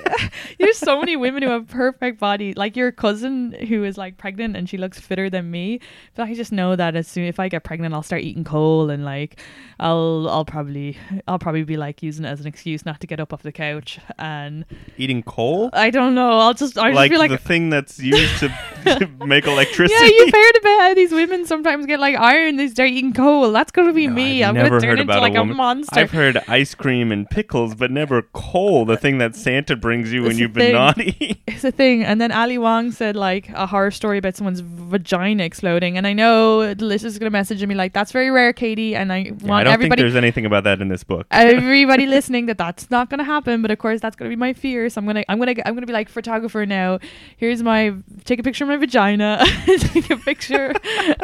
There's 0.60 0.78
so 0.78 1.00
many 1.00 1.16
women 1.16 1.44
who 1.44 1.50
have 1.50 1.68
perfect 1.68 2.20
body, 2.20 2.54
like 2.54 2.76
your 2.76 2.92
cousin 2.92 3.52
who 3.52 3.84
is 3.84 3.98
like 3.98 4.18
pregnant 4.18 4.58
and 4.58 4.68
she 4.68 4.78
looks 4.78 5.00
fitter 5.00 5.30
than 5.30 5.52
me. 5.52 5.80
But 6.16 6.28
I 6.28 6.34
just 6.34 6.52
know 6.52 6.76
that 6.76 6.96
as 6.96 7.08
soon 7.08 7.26
if 7.26 7.40
I 7.40 7.50
get 7.50 7.64
pregnant, 7.64 7.94
I'll 7.94 8.02
start 8.02 8.24
eating 8.24 8.44
coal 8.44 8.90
and 8.90 9.06
like 9.06 9.40
I'll 9.80 10.28
I'll 10.28 10.46
probably 10.46 10.98
I'll 11.28 11.38
probably 11.38 11.64
be 11.64 11.78
like 11.78 12.02
using 12.02 12.26
it 12.26 12.30
as 12.30 12.42
an 12.42 12.48
excuse 12.48 12.84
not 12.84 13.00
to 13.02 13.08
get 13.08 13.20
up 13.20 13.32
off 13.32 13.44
the 13.44 13.52
couch 13.52 14.00
and 14.18 14.66
Eating 14.98 15.22
coal? 15.22 15.70
I 15.74 15.92
don't 15.92 16.16
know. 16.16 16.40
I'll 16.40 16.56
just 16.56 16.80
I 16.80 16.90
just 16.90 16.96
like 16.96 17.12
feel 17.12 17.20
like 17.20 17.32
the 17.32 17.38
thing 17.38 17.70
that's 17.70 18.00
used 18.00 18.40
to, 18.40 18.48
to 18.86 19.08
make 19.26 19.46
electricity. 19.46 20.04
yeah, 20.04 20.10
you've 20.10 20.34
heard 20.34 20.56
about 20.58 20.82
how 20.82 20.94
these 20.96 21.12
women 21.12 21.46
sometimes 21.46 21.86
get 21.86 22.00
like 22.00 22.16
iron, 22.16 22.56
they 22.56 22.68
start 22.70 22.90
eating 22.90 23.14
coal. 23.14 23.52
That's 23.52 23.72
gonna 23.72 23.94
be 23.94 24.08
No, 24.08 24.14
me. 24.14 24.44
I've 24.44 24.50
I'm 24.50 24.70
gonna 24.70 24.82
turn 24.82 25.00
into 25.00 25.20
like 25.20 25.36
a 25.36 25.42
a, 25.42 25.46
monster. 25.46 26.00
I've 26.00 26.12
heard 26.12 26.42
ice 26.48 26.74
cream 26.74 27.03
and 27.12 27.30
pickles, 27.30 27.76
but 27.76 27.92
never 27.92 28.22
coal, 28.34 28.86
the 28.86 28.98
thing 28.98 29.18
that 29.18 29.36
Santa 29.36 29.76
brings 29.76 30.12
you 30.14 30.24
when 30.24 30.38
you've 30.38 30.54
been 30.54 30.64
thing. 30.64 30.74
naughty. 30.74 31.42
it's 31.48 31.64
a 31.64 31.72
thing. 31.72 32.04
And 32.04 32.20
then 32.22 32.32
Ali 32.32 32.58
Wong 32.58 32.92
said 32.92 33.16
like 33.16 33.50
a 33.50 33.66
horror 33.68 33.92
story 33.92 34.18
about 34.18 34.36
someone's 34.36 34.60
vagina 34.62 35.44
exploding. 35.44 35.98
And 35.98 36.06
I 36.08 36.14
know 36.14 36.74
Delicious 36.74 37.14
is 37.14 37.20
gonna 37.20 37.30
message 37.32 37.66
me 37.66 37.76
like 37.76 37.94
that's 37.94 38.12
very 38.12 38.30
rare, 38.32 38.54
Katie. 38.54 38.96
And 38.96 39.12
I 39.12 39.18
Yeah, 39.18 39.32
want 39.32 39.52
I 39.52 39.64
don't 39.64 39.72
think 39.74 39.74
everybody. 39.74 40.02
there's 40.04 40.16
anything 40.16 40.46
about 40.46 40.64
that 40.66 40.82
in 40.82 40.88
this 40.88 41.04
book. 41.04 41.28
Everybody 41.32 42.06
listening, 42.08 42.46
that 42.48 42.58
that's 42.58 42.90
not 42.92 43.10
gonna 43.10 43.24
happen, 43.24 43.62
but 43.62 43.72
of 43.72 43.78
course 43.80 44.02
that's 44.02 44.16
gonna 44.16 44.30
be 44.30 44.36
my 44.36 44.54
fear. 44.54 44.90
So 44.90 45.00
I'm 45.00 45.06
gonna, 45.06 45.24
I'm 45.30 45.40
gonna, 45.40 45.56
I'm 45.66 45.74
gonna 45.74 45.86
be 45.88 45.94
like 45.94 46.10
photographer 46.10 46.66
now. 46.66 47.00
Here's 47.38 47.62
my 47.64 47.94
take 48.26 48.40
a 48.40 48.44
picture 48.44 48.64
of 48.64 48.70
my 48.70 48.78
vagina. 48.78 49.44
Take 49.66 50.10
a 50.10 50.18
picture 50.18 50.74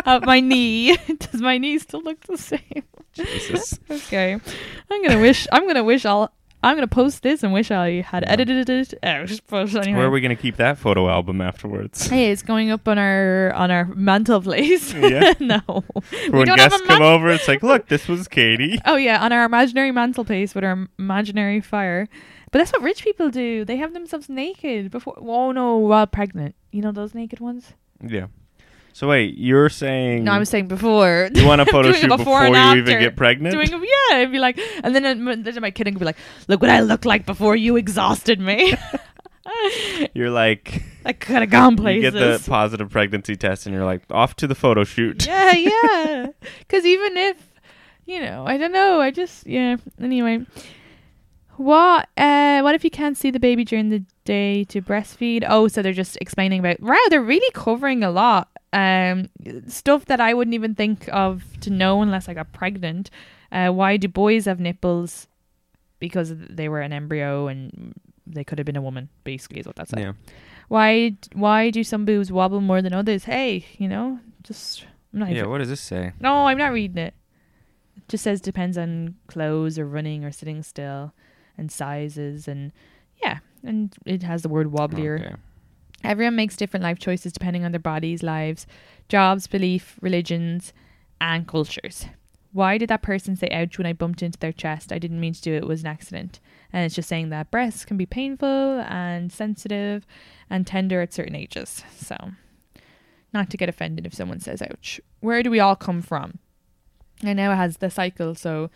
of 0.06 0.24
my 0.26 0.39
knee. 0.39 0.96
Does 1.20 1.42
my 1.42 1.58
knee 1.58 1.78
still 1.80 2.02
look 2.02 2.22
the 2.22 2.38
same? 2.38 2.84
Jesus. 3.25 3.79
Okay. 3.91 4.34
I'm 4.91 5.03
gonna 5.03 5.19
wish. 5.21 5.47
I'm 5.51 5.67
gonna 5.67 5.84
wish. 5.84 6.05
I'll. 6.05 6.32
I'm 6.62 6.75
gonna 6.75 6.88
post 6.88 7.23
this 7.23 7.41
and 7.43 7.53
wish 7.53 7.71
I 7.71 8.01
had 8.01 8.23
Yeah. 8.23 8.32
edited 8.34 8.69
it 8.69 8.93
eh, 9.01 9.25
anyway. 9.53 9.93
Where 9.93 10.08
are 10.08 10.10
we 10.10 10.19
going 10.19 10.36
to 10.36 10.41
keep 10.41 10.58
that 10.58 10.77
photo 10.77 11.08
album 11.08 11.39
afterwards? 11.39 12.08
Hey, 12.08 12.32
it's 12.32 12.41
going 12.41 12.69
up 12.69 12.86
on 12.86 12.97
our 12.97 13.53
on 13.53 13.71
our 13.71 13.86
mantel 13.86 14.41
place. 14.41 14.93
Yeah. 14.99 15.34
no. 15.39 15.62
when 16.29 16.45
guests 16.47 16.82
a 16.82 16.86
come 16.86 17.01
over, 17.01 17.29
it's 17.29 17.47
like, 17.47 17.63
look, 17.63 17.88
this 17.88 18.10
was 18.10 18.27
Katie. 18.27 18.77
Oh 18.86 18.97
yeah, 18.97 19.23
on 19.23 19.32
our 19.32 19.45
imaginary 19.45 19.91
mantelpiece 19.93 20.53
with 20.53 20.65
our 20.65 20.88
imaginary 20.97 21.62
fire. 21.62 22.10
But 22.51 22.60
that's 22.60 22.73
what 22.73 22.82
rich 22.82 23.03
people 23.05 23.29
do. 23.29 23.63
They 23.63 23.77
have 23.77 23.93
themselves 23.93 24.27
naked 24.27 24.91
before. 24.91 25.15
Oh 25.17 25.53
no, 25.53 25.77
while 25.77 26.08
pregnant. 26.08 26.55
You 26.71 26.82
know 26.82 26.91
those 26.91 27.13
naked 27.13 27.39
ones. 27.39 27.73
Yeah. 28.05 28.27
So 29.00 29.08
wait, 29.08 29.38
you're 29.38 29.70
saying 29.70 30.26
No, 30.26 30.34
I 30.34 30.40
was 30.40 30.50
saying 30.50 30.68
before. 30.68 31.30
you 31.34 31.48
want 31.48 31.62
a 31.66 31.66
photo 31.66 31.94
shoot 31.94 32.10
before 32.10 32.42
before, 32.42 32.48
you 32.48 32.82
even 32.82 33.00
get 33.00 33.16
pregnant? 33.16 33.54
Doing 33.54 33.74
a, 33.74 33.78
yeah, 33.78 34.18
it'd 34.18 34.34
be 34.34 34.40
like, 34.40 34.60
and 34.84 34.94
then, 34.94 35.04
then 35.24 35.62
my 35.62 35.72
kid 35.72 35.88
would 35.88 36.00
be 36.00 36.04
like, 36.04 36.18
"Look 36.50 36.60
what 36.62 36.70
I 36.70 36.82
look 36.82 37.06
like 37.06 37.26
before 37.26 37.56
you 37.56 37.78
exhausted 37.78 38.42
me." 38.42 38.76
you're 40.14 40.30
like, 40.30 40.84
I 41.06 41.14
could 41.14 41.38
have 41.38 41.50
gone 41.50 41.78
places. 41.78 42.04
you 42.04 42.12
get 42.12 42.20
the 42.20 42.44
positive 42.46 42.90
pregnancy 42.90 43.38
test, 43.38 43.66
and 43.66 43.74
you're 43.74 43.86
like, 43.86 44.02
off 44.12 44.36
to 44.36 44.48
the 44.48 44.56
photo 44.56 44.84
shoot. 44.84 45.26
yeah, 45.26 45.54
yeah. 45.54 46.28
Because 46.58 46.84
even 46.84 47.16
if, 47.16 47.38
you 48.06 48.20
know, 48.20 48.44
I 48.46 48.58
don't 48.58 48.74
know. 48.74 49.00
I 49.00 49.12
just, 49.12 49.48
yeah. 49.48 49.78
Anyway, 50.02 50.46
what? 51.56 52.10
Uh, 52.18 52.60
what 52.64 52.76
if 52.76 52.84
you 52.84 52.92
can't 52.92 53.16
see 53.16 53.32
the 53.32 53.40
baby 53.40 53.64
during 53.64 53.92
the 53.92 54.04
day 54.26 54.66
to 54.66 54.82
breastfeed? 54.82 55.46
Oh, 55.48 55.70
so 55.70 55.82
they're 55.82 55.94
just 55.94 56.18
explaining 56.20 56.60
about. 56.60 56.82
Wow, 56.82 57.00
they're 57.10 57.24
really 57.24 57.50
covering 57.54 58.04
a 58.04 58.12
lot. 58.12 58.50
Um, 58.71 59.29
stuff 59.67 60.05
that 60.05 60.19
I 60.21 60.34
wouldn't 60.34 60.53
even 60.53 60.75
think 60.75 61.10
of 61.12 61.43
to 61.62 61.69
know 61.71 62.01
unless 62.03 62.29
I 62.29 62.34
got 62.36 62.51
pregnant. 62.53 63.10
Uh, 63.51 63.69
why 63.69 63.97
do 63.97 64.08
boys 64.08 64.45
have 64.45 64.60
nipples? 64.60 65.27
Because 65.99 66.34
they 66.36 66.69
were 66.69 66.82
an 66.82 66.93
embryo 66.93 67.47
and 67.47 67.93
they 68.27 68.43
could 68.43 68.60
have 68.60 68.65
been 68.65 68.75
a 68.75 68.82
woman. 68.82 69.10
Basically, 69.23 69.60
is 69.60 69.65
what 69.65 69.75
that's 69.75 69.89
saying 69.89 70.05
Yeah. 70.05 70.13
why 70.67 71.15
why 71.34 71.71
do 71.71 71.84
some 71.84 72.05
boobs 72.05 72.32
wobble 72.32 72.62
more 72.62 72.79
than 72.84 72.93
others 72.93 73.23
hey 73.23 73.65
you 73.79 73.88
know 73.88 74.19
just 74.43 74.86
i'm 75.13 75.19
not 75.21 75.29
Yeah. 75.29 75.38
even, 75.39 75.49
What 75.49 75.58
does 75.58 75.69
this 75.69 75.82
say? 75.82 76.12
no 76.19 76.45
i'm 76.45 76.60
not 76.60 76.71
reading 76.71 76.99
it 76.99 77.15
it 77.97 78.08
just 78.08 78.23
says 78.23 78.39
depends 78.39 78.77
on 78.77 79.15
clothes 79.25 79.79
or 79.79 79.86
running 79.88 80.23
or 80.23 80.32
sitting 80.32 80.62
still 80.62 81.12
and 81.58 81.71
sizes 81.71 82.47
and 82.47 82.71
yeah 83.23 83.39
and 83.63 83.95
it 84.05 84.21
has 84.21 84.43
the 84.43 84.49
word 84.49 84.67
wobblier 84.71 85.19
Okay. 85.19 85.36
Everyone 86.04 86.36
makes 86.36 86.56
different 86.56 86.84
life 86.84 87.00
choices 87.00 87.34
depending 87.34 87.64
on 87.64 87.72
their 87.72 87.80
bodies 87.80 88.24
lives 88.24 88.66
jobs 89.08 89.48
belief 89.48 89.98
religions 90.02 90.74
and 91.20 91.48
cultures 91.48 92.06
why 92.52 92.78
did 92.78 92.90
that 92.90 93.02
person 93.02 93.36
say 93.36 93.50
ouch 93.52 93.78
when 93.78 93.88
i 93.88 93.94
bumped 93.94 94.22
into 94.22 94.40
their 94.40 94.54
chest 94.54 94.92
i 94.92 95.00
didn't 95.00 95.20
mean 95.20 95.34
to 95.34 95.42
do 95.42 95.54
it 95.54 95.64
it 95.64 95.68
was 95.68 95.82
an 95.82 95.88
accident 95.88 96.40
and 96.72 96.86
it's 96.86 96.96
just 96.96 97.10
saying 97.10 97.30
that 97.30 97.52
breasts 97.52 97.86
can 97.86 97.98
be 97.98 98.06
painful 98.06 98.82
and 98.88 99.32
sensitive 99.32 100.06
and 100.50 100.68
tender 100.68 101.02
at 101.02 101.14
certain 101.14 101.36
ages. 101.36 101.84
So, 101.96 102.16
not 103.34 103.50
to 103.50 103.58
get 103.58 103.70
offended 103.70 104.06
if 104.06 104.14
someone 104.14 104.40
says 104.40 104.62
ouch. 104.62 105.02
Where 105.20 105.44
do 105.44 105.50
we 105.50 105.60
all 105.60 105.76
come 105.76 106.02
from? 106.02 106.40
And 107.24 107.38
now 107.38 107.52
it 107.52 107.56
has 107.56 107.78
the 107.78 107.90
cycle, 107.90 108.36
so 108.36 108.70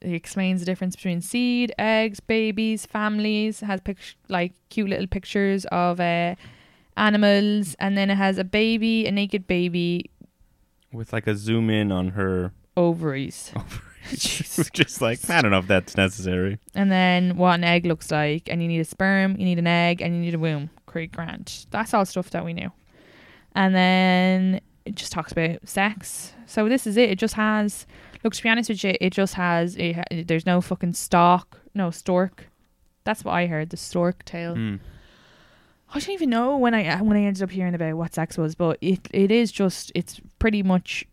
it 0.00 0.12
explains 0.12 0.60
the 0.60 0.66
difference 0.66 0.96
between 0.96 1.20
seed, 1.20 1.72
eggs, 1.78 2.20
babies, 2.20 2.86
families. 2.86 3.62
It 3.62 3.66
has 3.66 3.80
pic- 3.80 3.98
like 4.28 4.52
cute 4.70 4.88
little 4.88 5.06
pictures 5.06 5.64
of 5.66 6.00
uh, 6.00 6.36
animals, 6.96 7.74
and 7.78 7.96
then 7.96 8.10
it 8.10 8.16
has 8.16 8.38
a 8.38 8.44
baby, 8.44 9.06
a 9.06 9.10
naked 9.12 9.46
baby, 9.46 10.10
With 10.92 11.12
like 11.12 11.26
a 11.26 11.34
zoom 11.36 11.70
in 11.70 11.90
on 11.92 12.08
her 12.10 12.52
ovaries. 12.76 13.52
ovaries. 13.56 13.80
Just 14.74 15.00
like 15.00 15.18
I 15.30 15.40
don't 15.40 15.50
know 15.50 15.58
if 15.60 15.66
that's 15.66 15.96
necessary. 15.96 16.58
and 16.74 16.92
then 16.92 17.36
what 17.38 17.54
an 17.54 17.64
egg 17.64 17.86
looks 17.86 18.10
like, 18.10 18.48
and 18.50 18.60
you 18.62 18.68
need 18.68 18.80
a 18.80 18.84
sperm, 18.84 19.32
you 19.38 19.44
need 19.44 19.58
an 19.58 19.66
egg, 19.66 20.00
and 20.02 20.14
you 20.14 20.20
need 20.20 20.34
a 20.34 20.38
womb. 20.38 20.70
Great 20.86 21.10
grant. 21.12 21.66
That's 21.70 21.92
all 21.94 22.04
stuff 22.04 22.30
that 22.30 22.44
we 22.44 22.52
knew. 22.52 22.70
And 23.54 23.74
then 23.74 24.60
it 24.84 24.94
just 24.94 25.12
talks 25.12 25.32
about 25.32 25.66
sex. 25.68 26.34
So 26.46 26.68
this 26.68 26.86
is 26.86 26.96
it. 26.96 27.10
It 27.10 27.18
just 27.18 27.34
has. 27.34 27.86
Look, 28.22 28.34
to 28.34 28.42
be 28.42 28.48
honest 28.48 28.68
with 28.68 28.84
you, 28.84 28.94
it 29.00 29.10
just 29.10 29.34
has. 29.34 29.74
It, 29.76 30.28
there's 30.28 30.46
no 30.46 30.60
fucking 30.60 30.92
stalk, 30.94 31.60
no 31.74 31.90
stork. 31.90 32.48
That's 33.04 33.24
what 33.24 33.32
I 33.32 33.46
heard. 33.46 33.70
The 33.70 33.76
stork 33.76 34.24
tale. 34.24 34.54
Hmm. 34.54 34.76
I 35.94 35.98
don't 36.00 36.10
even 36.10 36.30
know 36.30 36.56
when 36.58 36.74
I 36.74 37.00
when 37.02 37.16
I 37.16 37.22
ended 37.22 37.42
up 37.42 37.50
hearing 37.50 37.74
about 37.74 37.94
what 37.94 38.14
sex 38.14 38.36
was, 38.36 38.54
but 38.54 38.78
it 38.80 39.00
it 39.12 39.30
is 39.30 39.52
just 39.52 39.92
it's 39.94 40.20
pretty 40.38 40.62
much. 40.62 41.06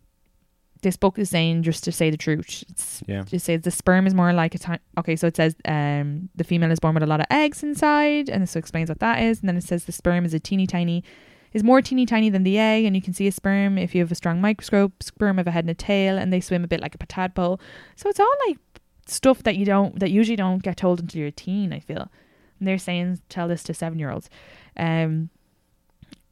This 0.82 0.96
book 0.96 1.16
is 1.16 1.30
saying 1.30 1.62
just 1.62 1.84
to 1.84 1.92
say 1.92 2.10
the 2.10 2.16
truth. 2.16 2.64
It's 2.68 3.04
Yeah. 3.06 3.22
it 3.30 3.38
says 3.38 3.62
the 3.62 3.70
sperm 3.70 4.04
is 4.08 4.14
more 4.14 4.32
like 4.32 4.56
a 4.56 4.58
time. 4.58 4.80
Okay, 4.98 5.14
so 5.14 5.28
it 5.28 5.36
says 5.36 5.54
um 5.64 6.28
the 6.34 6.42
female 6.42 6.72
is 6.72 6.80
born 6.80 6.94
with 6.94 7.04
a 7.04 7.06
lot 7.06 7.20
of 7.20 7.26
eggs 7.30 7.62
inside, 7.62 8.28
and 8.28 8.42
this 8.42 8.56
explains 8.56 8.88
what 8.88 8.98
that 8.98 9.22
is. 9.22 9.38
And 9.40 9.48
then 9.48 9.56
it 9.56 9.62
says 9.62 9.84
the 9.84 9.92
sperm 9.92 10.24
is 10.24 10.34
a 10.34 10.40
teeny 10.40 10.66
tiny, 10.66 11.04
is 11.52 11.62
more 11.62 11.80
teeny 11.82 12.04
tiny 12.04 12.30
than 12.30 12.42
the 12.42 12.58
egg, 12.58 12.84
and 12.84 12.96
you 12.96 13.02
can 13.02 13.14
see 13.14 13.28
a 13.28 13.32
sperm 13.32 13.78
if 13.78 13.94
you 13.94 14.00
have 14.00 14.10
a 14.10 14.16
strong 14.16 14.40
microscope. 14.40 15.04
Sperm 15.04 15.36
have 15.38 15.46
a 15.46 15.52
head 15.52 15.62
and 15.64 15.70
a 15.70 15.74
tail, 15.74 16.18
and 16.18 16.32
they 16.32 16.40
swim 16.40 16.64
a 16.64 16.68
bit 16.68 16.80
like 16.80 16.96
a 16.96 17.06
tadpole. 17.06 17.60
So 17.94 18.08
it's 18.08 18.18
all 18.18 18.34
like 18.48 18.58
stuff 19.06 19.44
that 19.44 19.54
you 19.54 19.64
don't 19.64 20.00
that 20.00 20.10
usually 20.10 20.34
don't 20.36 20.64
get 20.64 20.78
told 20.78 20.98
until 20.98 21.20
you're 21.20 21.28
a 21.28 21.30
teen. 21.30 21.72
I 21.72 21.78
feel, 21.78 22.10
and 22.58 22.66
they're 22.66 22.76
saying 22.76 23.20
tell 23.28 23.46
this 23.46 23.62
to 23.64 23.72
seven 23.74 24.00
year 24.00 24.10
olds. 24.10 24.28
Um, 24.76 25.30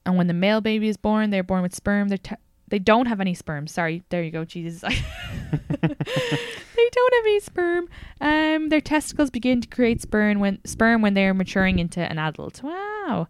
and 0.06 0.16
when 0.16 0.26
the 0.26 0.34
male 0.34 0.60
baby 0.60 0.88
is 0.88 0.96
born, 0.96 1.30
they're 1.30 1.42
born 1.42 1.62
with 1.62 1.74
sperm. 1.74 2.08
They're 2.08 2.38
they 2.70 2.78
don't 2.78 3.06
have 3.06 3.20
any 3.20 3.34
sperm. 3.34 3.66
Sorry, 3.66 4.02
there 4.08 4.22
you 4.22 4.30
go. 4.30 4.44
Jesus, 4.44 4.80
they 4.82 5.88
don't 5.88 7.14
have 7.14 7.24
any 7.24 7.40
sperm. 7.40 7.88
Um, 8.20 8.68
their 8.68 8.80
testicles 8.80 9.30
begin 9.30 9.60
to 9.60 9.68
create 9.68 10.00
sperm 10.00 10.38
when 10.38 10.64
sperm 10.64 11.02
when 11.02 11.14
they 11.14 11.26
are 11.26 11.34
maturing 11.34 11.80
into 11.80 12.00
an 12.00 12.18
adult. 12.18 12.62
Wow. 12.62 13.28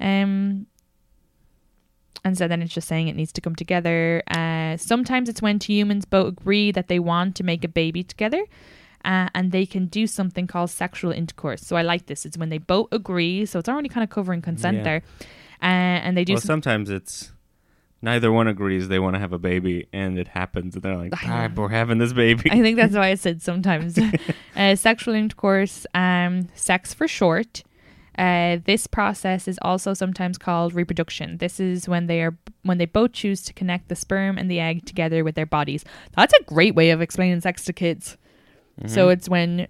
Um. 0.00 0.66
And 2.22 2.36
so 2.36 2.46
then 2.48 2.60
it's 2.60 2.74
just 2.74 2.86
saying 2.86 3.08
it 3.08 3.16
needs 3.16 3.32
to 3.32 3.40
come 3.40 3.54
together. 3.54 4.22
Uh, 4.28 4.76
sometimes 4.76 5.30
it's 5.30 5.40
when 5.40 5.58
two 5.58 5.72
humans 5.72 6.04
both 6.04 6.28
agree 6.38 6.70
that 6.70 6.88
they 6.88 6.98
want 6.98 7.34
to 7.36 7.44
make 7.44 7.64
a 7.64 7.68
baby 7.68 8.02
together, 8.02 8.44
uh, 9.04 9.28
and 9.34 9.52
they 9.52 9.66
can 9.66 9.86
do 9.86 10.06
something 10.06 10.46
called 10.46 10.70
sexual 10.70 11.12
intercourse. 11.12 11.62
So 11.62 11.76
I 11.76 11.82
like 11.82 12.06
this. 12.06 12.24
It's 12.26 12.36
when 12.38 12.48
they 12.48 12.58
both 12.58 12.88
agree. 12.92 13.46
So 13.46 13.58
it's 13.58 13.68
already 13.68 13.88
kind 13.88 14.04
of 14.04 14.10
covering 14.10 14.42
consent 14.42 14.78
Yeah. 14.78 14.82
there, 14.84 15.02
uh, 15.62 15.64
and 16.04 16.16
they 16.16 16.24
do. 16.24 16.34
Well, 16.34 16.40
some- 16.40 16.46
sometimes 16.62 16.90
it's 16.90 17.32
neither 18.02 18.32
one 18.32 18.48
agrees 18.48 18.88
they 18.88 18.98
want 18.98 19.14
to 19.14 19.20
have 19.20 19.32
a 19.32 19.38
baby, 19.38 19.86
and 19.92 20.18
it 20.18 20.28
happens, 20.28 20.74
and 20.74 20.82
they're 20.82 20.96
like, 20.96 21.12
"Ah, 21.26 21.50
we're 21.54 21.68
having 21.68 21.98
this 21.98 22.12
baby." 22.12 22.50
I 22.50 22.60
think 22.60 22.76
that's 22.76 22.94
why 22.94 23.08
I 23.08 23.14
said 23.14 23.42
sometimes. 23.50 23.98
uh, 24.56 24.74
sexual 24.76 25.14
intercourse, 25.14 25.86
um, 25.94 26.48
sex 26.54 26.94
for 26.94 27.06
short. 27.08 27.62
Uh, 28.18 28.58
this 28.66 28.86
process 28.86 29.48
is 29.48 29.58
also 29.62 29.94
sometimes 29.94 30.36
called 30.36 30.74
reproduction. 30.74 31.38
This 31.38 31.58
is 31.58 31.88
when 31.88 32.06
they 32.06 32.20
are 32.22 32.36
when 32.64 32.76
they 32.76 32.84
both 32.84 33.12
choose 33.12 33.40
to 33.44 33.52
connect 33.54 33.88
the 33.88 33.96
sperm 33.96 34.36
and 34.36 34.50
the 34.50 34.60
egg 34.60 34.84
together 34.84 35.24
with 35.24 35.34
their 35.36 35.46
bodies. 35.46 35.84
That's 36.16 36.34
a 36.34 36.42
great 36.44 36.74
way 36.74 36.90
of 36.90 37.00
explaining 37.00 37.40
sex 37.40 37.64
to 37.64 37.72
kids. 37.72 38.18
So 38.86 39.08
Mhm. 39.08 39.12
it's 39.12 39.28
when 39.28 39.56
Dude. 39.56 39.68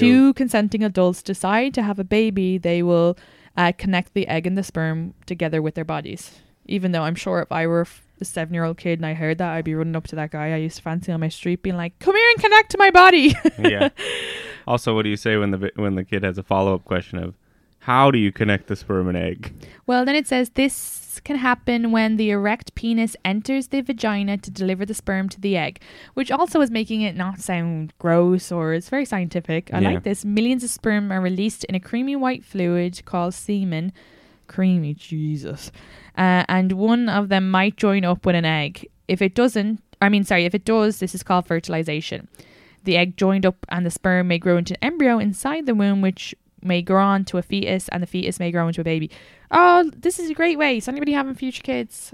two 0.00 0.34
consenting 0.34 0.82
adults 0.84 1.22
decide 1.22 1.74
to 1.74 1.82
have 1.82 1.98
a 1.98 2.04
baby, 2.04 2.58
they 2.58 2.82
will 2.82 3.16
uh, 3.56 3.72
connect 3.76 4.14
the 4.14 4.28
egg 4.28 4.46
and 4.46 4.56
the 4.56 4.62
sperm 4.62 5.12
together 5.26 5.60
with 5.60 5.74
their 5.74 5.84
bodies. 5.84 6.40
Even 6.66 6.92
though 6.92 7.02
I'm 7.02 7.16
sure 7.16 7.40
if 7.42 7.50
I 7.50 7.66
were 7.66 7.86
a 8.20 8.24
seven 8.24 8.54
year 8.54 8.64
old 8.64 8.76
kid 8.78 8.98
and 9.00 9.04
I 9.06 9.14
heard 9.14 9.38
that, 9.38 9.50
I'd 9.52 9.64
be 9.64 9.74
running 9.74 9.96
up 9.96 10.06
to 10.08 10.16
that 10.16 10.30
guy 10.30 10.52
I 10.52 10.56
used 10.56 10.76
to 10.76 10.82
fancy 10.82 11.10
on 11.10 11.20
my 11.20 11.28
street, 11.28 11.62
being 11.62 11.76
like, 11.76 11.98
"Come 11.98 12.14
here 12.14 12.30
and 12.34 12.42
connect 12.42 12.70
to 12.70 12.78
my 12.78 12.90
body." 12.90 13.34
yeah. 13.58 13.88
Also, 14.66 14.94
what 14.94 15.02
do 15.02 15.08
you 15.08 15.16
say 15.16 15.36
when 15.36 15.50
the 15.50 15.72
when 15.74 15.96
the 15.96 16.04
kid 16.04 16.22
has 16.22 16.38
a 16.38 16.42
follow 16.44 16.74
up 16.74 16.84
question 16.84 17.18
of 17.18 17.34
how 17.80 18.10
do 18.10 18.18
you 18.18 18.30
connect 18.30 18.68
the 18.68 18.76
sperm 18.76 19.08
and 19.08 19.16
egg? 19.16 19.52
Well, 19.86 20.04
then 20.04 20.14
it 20.14 20.28
says 20.28 20.50
this 20.50 20.74
can 21.24 21.36
happen 21.36 21.92
when 21.92 22.16
the 22.16 22.30
erect 22.30 22.74
penis 22.74 23.16
enters 23.24 23.68
the 23.68 23.80
vagina 23.80 24.38
to 24.38 24.50
deliver 24.50 24.84
the 24.86 24.94
sperm 24.94 25.28
to 25.30 25.40
the 25.40 25.56
egg, 25.56 25.80
which 26.14 26.30
also 26.30 26.60
is 26.60 26.70
making 26.70 27.02
it 27.02 27.16
not 27.16 27.40
sound 27.40 27.92
gross 27.98 28.50
or 28.52 28.72
it's 28.74 28.88
very 28.88 29.04
scientific. 29.04 29.70
I 29.72 29.80
Yeah. 29.80 29.90
like 29.90 30.02
this. 30.02 30.24
Millions 30.24 30.64
of 30.64 30.70
sperm 30.70 31.12
are 31.12 31.20
released 31.20 31.64
in 31.64 31.74
a 31.74 31.80
creamy 31.80 32.16
white 32.16 32.44
fluid 32.44 33.04
called 33.04 33.34
semen. 33.34 33.92
Creamy, 34.46 34.94
Jesus. 34.94 35.70
Uh, 36.18 36.44
and 36.48 36.72
one 36.72 37.08
of 37.08 37.28
them 37.28 37.50
might 37.50 37.76
join 37.76 38.04
up 38.04 38.26
with 38.26 38.34
an 38.34 38.44
egg. 38.44 38.88
If 39.06 39.22
it 39.22 39.34
doesn't, 39.34 39.80
I 40.02 40.08
mean, 40.08 40.24
sorry, 40.24 40.44
if 40.44 40.54
it 40.54 40.64
does, 40.64 40.98
this 40.98 41.14
is 41.14 41.22
called 41.22 41.46
fertilization. 41.46 42.28
The 42.84 42.96
egg 42.96 43.16
joined 43.16 43.44
up 43.44 43.64
and 43.68 43.84
the 43.84 43.90
sperm 43.90 44.28
may 44.28 44.38
grow 44.38 44.56
into 44.56 44.74
an 44.74 44.78
embryo 44.92 45.18
inside 45.18 45.66
the 45.66 45.74
womb, 45.74 46.00
which 46.00 46.34
may 46.62 46.82
grow 46.82 47.02
on 47.04 47.24
to 47.26 47.38
a 47.38 47.42
fetus, 47.42 47.88
and 47.88 48.02
the 48.02 48.06
fetus 48.06 48.38
may 48.38 48.50
grow 48.50 48.66
into 48.68 48.80
a 48.80 48.84
baby. 48.84 49.10
Oh, 49.50 49.90
this 49.96 50.18
is 50.18 50.30
a 50.30 50.34
great 50.34 50.58
way. 50.58 50.76
Is 50.78 50.88
anybody 50.88 51.12
having 51.12 51.34
future 51.34 51.62
kids? 51.62 52.12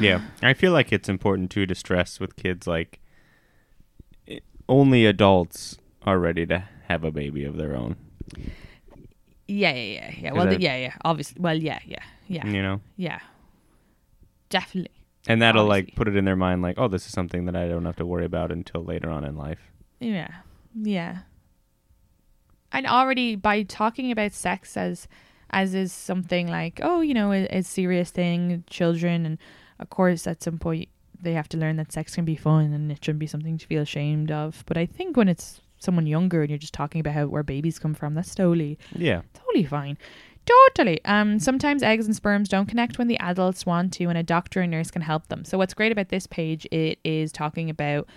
Yeah, 0.00 0.22
I 0.42 0.54
feel 0.54 0.72
like 0.72 0.92
it's 0.92 1.08
important 1.08 1.50
too 1.50 1.66
to 1.66 1.74
stress 1.74 2.18
with 2.18 2.34
kids 2.36 2.66
like 2.66 2.98
i 4.28 4.40
only 4.68 5.04
adults 5.04 5.76
are 6.04 6.18
ready 6.18 6.46
to 6.46 6.64
have 6.88 7.04
a 7.04 7.10
baby 7.10 7.44
of 7.44 7.56
their 7.56 7.76
own. 7.76 7.96
Yeah, 9.48 9.72
yeah, 9.74 9.92
yeah, 9.92 10.10
yeah. 10.18 10.32
Well, 10.32 10.48
I- 10.48 10.52
yeah, 10.52 10.76
yeah. 10.76 10.94
Obviously, 11.04 11.40
well, 11.40 11.56
yeah, 11.56 11.78
yeah, 11.84 12.02
yeah, 12.26 12.46
You 12.46 12.62
know, 12.62 12.80
yeah. 12.96 13.18
Definitely. 14.48 14.90
and 15.26 15.40
that'll 15.42 15.66
like 15.66 15.94
put 15.94 16.08
it 16.08 16.16
in 16.16 16.24
their 16.24 16.36
mind, 16.36 16.62
like, 16.62 16.76
oh, 16.78 16.88
this 16.88 17.06
is 17.06 17.12
something 17.12 17.44
that 17.46 17.56
I 17.56 17.68
don't 17.68 17.84
have 17.84 17.96
to 17.96 18.06
worry 18.06 18.24
about 18.24 18.50
until 18.52 18.84
later 18.84 19.10
on 19.10 19.24
in 19.24 19.36
life. 19.36 19.60
Yeah. 20.00 20.28
Yeah. 20.74 21.18
And 22.72 22.86
already 22.86 23.36
by 23.36 23.62
talking 23.62 24.10
about 24.10 24.32
sex 24.32 24.76
as 24.76 25.08
as 25.50 25.74
is 25.74 25.92
something 25.92 26.48
like, 26.48 26.80
oh, 26.82 27.02
you 27.02 27.12
know, 27.12 27.30
a, 27.32 27.46
a 27.48 27.62
serious 27.62 28.10
thing, 28.10 28.64
children 28.68 29.26
and 29.26 29.38
of 29.78 29.90
course 29.90 30.26
at 30.26 30.42
some 30.42 30.58
point 30.58 30.88
they 31.20 31.34
have 31.34 31.48
to 31.50 31.56
learn 31.56 31.76
that 31.76 31.92
sex 31.92 32.14
can 32.14 32.24
be 32.24 32.34
fun 32.34 32.72
and 32.72 32.90
it 32.90 33.04
shouldn't 33.04 33.20
be 33.20 33.26
something 33.26 33.58
to 33.58 33.66
feel 33.66 33.82
ashamed 33.82 34.30
of. 34.30 34.64
But 34.66 34.76
I 34.76 34.86
think 34.86 35.16
when 35.16 35.28
it's 35.28 35.60
someone 35.78 36.06
younger 36.06 36.40
and 36.42 36.50
you're 36.50 36.58
just 36.58 36.74
talking 36.74 37.00
about 37.00 37.14
how 37.14 37.26
where 37.26 37.42
babies 37.42 37.78
come 37.78 37.94
from, 37.94 38.14
that's 38.14 38.34
totally 38.34 38.78
Yeah, 38.94 39.22
totally 39.34 39.64
fine. 39.64 39.98
Totally. 40.44 41.04
Um, 41.04 41.38
sometimes 41.38 41.82
eggs 41.84 42.06
and 42.06 42.16
sperms 42.16 42.48
don't 42.48 42.66
connect 42.66 42.98
when 42.98 43.06
the 43.06 43.18
adults 43.18 43.64
want 43.64 43.92
to, 43.94 44.06
and 44.06 44.18
a 44.18 44.24
doctor 44.24 44.60
and 44.60 44.72
nurse 44.72 44.90
can 44.90 45.02
help 45.02 45.28
them. 45.28 45.44
So 45.44 45.56
what's 45.56 45.74
great 45.74 45.92
about 45.92 46.08
this 46.08 46.26
page? 46.26 46.66
It 46.72 46.98
is 47.04 47.30
talking 47.30 47.70
about 47.70 48.08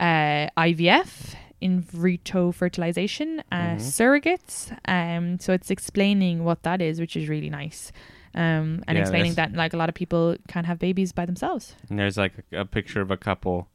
uh, 0.00 0.48
IVF, 0.56 1.34
in 1.62 1.80
vitro 1.80 2.52
fertilization, 2.52 3.42
uh, 3.52 3.76
surrogates. 3.76 4.76
Um, 4.86 5.38
so 5.38 5.52
it's 5.52 5.70
explaining 5.70 6.44
what 6.44 6.62
that 6.64 6.80
is, 6.82 7.00
which 7.00 7.16
is 7.16 7.28
really 7.28 7.50
nice. 7.50 7.92
Um, 8.34 8.82
and 8.88 8.96
Yeah, 8.96 9.02
explaining 9.02 9.34
that 9.34 9.52
like 9.52 9.72
a 9.74 9.76
lot 9.76 9.88
of 9.88 9.94
people 9.94 10.36
can't 10.48 10.66
have 10.66 10.78
babies 10.78 11.12
by 11.12 11.26
themselves. 11.26 11.74
and 11.88 11.98
there's 11.98 12.16
like 12.16 12.32
a, 12.52 12.60
a 12.60 12.64
picture 12.64 13.00
of 13.00 13.10
a 13.10 13.16
couple, 13.16 13.68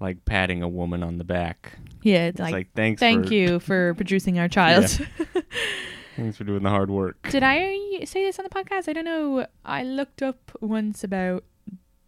like 0.00 0.24
patting 0.24 0.62
a 0.62 0.68
woman 0.68 1.02
on 1.02 1.18
the 1.18 1.24
back. 1.24 1.78
Yeah, 2.02 2.26
it's 2.26 2.34
It's 2.36 2.40
like, 2.40 2.52
like, 2.52 2.68
thanks, 2.74 3.00
thank 3.00 3.28
for, 3.28 3.34
you 3.34 3.60
for 3.60 3.94
producing 4.00 4.38
our 4.38 4.48
child. 4.48 4.86
thanks 6.16 6.36
for 6.36 6.44
doing 6.44 6.62
the 6.62 6.70
hard 6.70 6.90
work. 6.90 7.16
Did 7.30 7.42
I 7.42 8.04
say 8.04 8.24
this 8.24 8.38
on 8.38 8.44
the 8.44 8.50
podcast? 8.50 8.88
I 8.88 8.92
don't 8.94 9.04
know. 9.04 9.46
I 9.64 9.82
looked 9.84 10.22
up 10.22 10.50
once 10.60 11.04
about 11.04 11.44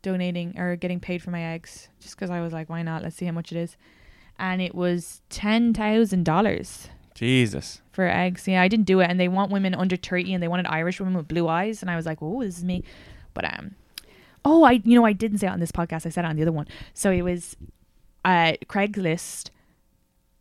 donating 0.03 0.59
or 0.59 0.77
getting 0.77 1.01
paid 1.01 1.21
for 1.23 1.31
my 1.31 1.43
eggs 1.43 1.89
just 2.01 2.17
because 2.17 2.31
I 2.31 2.41
was 2.41 2.53
like, 2.53 2.71
why 2.71 2.83
not? 2.83 3.03
Let's 3.03 3.17
see 3.17 3.27
how 3.27 3.33
much 3.33 3.53
it 3.53 3.59
is. 3.59 3.77
And 4.39 4.61
it 4.61 4.74
was 4.74 5.22
$10,000 5.30 6.89
Jesus, 7.14 7.80
for 7.93 8.07
eggs. 8.07 8.47
Yeah, 8.47 8.61
I 8.61 8.68
didn't 8.68 8.87
do 8.87 9.01
it. 9.01 9.09
And 9.09 9.18
they 9.18 9.28
want 9.28 9.51
women 9.51 9.74
under 9.74 9.97
30 9.97 10.34
and 10.34 10.43
they 10.43 10.49
wanted 10.49 10.66
Irish 10.66 11.01
women 11.01 11.14
with 11.14 11.28
blue 11.28 11.49
eyes. 11.49 11.80
And 11.80 11.91
I 11.91 11.97
was 11.97 12.05
like, 12.07 12.18
oh, 12.20 12.43
this 12.43 12.59
is 12.59 12.64
me. 12.64 12.84
But, 13.32 13.47
um, 13.47 13.74
oh, 14.45 14.64
I, 14.64 14.82
you 14.84 14.95
know, 14.95 15.07
I 15.07 15.12
didn't 15.14 15.39
say 15.39 15.47
it 15.47 15.51
on 15.51 15.61
this 15.61 15.72
podcast. 15.72 16.05
I 16.07 16.11
said 16.11 16.24
it 16.24 16.28
on 16.28 16.37
the 16.37 16.43
other 16.43 16.53
one. 16.53 16.68
So 16.93 17.11
it 17.11 17.22
was 17.22 17.57
uh, 18.24 18.53
Craigslist, 18.66 19.51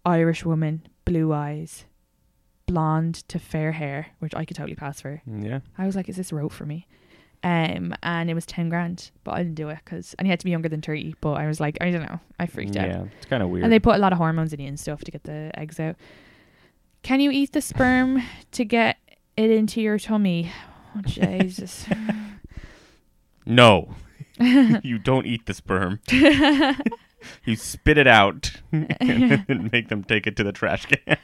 Irish 0.06 0.44
woman, 0.44 0.86
blue 1.06 1.32
eyes, 1.32 1.86
blonde 2.66 3.16
to 3.30 3.40
fair 3.40 3.72
hair, 3.74 4.08
which 4.20 4.36
I 4.36 4.44
could 4.44 4.58
totally 4.58 4.76
pass 4.76 5.00
for. 5.02 5.22
yeah, 5.26 5.60
I 5.78 5.86
was 5.86 5.96
like, 5.96 6.10
is 6.10 6.18
this 6.18 6.34
rope 6.34 6.52
for 6.52 6.66
me? 6.66 6.88
Um, 7.46 7.94
and 8.02 8.28
it 8.28 8.34
was 8.34 8.48
10 8.48 8.70
grand, 8.70 9.12
but 9.24 9.36
I 9.36 9.44
didn't 9.44 9.54
do 9.54 9.70
it 9.70 9.78
because, 9.86 10.16
and 10.18 10.28
you 10.28 10.32
had 10.32 10.40
to 10.40 10.46
be 10.46 10.50
younger 10.50 10.68
than 10.68 10.82
30. 10.82 11.14
But 11.22 11.34
I 11.34 11.46
was 11.46 11.60
like, 11.60 11.78
I 11.80 11.92
don't 11.92 12.02
know. 12.02 12.20
I 12.40 12.48
freaked 12.48 12.76
out. 12.76 12.88
yeah, 12.88 13.04
it's 13.18 13.28
kind 13.28 13.44
of 13.44 13.50
weird. 13.50 13.64
And 13.64 13.72
they 13.72 13.78
put 13.78 13.96
a 13.96 14.00
lot 14.00 14.12
of 14.12 14.18
hormones 14.18 14.52
in 14.52 14.60
you 14.60 14.68
and 14.68 14.80
stuff 14.80 15.04
to 15.04 15.12
get 15.12 15.26
the 15.26 15.52
eggs 15.54 15.80
out. 15.80 15.96
Can 17.04 17.20
you 17.20 17.30
eat 17.30 17.52
the 17.52 17.62
sperm 17.62 18.24
to 18.54 18.66
get 18.66 18.98
it 19.38 19.52
into 19.52 19.80
your 19.80 20.00
tummy? 20.00 20.52
Oh, 20.98 21.02
Jesus. 21.04 21.86
no, 23.46 23.94
you 24.40 24.98
don't 24.98 25.28
eat 25.28 25.46
the 25.46 25.54
sperm. 25.54 26.00
you 27.46 27.56
spit 27.56 28.00
it 28.00 28.08
out 28.08 28.54
and 28.72 29.70
make 29.72 29.90
them 29.90 30.04
take 30.04 30.26
it 30.26 30.36
to 30.38 30.44
the 30.44 30.52
trash 30.52 30.88
can. 30.88 31.18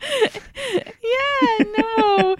yeah, 0.00 1.64
no. 1.76 2.31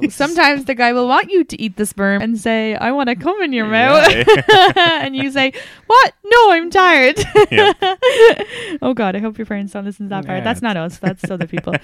Sometimes 0.10 0.64
the 0.64 0.74
guy 0.74 0.92
will 0.92 1.08
want 1.08 1.30
you 1.30 1.44
to 1.44 1.60
eat 1.60 1.76
the 1.76 1.86
sperm 1.86 2.22
and 2.22 2.38
say, 2.38 2.74
I 2.74 2.92
want 2.92 3.08
to 3.08 3.16
come 3.16 3.40
in 3.42 3.52
your 3.52 3.66
mouth. 3.66 4.08
and 4.76 5.16
you 5.16 5.30
say, 5.30 5.52
What? 5.86 6.14
No, 6.24 6.52
I'm 6.52 6.70
tired. 6.70 7.18
Yeah. 7.50 7.72
oh, 8.82 8.94
God. 8.94 9.16
I 9.16 9.18
hope 9.18 9.38
your 9.38 9.46
parents 9.46 9.72
don't 9.72 9.84
listen 9.84 10.06
to 10.06 10.10
that 10.10 10.26
part. 10.26 10.38
Yeah. 10.38 10.44
That's 10.44 10.62
not 10.62 10.76
us. 10.76 10.98
That's 10.98 11.30
other 11.30 11.46
people. 11.46 11.74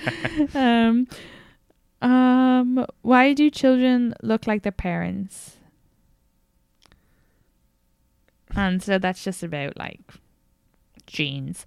um, 0.55 1.07
um, 2.03 2.87
why 3.03 3.33
do 3.33 3.51
children 3.51 4.15
look 4.23 4.47
like 4.47 4.63
their 4.63 4.73
parents? 4.73 5.57
And 8.55 8.83
so 8.83 8.99
that's 8.99 9.23
just 9.23 9.43
about 9.43 9.77
like 9.77 10.01
genes. 11.07 11.67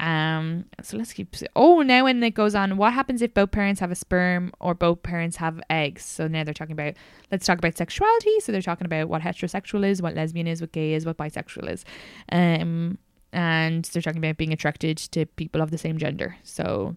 Um, 0.00 0.64
so 0.82 0.96
let's 0.96 1.12
keep. 1.12 1.36
Oh, 1.54 1.82
now 1.82 2.04
when 2.04 2.22
it 2.22 2.30
goes 2.30 2.54
on, 2.54 2.78
what 2.78 2.94
happens 2.94 3.20
if 3.20 3.34
both 3.34 3.50
parents 3.50 3.80
have 3.80 3.90
a 3.90 3.94
sperm 3.94 4.50
or 4.58 4.74
both 4.74 5.02
parents 5.02 5.36
have 5.36 5.60
eggs? 5.68 6.06
So 6.06 6.26
now 6.26 6.42
they're 6.42 6.54
talking 6.54 6.72
about. 6.72 6.94
Let's 7.30 7.44
talk 7.46 7.58
about 7.58 7.76
sexuality. 7.76 8.40
So 8.40 8.50
they're 8.50 8.62
talking 8.62 8.86
about 8.86 9.10
what 9.10 9.20
heterosexual 9.20 9.86
is, 9.86 10.00
what 10.00 10.14
lesbian 10.14 10.46
is, 10.46 10.62
what 10.62 10.72
gay 10.72 10.94
is, 10.94 11.04
what 11.04 11.18
bisexual 11.18 11.70
is, 11.70 11.84
um, 12.32 12.96
and 13.32 13.84
they're 13.84 14.00
talking 14.00 14.24
about 14.24 14.38
being 14.38 14.54
attracted 14.54 14.96
to 14.96 15.26
people 15.26 15.60
of 15.60 15.70
the 15.70 15.78
same 15.78 15.98
gender. 15.98 16.34
So, 16.44 16.96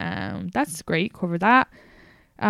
um, 0.00 0.48
that's 0.48 0.80
great. 0.80 1.12
Cover 1.12 1.36
that. 1.38 1.68
Uh, 2.40 2.46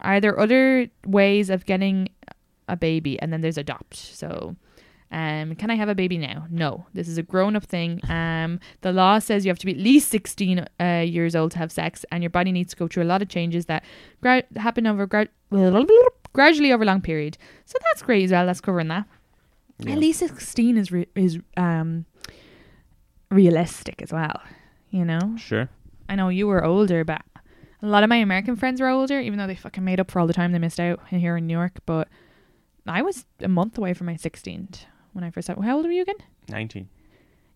are 0.00 0.20
there 0.20 0.38
other 0.40 0.88
ways 1.06 1.50
of 1.50 1.66
getting 1.66 2.08
a 2.68 2.76
baby? 2.76 3.20
And 3.20 3.32
then 3.32 3.42
there's 3.42 3.58
adopt. 3.58 3.94
So, 3.94 4.56
um, 5.12 5.54
can 5.54 5.70
I 5.70 5.76
have 5.76 5.88
a 5.88 5.94
baby 5.94 6.18
now? 6.18 6.46
No, 6.50 6.86
this 6.92 7.06
is 7.08 7.16
a 7.16 7.22
grown-up 7.22 7.64
thing. 7.64 8.00
Um, 8.10 8.58
the 8.80 8.92
law 8.92 9.18
says 9.20 9.44
you 9.44 9.50
have 9.50 9.58
to 9.60 9.66
be 9.66 9.72
at 9.72 9.78
least 9.78 10.08
16 10.10 10.66
uh, 10.80 10.84
years 11.06 11.36
old 11.36 11.52
to 11.52 11.58
have 11.58 11.70
sex, 11.70 12.04
and 12.10 12.22
your 12.22 12.30
body 12.30 12.50
needs 12.52 12.70
to 12.72 12.76
go 12.76 12.88
through 12.88 13.04
a 13.04 13.10
lot 13.12 13.22
of 13.22 13.28
changes 13.28 13.66
that 13.66 13.84
gra- 14.20 14.42
happen 14.56 14.86
over 14.86 15.06
gra- 15.06 15.28
gradually 16.32 16.72
over 16.72 16.82
a 16.82 16.86
long 16.86 17.00
period. 17.00 17.38
So 17.64 17.78
that's 17.84 18.02
great 18.02 18.24
as 18.24 18.32
well. 18.32 18.46
That's 18.46 18.60
covering 18.60 18.88
that. 18.88 19.06
Yeah. 19.78 19.92
At 19.92 19.98
least 19.98 20.18
16 20.20 20.76
is 20.76 20.90
re- 20.90 21.06
is 21.14 21.38
um 21.56 22.06
realistic 23.30 24.02
as 24.02 24.12
well. 24.12 24.40
You 24.90 25.04
know, 25.04 25.34
Sure. 25.36 25.68
I 26.08 26.14
know 26.14 26.28
you 26.28 26.46
were 26.46 26.64
older, 26.64 27.04
but 27.04 27.22
a 27.82 27.86
lot 27.86 28.02
of 28.02 28.08
my 28.08 28.16
American 28.16 28.56
friends 28.56 28.80
were 28.80 28.88
older, 28.88 29.20
even 29.20 29.38
though 29.38 29.46
they 29.46 29.54
fucking 29.54 29.84
made 29.84 30.00
up 30.00 30.10
for 30.10 30.20
all 30.20 30.26
the 30.26 30.32
time 30.32 30.52
they 30.52 30.58
missed 30.58 30.80
out 30.80 31.00
here 31.08 31.36
in 31.36 31.46
New 31.46 31.52
York. 31.56 31.78
But 31.84 32.08
I 32.86 33.02
was 33.02 33.26
a 33.40 33.48
month 33.48 33.76
away 33.76 33.92
from 33.94 34.06
my 34.06 34.14
16th 34.14 34.84
when 35.16 35.24
I 35.24 35.30
first. 35.30 35.48
How 35.48 35.76
old 35.76 35.86
were 35.86 35.90
you 35.92 36.02
again? 36.02 36.16
19. 36.50 36.88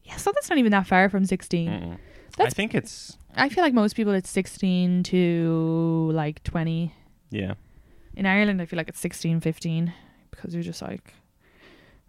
Yeah, 0.05 0.17
so 0.17 0.33
that's 0.35 0.49
not 0.49 0.59
even 0.59 0.73
that 0.73 0.87
far 0.87 1.09
from 1.09 1.25
16. 1.25 1.69
Mm-mm. 1.69 1.99
I 2.39 2.49
think 2.51 2.75
it's 2.75 3.19
I 3.37 3.49
feel 3.49 3.63
like 3.63 3.75
most 3.75 3.95
people 3.95 4.13
it's 4.15 4.31
16 4.31 5.03
to 5.05 6.11
like 6.15 6.43
20. 6.43 6.93
yeah. 7.31 7.55
In 8.17 8.27
Ireland, 8.27 8.61
I 8.61 8.67
feel 8.67 8.77
like 8.77 8.89
it's 8.89 8.99
16, 8.99 9.41
15 9.41 9.93
because 10.33 10.53
you're 10.53 10.65
just 10.65 10.83
like, 10.83 11.15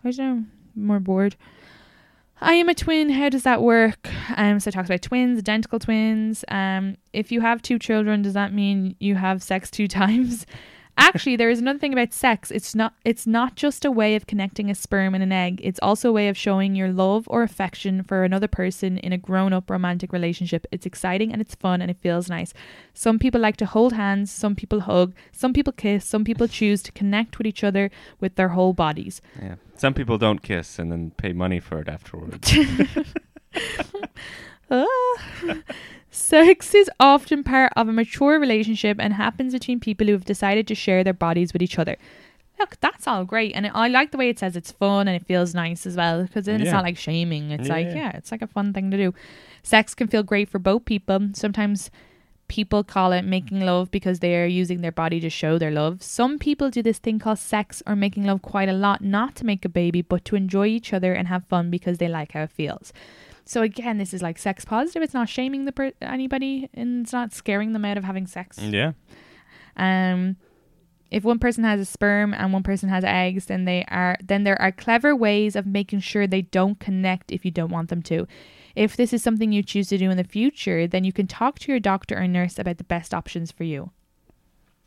I 0.03 0.09
don't 0.09 0.17
know, 0.17 0.45
more 0.75 0.99
bored. 0.99 1.35
I 2.39 2.53
am 2.53 2.69
a 2.69 2.73
twin. 2.73 3.11
How 3.11 3.29
does 3.29 3.43
that 3.43 3.61
work? 3.61 4.09
Um, 4.35 4.59
so 4.59 4.69
it 4.69 4.71
talks 4.71 4.89
about 4.89 5.03
twins, 5.03 5.37
identical 5.37 5.77
twins. 5.77 6.43
Um, 6.47 6.97
if 7.13 7.31
you 7.31 7.41
have 7.41 7.61
two 7.61 7.77
children, 7.77 8.23
does 8.23 8.33
that 8.33 8.51
mean 8.51 8.95
you 8.99 9.13
have 9.15 9.43
sex 9.43 9.69
two 9.69 9.87
times? 10.01 10.47
Actually, 11.01 11.35
there 11.35 11.49
is 11.49 11.59
another 11.59 11.79
thing 11.79 11.93
about 11.93 12.13
sex. 12.13 12.51
It's 12.51 12.75
not. 12.75 12.93
It's 13.03 13.25
not 13.25 13.55
just 13.55 13.85
a 13.85 13.91
way 13.91 14.15
of 14.15 14.27
connecting 14.27 14.69
a 14.69 14.75
sperm 14.75 15.13
and 15.15 15.23
an 15.23 15.31
egg. 15.31 15.59
It's 15.63 15.79
also 15.81 16.09
a 16.09 16.13
way 16.13 16.29
of 16.29 16.37
showing 16.37 16.75
your 16.75 16.91
love 16.91 17.25
or 17.27 17.43
affection 17.43 18.03
for 18.03 18.23
another 18.23 18.47
person 18.47 18.97
in 18.99 19.11
a 19.11 19.17
grown-up 19.17 19.69
romantic 19.69 20.13
relationship. 20.13 20.67
It's 20.71 20.85
exciting 20.85 21.31
and 21.31 21.41
it's 21.41 21.55
fun 21.55 21.81
and 21.81 21.89
it 21.89 21.97
feels 21.99 22.29
nice. 22.29 22.53
Some 22.93 23.19
people 23.19 23.41
like 23.41 23.57
to 23.57 23.65
hold 23.65 23.93
hands. 23.93 24.31
Some 24.31 24.55
people 24.55 24.81
hug. 24.81 25.13
Some 25.31 25.53
people 25.53 25.73
kiss. 25.73 26.05
Some 26.05 26.23
people 26.23 26.47
choose 26.47 26.83
to 26.83 26.91
connect 26.91 27.37
with 27.37 27.47
each 27.47 27.63
other 27.63 27.89
with 28.19 28.35
their 28.35 28.49
whole 28.49 28.73
bodies. 28.73 29.21
Yeah. 29.41 29.55
Some 29.75 29.93
people 29.93 30.17
don't 30.17 30.43
kiss 30.43 30.77
and 30.77 30.91
then 30.91 31.11
pay 31.17 31.33
money 31.33 31.59
for 31.59 31.79
it 31.79 31.89
afterwards. 31.89 32.53
Ah. 34.72 35.57
Sex 36.13 36.74
is 36.76 36.89
often 36.99 37.43
part 37.43 37.72
of 37.78 37.88
a 37.88 37.93
mature 37.93 38.39
relationship 38.39 38.97
and 38.99 39.13
happens 39.13 39.53
between 39.53 39.80
people 39.80 40.07
who 40.07 40.13
have 40.13 40.26
decided 40.26 40.67
to 40.67 40.76
share 40.76 41.03
their 41.03 41.13
bodies 41.13 41.53
with 41.53 41.61
each 41.61 41.80
other. 41.80 41.95
Look, 42.59 42.78
that's 42.82 43.07
all 43.07 43.24
great, 43.26 43.53
and 43.55 43.65
I 43.74 43.88
like 43.88 44.11
the 44.11 44.17
way 44.17 44.30
it 44.30 44.38
says 44.39 44.55
it's 44.55 44.72
fun 44.72 45.07
and 45.07 45.15
it 45.15 45.26
feels 45.26 45.55
nice 45.55 45.86
as 45.86 45.95
well 45.95 46.24
because 46.24 46.45
then 46.45 46.59
it's 46.61 46.65
Yeah. 46.67 46.74
not 46.74 46.84
like 46.84 46.97
shaming. 46.97 47.51
It's 47.51 47.69
like 47.69 47.88
Yeah. 47.88 47.95
yeah, 47.95 48.11
it's 48.17 48.32
like 48.32 48.41
a 48.41 48.47
fun 48.47 48.72
thing 48.74 48.91
to 48.91 48.97
do. 48.97 49.13
Sex 49.63 49.95
can 49.95 50.07
feel 50.07 50.22
great 50.24 50.49
for 50.49 50.59
both 50.59 50.86
people. 50.86 51.30
Sometimes 51.34 51.89
people 52.49 52.84
call 52.84 53.13
it 53.13 53.24
making 53.24 53.61
love 53.61 53.89
because 53.89 54.19
they 54.19 54.36
are 54.36 54.45
using 54.45 54.82
their 54.82 54.91
body 54.91 55.19
to 55.22 55.30
show 55.30 55.57
their 55.57 55.72
love. 55.72 56.03
Some 56.03 56.38
people 56.38 56.69
do 56.69 56.84
this 56.84 56.99
thing 56.99 57.17
called 57.19 57.39
sex 57.39 57.82
or 57.88 57.95
making 57.95 58.26
love 58.26 58.41
quite 58.41 58.67
a 58.69 58.74
lot, 58.74 59.01
not 59.01 59.36
to 59.38 59.45
make 59.45 59.63
a 59.63 59.69
baby, 59.69 60.01
but 60.01 60.26
to 60.26 60.36
enjoy 60.36 60.67
each 60.67 60.91
other 60.93 61.13
and 61.13 61.30
have 61.30 61.45
fun 61.45 61.72
because 61.72 61.97
they 61.99 62.09
like 62.09 62.34
how 62.34 62.43
it 62.43 62.51
feels. 62.51 62.91
So 63.45 63.61
again, 63.61 63.97
this 63.97 64.13
is 64.13 64.21
like 64.21 64.37
sex 64.37 64.65
positive. 64.65 65.01
It's 65.03 65.13
not 65.13 65.29
shaming 65.29 65.65
the 65.65 65.71
per- 65.71 65.93
anybody, 66.01 66.69
and 66.73 67.03
it's 67.03 67.13
not 67.13 67.33
scaring 67.33 67.73
them 67.73 67.85
out 67.85 67.97
of 67.97 68.03
having 68.03 68.27
sex. 68.27 68.57
yeah. 68.59 68.93
Um, 69.77 70.37
if 71.11 71.23
one 71.25 71.39
person 71.39 71.63
has 71.65 71.79
a 71.79 71.85
sperm 71.85 72.33
and 72.33 72.53
one 72.53 72.63
person 72.63 72.87
has 72.89 73.03
eggs, 73.03 73.45
then 73.45 73.65
they 73.65 73.83
are 73.89 74.17
then 74.23 74.43
there 74.45 74.59
are 74.61 74.71
clever 74.71 75.15
ways 75.15 75.55
of 75.55 75.65
making 75.65 75.99
sure 75.99 76.25
they 76.25 76.43
don't 76.43 76.79
connect 76.79 77.31
if 77.31 77.43
you 77.43 77.51
don't 77.51 77.71
want 77.71 77.89
them 77.89 78.01
to. 78.03 78.27
If 78.75 78.95
this 78.95 79.11
is 79.11 79.21
something 79.21 79.51
you 79.51 79.63
choose 79.63 79.89
to 79.89 79.97
do 79.97 80.09
in 80.09 80.15
the 80.15 80.23
future, 80.23 80.87
then 80.87 81.03
you 81.03 81.11
can 81.11 81.27
talk 81.27 81.59
to 81.59 81.71
your 81.71 81.79
doctor 81.81 82.17
or 82.17 82.27
nurse 82.27 82.57
about 82.57 82.77
the 82.77 82.85
best 82.85 83.13
options 83.13 83.51
for 83.51 83.65
you. 83.65 83.91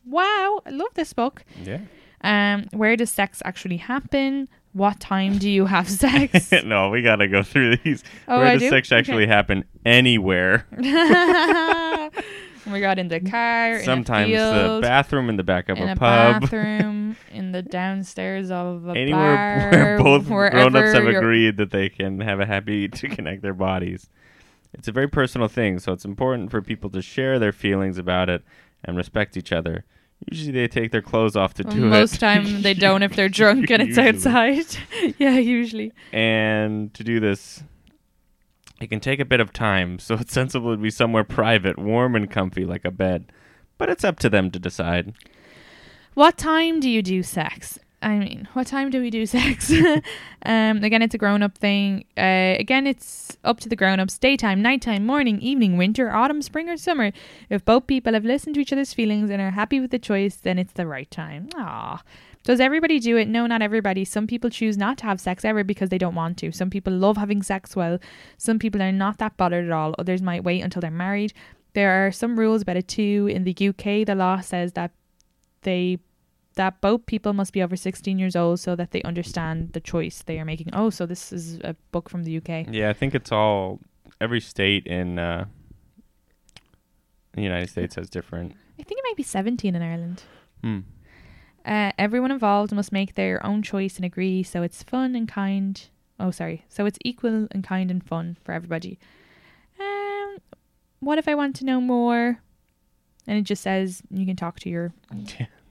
Wow, 0.07 0.61
I 0.65 0.71
love 0.71 0.95
this 0.95 1.13
book. 1.13 1.45
Yeah. 1.63 1.81
Um, 2.23 2.69
where 2.73 2.97
does 2.97 3.11
sex 3.11 3.43
actually 3.45 3.77
happen? 3.77 4.49
What 4.75 5.01
time 5.01 5.39
do 5.39 5.49
you 5.49 5.65
have 5.67 5.89
sex? 5.89 6.51
no, 6.65 6.91
we 6.91 7.01
gotta 7.01 7.29
go 7.29 7.43
through 7.43 7.77
these. 7.79 8.03
Oh, 8.29 8.39
Where 8.39 8.49
I 8.49 8.53
does 8.55 8.63
do? 8.63 8.69
sex 8.71 8.93
actually 8.93 9.23
Okay. 9.23 9.33
happen? 9.33 9.65
Anywhere. 9.87 10.67
we 12.67 12.81
got 12.81 12.99
in 12.99 13.09
the 13.09 13.21
car, 13.21 13.81
Sometimes 13.83 14.31
in 14.33 14.37
a 14.39 14.75
the 14.75 14.79
bathroom 14.83 15.29
in 15.29 15.37
the 15.37 15.45
back 15.45 15.69
of 15.69 15.79
in 15.79 15.89
a, 15.89 15.93
a 15.93 15.97
pub. 15.97 16.43
bathroom, 16.43 17.17
in 17.33 17.53
the 17.53 17.63
downstairs 17.63 18.51
of 18.51 18.87
a 18.89 18.93
Anywhere 18.93 19.37
bar, 19.37 19.71
where 19.71 19.99
both 19.99 20.27
grown-ups 20.27 20.93
have 20.93 21.05
you're- 21.05 21.17
agreed 21.17 21.57
that 21.59 21.71
they 21.71 21.89
can 21.89 22.21
have 22.21 22.41
a 22.41 22.47
happy 22.47 22.89
to 22.89 23.09
connect 23.09 23.43
their 23.43 23.55
bodies. 23.55 24.09
It's 24.73 24.89
a 24.89 24.93
very 24.93 25.09
personal 25.09 25.47
thing, 25.47 25.79
so 25.79 25.93
it's 25.93 26.05
important 26.05 26.51
for 26.51 26.61
people 26.61 26.91
to 26.91 27.01
share 27.03 27.39
their 27.39 27.53
feelings 27.53 27.97
about 27.97 28.29
it 28.29 28.43
and 28.83 28.97
respect 28.97 29.37
each 29.37 29.53
other. 29.53 29.85
Usually, 30.31 30.53
they 30.53 30.69
take 30.69 30.91
their 30.91 31.03
clothes 31.03 31.37
off 31.37 31.55
to 31.55 31.65
do 31.65 31.85
it. 31.85 31.89
Most 31.89 32.21
time 32.21 32.63
they 32.63 32.75
don't 32.75 33.03
if 33.03 33.15
they're 33.15 33.29
drunk 33.29 33.71
and 33.71 33.83
it's 33.83 33.99
outside. 33.99 34.65
yeah, 35.19 35.39
usually. 35.39 35.93
And 36.13 36.93
to 36.95 37.05
do 37.05 37.21
this, 37.21 37.63
it 38.81 38.89
can 38.89 39.01
take 39.01 39.21
a 39.21 39.25
bit 39.25 39.41
of 39.41 39.53
time, 39.53 39.99
so 39.99 40.15
it's 40.15 40.33
sensible 40.33 40.75
to 40.75 40.81
be 40.81 40.91
somewhere 40.91 41.25
private, 41.25 41.79
warm 41.79 42.17
and 42.17 42.31
comfy, 42.31 42.65
like 42.65 42.85
a 42.85 42.91
bed. 42.91 43.33
But 43.79 43.91
it's 43.91 44.05
up 44.05 44.19
to 44.21 44.31
them 44.31 44.51
to 44.51 44.59
decide. 44.59 45.15
What 46.15 46.37
time 46.39 46.81
do 46.81 46.89
you 46.89 47.03
do 47.03 47.23
sex? 47.23 47.79
I 48.05 48.19
mean, 48.19 48.47
what 48.53 48.67
time 48.67 48.91
do 48.91 49.01
we 49.01 49.09
do 49.09 49.25
sex? 49.37 49.73
um, 50.47 50.85
again, 50.85 51.01
it's 51.01 51.15
a 51.15 51.19
grown 51.19 51.43
up 51.43 51.57
thing. 51.57 52.05
Uh, 52.17 52.55
again, 52.59 52.87
it's 52.87 53.37
up 53.43 53.61
to 53.61 53.69
the 53.69 53.77
grown 53.77 53.99
ups. 53.99 54.19
Daytime, 54.19 54.61
nighttime, 54.61 55.07
morning, 55.07 55.41
evening, 55.41 55.79
winter, 55.79 56.11
autumn, 56.11 56.43
spring, 56.43 56.69
or 56.69 56.77
summer. 56.77 57.13
If 57.49 57.65
both 57.65 57.87
people 57.87 58.13
have 58.13 58.25
listened 58.25 58.57
to 58.57 58.61
each 58.61 58.73
other's 58.73 58.93
feelings 58.93 59.31
and 59.31 59.41
are 59.41 59.53
happy 59.53 59.81
with 59.81 59.91
the 59.91 59.99
choice, 59.99 60.37
then 60.37 60.59
it's 60.59 60.75
the 60.75 60.87
right 60.87 61.11
time. 61.11 61.49
Ah. 61.57 62.03
Does 62.43 62.61
everybody 62.61 63.01
do 63.01 63.17
it? 63.17 63.27
No, 63.27 63.47
not 63.47 63.63
everybody. 63.63 64.05
Some 64.05 64.27
people 64.27 64.51
choose 64.51 64.77
not 64.77 64.99
to 64.99 65.05
have 65.05 65.19
sex 65.19 65.47
ever 65.47 65.65
because 65.65 65.89
they 65.89 65.97
don't 65.97 66.15
want 66.15 66.37
to. 66.39 66.53
Some 66.53 66.69
people 66.69 66.93
love 66.93 67.17
having 67.17 67.43
sex 67.43 67.75
well. 67.75 67.99
Some 68.37 68.59
people 68.59 68.83
are 68.83 68.93
not 68.93 69.17
that 69.17 69.39
bothered 69.39 69.65
at 69.65 69.73
all. 69.73 69.95
Others 69.99 70.21
might 70.21 70.45
wait 70.45 70.61
until 70.61 70.81
they're 70.81 70.91
married. 70.91 71.33
There 71.73 72.07
are 72.07 72.13
some 72.13 72.39
rules 72.39 72.61
about 72.61 72.77
it 72.77 72.87
too. 72.87 73.31
In 73.33 73.45
the 73.45 73.57
UK, 73.69 74.07
the 74.07 74.15
law 74.15 74.41
says 74.41 74.75
that 74.75 74.91
they 75.63 76.01
that 76.57 76.81
both 76.81 77.07
people 77.07 77.33
must 77.33 77.53
be 77.53 77.63
over 77.63 77.77
16 77.77 78.19
years 78.19 78.37
old 78.37 78.61
so 78.61 78.77
that 78.77 78.91
they 78.93 79.03
understand 79.03 79.73
the 79.73 79.81
choice 79.81 80.23
they 80.23 80.39
are 80.39 80.45
making. 80.45 80.71
Oh, 80.73 80.91
so 80.91 81.07
this 81.07 81.33
is 81.33 81.61
a 81.61 81.75
book 81.91 82.09
from 82.09 82.25
the 82.25 82.37
UK. 82.37 82.67
Yeah, 82.71 82.91
I 82.91 82.93
think 82.93 83.15
it's 83.15 83.33
all 83.33 83.81
every 84.21 84.41
state 84.41 84.87
in 84.87 85.19
uh, 85.19 85.47
the 87.33 87.43
United 87.43 87.69
States 87.71 87.95
has 87.97 88.09
different. 88.09 88.53
I 88.79 88.83
think 88.83 88.99
it 88.99 89.05
might 89.09 89.17
be 89.17 89.23
17 89.23 89.75
in 89.75 89.83
Ireland. 89.83 90.23
Hmm. 90.63 90.81
Uh, 91.65 91.93
everyone 91.99 92.31
involved 92.31 92.73
must 92.73 92.93
make 92.93 93.15
their 93.15 93.45
own 93.45 93.63
choice 93.63 93.97
and 93.97 94.05
agree 94.05 94.43
so 94.43 94.63
it's 94.63 94.83
fun 94.83 95.15
and 95.15 95.27
kind. 95.27 95.89
Oh, 96.21 96.31
sorry. 96.31 96.65
So 96.69 96.87
it's 96.87 96.99
equal 97.05 97.49
and 97.51 97.65
kind 97.65 97.91
and 97.91 98.05
fun 98.05 98.37
for 98.45 98.53
everybody. 98.53 98.99
Um, 99.81 100.37
what 101.01 101.19
if 101.19 101.27
I 101.27 101.35
want 101.35 101.57
to 101.57 101.65
know 101.65 101.81
more? 101.81 102.39
And 103.27 103.39
it 103.39 103.43
just 103.43 103.63
says 103.63 104.03
you 104.11 104.27
can 104.27 104.37
talk 104.37 104.61
to 104.61 104.69
your 104.69 104.93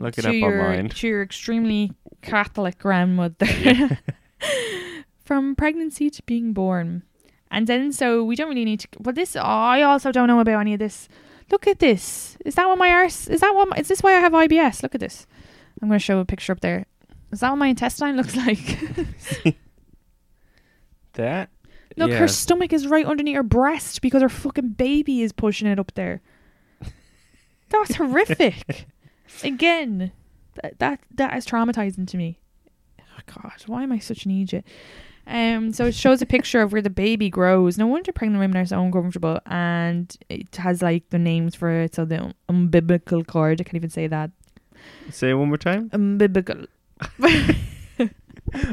Look 0.00 0.18
it 0.18 0.24
up 0.24 0.34
your, 0.34 0.62
online. 0.62 0.88
To 0.88 1.06
your 1.06 1.22
extremely 1.22 1.92
Catholic 2.22 2.78
grandmother. 2.78 4.00
From 5.24 5.54
pregnancy 5.54 6.10
to 6.10 6.22
being 6.24 6.52
born. 6.52 7.04
And 7.50 7.66
then, 7.66 7.92
so 7.92 8.24
we 8.24 8.34
don't 8.34 8.48
really 8.48 8.64
need 8.64 8.80
to. 8.80 8.88
But 8.98 9.14
this, 9.14 9.36
oh, 9.36 9.40
I 9.40 9.82
also 9.82 10.10
don't 10.10 10.26
know 10.26 10.40
about 10.40 10.60
any 10.60 10.72
of 10.72 10.78
this. 10.78 11.08
Look 11.50 11.66
at 11.66 11.80
this. 11.80 12.36
Is 12.44 12.54
that 12.54 12.66
what 12.66 12.78
my 12.78 12.90
arse? 12.90 13.28
Is 13.28 13.40
that 13.40 13.54
what? 13.54 13.68
My, 13.68 13.76
is 13.76 13.88
this 13.88 14.02
why 14.02 14.16
I 14.16 14.20
have 14.20 14.32
IBS? 14.32 14.82
Look 14.82 14.94
at 14.94 15.00
this. 15.00 15.26
I'm 15.82 15.88
going 15.88 15.98
to 15.98 16.04
show 16.04 16.18
a 16.18 16.24
picture 16.24 16.52
up 16.52 16.60
there. 16.60 16.86
Is 17.30 17.40
that 17.40 17.50
what 17.50 17.58
my 17.58 17.68
intestine 17.68 18.16
looks 18.16 18.36
like? 19.44 19.56
That 21.14 21.50
Look, 21.96 22.10
yeah, 22.10 22.18
her 22.18 22.28
stomach 22.28 22.72
is 22.72 22.86
right 22.86 23.04
underneath 23.04 23.34
her 23.34 23.42
breast 23.42 24.00
because 24.00 24.22
her 24.22 24.28
fucking 24.28 24.70
baby 24.70 25.22
is 25.22 25.32
pushing 25.32 25.66
it 25.66 25.78
up 25.78 25.92
there. 25.94 26.22
That's 27.68 27.96
horrific. 27.96 28.86
Again, 29.44 30.12
that, 30.62 30.78
that 30.78 31.00
that 31.14 31.36
is 31.36 31.46
traumatizing 31.46 32.06
to 32.08 32.16
me. 32.16 32.38
Oh 33.00 33.20
God, 33.42 33.52
why 33.66 33.82
am 33.82 33.92
I 33.92 33.98
such 33.98 34.24
an 34.24 34.30
idiot? 34.32 34.64
Um, 35.26 35.72
so 35.72 35.86
it 35.86 35.94
shows 35.94 36.20
a 36.22 36.26
picture 36.26 36.60
of 36.62 36.72
where 36.72 36.82
the 36.82 36.90
baby 36.90 37.30
grows. 37.30 37.78
No 37.78 37.86
wonder 37.86 38.10
pregnant 38.12 38.40
women 38.40 38.56
are 38.56 38.66
so 38.66 38.82
uncomfortable, 38.82 39.38
and 39.46 40.14
it 40.28 40.56
has 40.56 40.82
like 40.82 41.10
the 41.10 41.18
names 41.18 41.54
for 41.54 41.70
it. 41.70 41.94
So 41.94 42.04
the 42.04 42.34
umbilical 42.48 43.22
cord. 43.24 43.60
I 43.60 43.64
can't 43.64 43.76
even 43.76 43.90
say 43.90 44.06
that. 44.08 44.30
say 45.10 45.30
it 45.30 45.34
one 45.34 45.48
more 45.48 45.56
time. 45.58 45.90
Umbilical. 45.92 46.64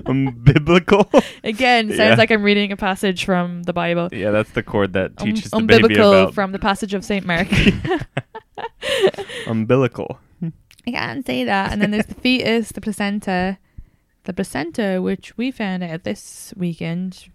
um, 0.06 0.32
biblical. 0.44 1.10
Again, 1.44 1.88
sounds 1.90 2.00
Yeah. 2.00 2.16
like 2.16 2.32
I'm 2.32 2.42
reading 2.44 2.72
a 2.72 2.78
passage 2.78 3.26
from 3.26 3.64
the 3.64 3.74
Bible. 3.74 4.10
yeah, 4.12 4.32
that's 4.32 4.52
the 4.52 4.64
cord 4.64 4.94
that 4.94 5.12
Um, 5.20 5.28
teaches 5.28 5.52
the 5.52 5.58
baby 5.60 5.74
umbilical 5.84 6.14
about 6.14 6.34
from 6.34 6.52
the 6.54 6.60
passage 6.60 6.94
of 6.94 7.06
Saint 7.06 7.26
Mark. 7.26 7.48
umbilical. 9.48 10.20
I 10.88 10.92
can't 10.92 11.26
say 11.26 11.44
that. 11.44 11.72
And 11.72 11.82
then 11.82 11.92
there's 11.92 12.06
the 12.06 12.16
fetus, 12.22 12.72
the 12.72 12.82
placenta, 12.82 13.58
the 14.24 14.34
placenta, 14.34 15.02
which 15.02 15.36
we 15.38 15.52
found 15.52 15.84
out 15.84 16.04
this 16.04 16.54
weekend. 16.56 17.26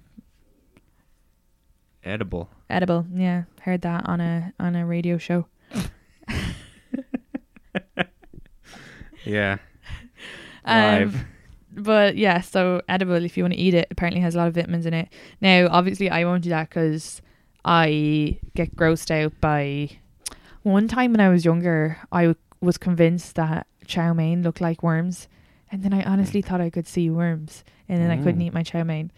Edible. 2.05 2.49
Edible, 2.71 3.07
yeah, 3.15 3.45
heard 3.61 3.83
that 3.83 4.09
on 4.09 4.21
a 4.21 4.53
on 4.59 4.75
a 4.75 4.85
radio 4.87 5.19
show. 5.19 5.47
Yeah. 9.25 9.59
Um, 10.65 10.77
Live. 10.77 11.25
but 11.73 12.17
yeah, 12.17 12.41
so 12.41 12.83
edible 12.89 13.17
if 13.25 13.37
you 13.37 13.43
want 13.43 13.53
to 13.55 13.59
eat 13.59 13.75
it. 13.75 13.89
Apparently 13.91 14.21
has 14.21 14.37
a 14.37 14.39
lot 14.39 14.47
of 14.47 14.55
vitamins 14.55 14.87
in 14.87 14.95
it. 14.95 15.09
Now, 15.41 15.67
obviously, 15.73 16.09
I 16.09 16.25
won't 16.25 16.45
do 16.45 16.51
that 16.51 16.69
because 16.69 17.21
I 17.65 18.39
get 18.55 18.77
grossed 18.77 19.11
out 19.11 19.33
by. 19.41 19.91
One 20.63 20.87
time 20.87 21.11
when 21.11 21.21
I 21.21 21.31
was 21.31 21.45
younger, 21.45 21.99
I 22.13 22.21
w- 22.27 22.37
was 22.63 22.79
convinced 22.79 23.35
that 23.35 23.67
chow 23.87 24.13
mein 24.15 24.43
looked 24.43 24.61
like 24.61 24.83
worms, 24.83 25.29
and 25.71 25.83
then 25.83 25.93
I 25.93 26.03
honestly 26.05 26.41
thought 26.43 26.61
I 26.61 26.71
could 26.71 26.87
see 26.87 27.11
worms, 27.11 27.65
and 27.89 28.01
then 28.01 28.11
I 28.11 28.17
couldn't 28.17 28.41
Mm. 28.41 28.45
eat 28.47 28.55
my 28.55 28.63
chow 28.63 28.85
mein. 28.85 29.11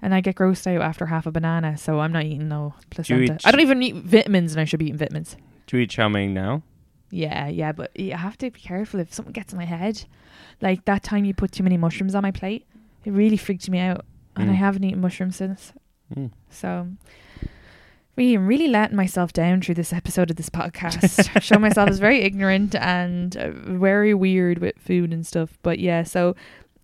And 0.00 0.14
I 0.14 0.20
get 0.20 0.36
grossed 0.36 0.66
out 0.66 0.82
after 0.82 1.06
half 1.06 1.26
a 1.26 1.30
banana, 1.32 1.76
so 1.78 2.00
I'm 2.00 2.12
not 2.12 2.24
eating 2.24 2.48
no 2.48 2.74
Do 2.78 3.16
you 3.16 3.26
placenta. 3.26 3.38
I 3.44 3.50
don't 3.50 3.60
even 3.60 3.82
eat 3.82 3.96
vitamins, 3.96 4.52
and 4.52 4.60
I 4.60 4.64
should 4.64 4.78
be 4.78 4.86
eating 4.86 4.98
vitamins. 4.98 5.36
Do 5.66 5.76
you 5.76 5.82
eat 5.84 5.90
chow 5.90 6.08
mein 6.08 6.34
now? 6.34 6.62
Yeah, 7.10 7.46
yeah, 7.48 7.72
but 7.72 7.98
you 7.98 8.12
have 8.12 8.36
to 8.38 8.50
be 8.50 8.60
careful 8.60 9.00
if 9.00 9.14
something 9.14 9.32
gets 9.32 9.52
in 9.52 9.58
my 9.58 9.64
head. 9.64 10.04
Like 10.60 10.84
that 10.84 11.02
time 11.02 11.24
you 11.24 11.32
put 11.32 11.52
too 11.52 11.62
many 11.62 11.76
mushrooms 11.76 12.14
on 12.14 12.22
my 12.22 12.32
plate, 12.32 12.66
it 13.04 13.12
really 13.12 13.36
freaked 13.36 13.68
me 13.70 13.78
out, 13.78 14.04
and 14.36 14.50
I 14.50 14.54
Mm. 14.54 14.58
haven't 14.58 14.84
eaten 14.84 15.00
mushrooms 15.00 15.36
since. 15.36 15.72
Mm. 16.14 16.30
So, 16.50 16.88
really, 18.16 18.34
I'm 18.34 18.46
really 18.46 18.68
letting 18.68 18.96
myself 18.96 19.32
down 19.32 19.60
through 19.60 19.76
this 19.76 19.92
episode 19.92 20.30
of 20.30 20.36
this 20.36 20.48
podcast. 20.48 21.40
Show 21.42 21.58
myself 21.58 21.88
as 21.88 21.98
very 21.98 22.22
ignorant 22.22 22.74
and 22.74 23.36
uh, 23.36 23.50
very 23.50 24.14
weird 24.14 24.58
with 24.58 24.78
food 24.78 25.12
and 25.12 25.26
stuff. 25.26 25.58
But 25.62 25.78
yeah, 25.78 26.02
so. 26.02 26.36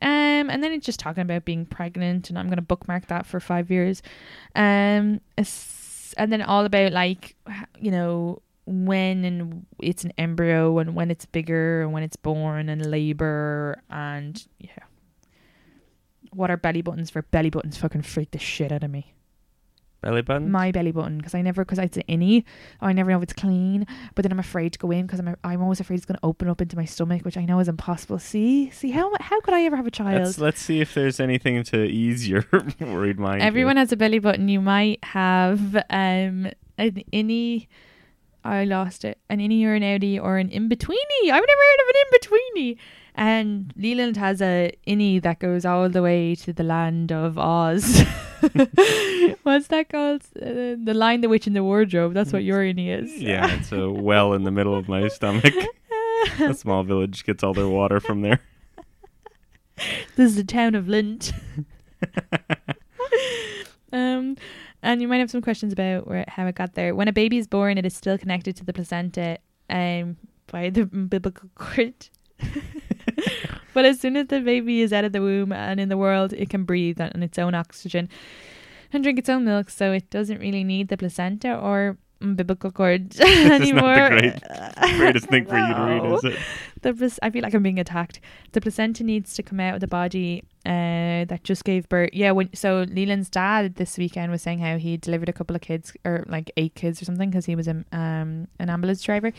Um, 0.03 0.49
and 0.49 0.65
then 0.65 0.73
it's 0.73 0.87
just 0.87 0.99
talking 0.99 1.21
about 1.21 1.45
being 1.45 1.67
pregnant, 1.67 2.31
and 2.31 2.39
I'm 2.39 2.49
gonna 2.49 2.63
bookmark 2.63 3.09
that 3.09 3.27
for 3.27 3.39
five 3.39 3.71
years. 3.71 4.03
Um, 4.55 5.21
and 5.37 6.33
then 6.33 6.41
all 6.41 6.65
about 6.65 6.93
like, 6.93 7.37
you 7.79 7.91
know, 7.91 8.41
when 8.67 9.25
and 9.25 9.67
it's 9.81 10.05
an 10.05 10.13
embryo 10.17 10.79
and 10.79 10.95
when 10.95 11.11
it's 11.11 11.27
bigger 11.27 11.83
and 11.83 11.93
when 11.93 12.03
it's 12.03 12.17
born 12.17 12.69
and 12.69 12.87
labor 12.87 13.83
and 13.91 14.47
yeah. 14.59 14.71
What 16.33 16.51
are 16.51 16.57
belly 16.57 16.81
buttons 16.81 17.11
for? 17.11 17.23
Belly 17.23 17.51
buttons 17.51 17.77
fucking 17.77 18.03
freak 18.03 18.31
the 18.31 18.39
shit 18.39 18.71
out 18.71 18.85
of 18.85 18.91
me. 18.91 19.15
Belly 20.03 20.23
button? 20.23 20.51
My 20.51 20.73
belly 20.73 20.93
button 20.93 21.19
because 21.19 21.35
I 21.35 21.43
never 21.43 21.65
because 21.65 21.79
it's 21.79 21.97
an 21.97 22.05
innie. 22.09 22.45
I 22.81 22.93
never 22.93 23.11
know 23.11 23.19
if 23.19 23.23
it's 23.25 23.33
clean, 23.33 23.87
but 24.15 24.23
then 24.23 24.33
I'm 24.33 24.39
afraid 24.39 24.73
to 24.73 24.79
go 24.79 24.91
in 24.91 25.07
because 25.07 25.21
I'm 25.21 25.37
I'm 25.45 25.63
always 25.63 25.81
afraid 25.81 25.97
it's 25.97 26.07
going 26.07 26.19
to 26.19 26.25
open 26.25 26.49
up 26.49 26.61
into 26.61 26.77
my 26.77 26.85
stomach, 26.85 27.23
which 27.25 27.37
I 27.37 27.45
know 27.45 27.59
is 27.61 27.69
impossible. 27.69 28.19
See, 28.19 28.71
see 28.71 28.91
how 28.91 29.13
how 29.21 29.41
could 29.41 29.55
I 29.55 29.63
ever 29.65 29.77
have 29.77 29.87
a 29.87 29.91
child? 29.91 30.23
let's, 30.23 30.39
let's 30.39 30.61
see 30.61 30.81
if 30.81 30.95
there's 30.95 31.21
anything 31.21 31.63
to 31.65 31.85
ease 31.85 32.29
your 32.29 32.45
worried 32.81 33.19
mind. 33.19 33.43
here. 33.43 33.49
Everyone 33.49 33.77
has 33.77 33.93
a 33.93 33.97
belly 33.97 34.19
button. 34.19 34.49
You 34.49 34.61
might 34.61 35.05
have 35.05 35.77
um 35.77 36.51
an 36.79 37.03
innie. 37.13 37.67
I 38.43 38.65
lost 38.65 39.05
it. 39.05 39.19
An 39.29 39.39
innie 39.39 39.65
or 39.67 39.75
an 39.75 39.83
outie 39.83 40.19
or 40.23 40.39
an 40.39 40.49
in 40.49 40.69
betweeny. 40.71 41.25
I've 41.25 41.29
never 41.29 41.43
heard 41.43 41.81
of 41.81 41.89
an 41.89 41.95
in 42.01 42.19
betweeny. 42.19 42.79
And 43.15 43.73
Leland 43.77 44.17
has 44.17 44.41
a 44.41 44.73
innie 44.87 45.21
that 45.23 45.41
goes 45.41 45.65
all 45.65 45.89
the 45.89 46.03
way 46.03 46.35
to 46.37 46.53
the 46.53 46.63
land 46.63 47.13
of 47.13 47.39
Oz. 47.39 48.03
What's 49.43 49.69
that 49.69 49.89
called? 49.91 50.23
Uh, 50.41 50.77
the 50.83 50.95
lion, 50.95 51.21
the 51.21 51.29
witch, 51.29 51.47
and 51.47 51.55
the 51.55 51.65
wardrobe. 51.65 52.15
That's 52.15 52.33
what 52.33 52.45
your 52.45 52.61
innie 52.61 52.89
is. 52.89 53.21
Yeah, 53.21 53.55
it's 53.55 53.73
a 53.73 53.91
well 53.91 54.33
in 54.33 54.45
the 54.45 54.51
middle 54.51 54.77
of 54.77 54.89
my 54.89 55.09
stomach. 55.09 55.55
a 56.41 56.55
small 56.55 56.83
village 56.85 57.25
gets 57.25 57.43
all 57.43 57.53
their 57.53 57.69
water 57.69 58.01
from 58.01 58.23
there. 58.23 58.41
this 60.17 60.31
is 60.31 60.37
the 60.37 60.45
town 60.45 60.75
of 60.75 60.89
Lint. 60.89 61.33
Um, 63.93 64.37
and 64.83 65.03
you 65.03 65.09
might 65.09 65.19
have 65.19 65.31
some 65.31 65.43
questions 65.43 65.73
about 65.73 66.07
where 66.07 66.25
how 66.29 66.47
it 66.47 66.55
got 66.55 66.75
there. 66.75 66.95
When 66.95 67.09
a 67.09 67.13
baby 67.13 67.39
is 67.39 67.47
born, 67.47 67.79
it 67.79 67.87
is 67.87 67.95
still 67.95 68.19
connected 68.19 68.57
to 68.57 68.65
the 68.65 68.73
placenta 68.73 69.39
um, 69.69 70.17
by 70.47 70.71
the 70.71 70.83
umbilical 70.83 71.51
cord. 71.55 72.09
but 73.75 73.85
as 73.85 74.01
soon 74.01 74.17
as 74.17 74.29
the 74.29 74.41
baby 74.41 74.81
is 74.81 74.93
out 74.93 75.05
of 75.05 75.13
the 75.13 75.21
womb 75.21 75.53
and 75.53 75.81
in 75.81 75.89
the 75.89 75.97
world, 75.97 76.33
it 76.33 76.51
can 76.51 76.65
breathe 76.65 77.01
on 77.01 77.23
its 77.23 77.39
own 77.39 77.55
oxygen 77.55 78.09
and 78.93 79.03
drink 79.03 79.19
its 79.19 79.29
own 79.29 79.45
milk, 79.45 79.71
so 79.71 79.93
it 79.93 80.11
doesn't 80.11 80.39
really 80.39 80.65
need 80.65 80.89
the 80.89 80.97
placenta 80.97 81.57
or 81.57 81.97
umbilical 82.21 82.71
cord 82.71 83.11
This 83.11 83.21
is 83.21 83.51
anymore. 83.51 83.95
not 83.95 84.11
the 84.11 84.21
great, 84.21 84.99
greatest 84.99 85.27
thing 85.27 85.47
for 85.47 85.59
you 85.59 85.75
to 85.75 85.81
read, 85.81 86.15
is 86.15 86.25
it? 86.25 86.39
The 86.83 87.19
I 87.23 87.31
feel 87.31 87.43
like 87.43 87.55
I'm 87.55 87.63
being 87.63 87.79
attacked. 87.79 88.21
The 88.53 88.61
placenta 88.61 89.05
needs 89.05 89.35
to 89.35 89.43
come 89.43 89.61
out 89.61 89.75
of 89.75 89.81
the 89.81 89.87
body 89.87 90.45
uh, 90.65 91.25
that 91.27 91.41
just 91.45 91.65
gave 91.65 91.89
birth. 91.89 92.11
Yeah, 92.13 92.33
when 92.33 92.55
so 92.55 92.87
Leland's 92.89 93.31
dad 93.31 93.77
this 93.77 93.99
weekend 93.99 94.33
was 94.33 94.43
saying 94.43 94.61
how 94.61 94.79
he 94.79 94.97
delivered 94.97 95.29
a 95.29 95.33
couple 95.33 95.55
of 95.57 95.63
kids 95.63 95.93
or 96.05 96.25
like 96.29 96.51
eight 96.57 96.75
kids 96.75 97.01
or 97.01 97.05
something 97.05 97.31
because 97.31 97.47
he 97.47 97.55
was 97.57 97.69
a, 97.69 97.85
um 97.93 98.49
an 98.59 98.71
ambulance 98.71 99.03
driver. 99.03 99.33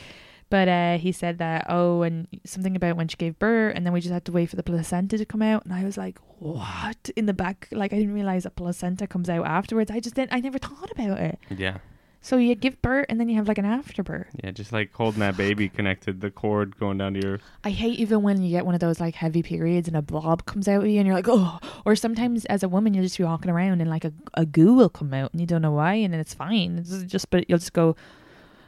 But 0.51 0.67
uh, 0.67 0.97
he 0.97 1.13
said 1.13 1.37
that 1.37 1.67
oh, 1.69 2.01
and 2.01 2.27
something 2.45 2.75
about 2.75 2.97
when 2.97 3.07
she 3.07 3.15
gave 3.15 3.39
birth, 3.39 3.73
and 3.73 3.85
then 3.85 3.93
we 3.93 4.01
just 4.01 4.11
had 4.11 4.25
to 4.25 4.33
wait 4.33 4.49
for 4.49 4.57
the 4.57 4.63
placenta 4.63 5.17
to 5.17 5.25
come 5.25 5.41
out, 5.41 5.63
and 5.63 5.73
I 5.73 5.85
was 5.85 5.97
like, 5.97 6.19
what 6.39 7.09
in 7.15 7.25
the 7.25 7.33
back? 7.33 7.69
Like 7.71 7.93
I 7.93 7.97
didn't 7.97 8.13
realize 8.13 8.43
that 8.43 8.57
placenta 8.57 9.07
comes 9.07 9.29
out 9.29 9.47
afterwards. 9.47 9.89
I 9.89 10.01
just 10.01 10.15
didn't. 10.15 10.33
I 10.33 10.41
never 10.41 10.57
thought 10.59 10.91
about 10.91 11.19
it. 11.19 11.39
Yeah. 11.49 11.77
So 12.23 12.35
you 12.35 12.53
give 12.53 12.81
birth, 12.81 13.05
and 13.07 13.17
then 13.17 13.29
you 13.29 13.37
have 13.37 13.47
like 13.47 13.59
an 13.59 13.65
afterbirth. 13.65 14.27
Yeah, 14.43 14.51
just 14.51 14.73
like 14.73 14.93
holding 14.93 15.21
that 15.21 15.37
baby 15.37 15.69
connected, 15.69 16.19
the 16.19 16.29
cord 16.29 16.77
going 16.77 16.97
down 16.97 17.13
to 17.13 17.21
your. 17.21 17.39
I 17.63 17.69
hate 17.69 17.97
even 17.99 18.21
when 18.21 18.43
you 18.43 18.49
get 18.49 18.65
one 18.65 18.75
of 18.75 18.81
those 18.81 18.99
like 18.99 19.15
heavy 19.15 19.41
periods 19.41 19.87
and 19.87 19.95
a 19.95 20.01
blob 20.01 20.45
comes 20.45 20.67
out 20.67 20.83
of 20.83 20.89
you 20.89 20.99
and 20.99 21.07
you're 21.07 21.15
like, 21.15 21.29
oh. 21.29 21.59
Or 21.85 21.95
sometimes 21.95 22.43
as 22.45 22.61
a 22.61 22.67
woman, 22.67 22.93
you'll 22.93 23.05
just 23.05 23.17
be 23.17 23.23
walking 23.23 23.49
around 23.49 23.79
and 23.79 23.89
like 23.89 24.03
a, 24.03 24.11
a 24.33 24.45
goo 24.45 24.73
will 24.73 24.89
come 24.89 25.13
out 25.13 25.31
and 25.31 25.39
you 25.39 25.47
don't 25.47 25.61
know 25.61 25.71
why 25.71 25.93
and 25.93 26.13
then 26.13 26.19
it's 26.19 26.33
fine. 26.33 26.77
It's 26.77 27.03
just, 27.03 27.29
but 27.29 27.49
you'll 27.49 27.57
just 27.57 27.73
go. 27.73 27.95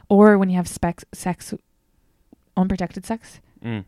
Or 0.08 0.36
when 0.36 0.50
you 0.50 0.56
have 0.56 0.66
specs, 0.66 1.04
sex, 1.12 1.54
unprotected 2.56 3.04
sex, 3.04 3.40
Mm. 3.62 3.84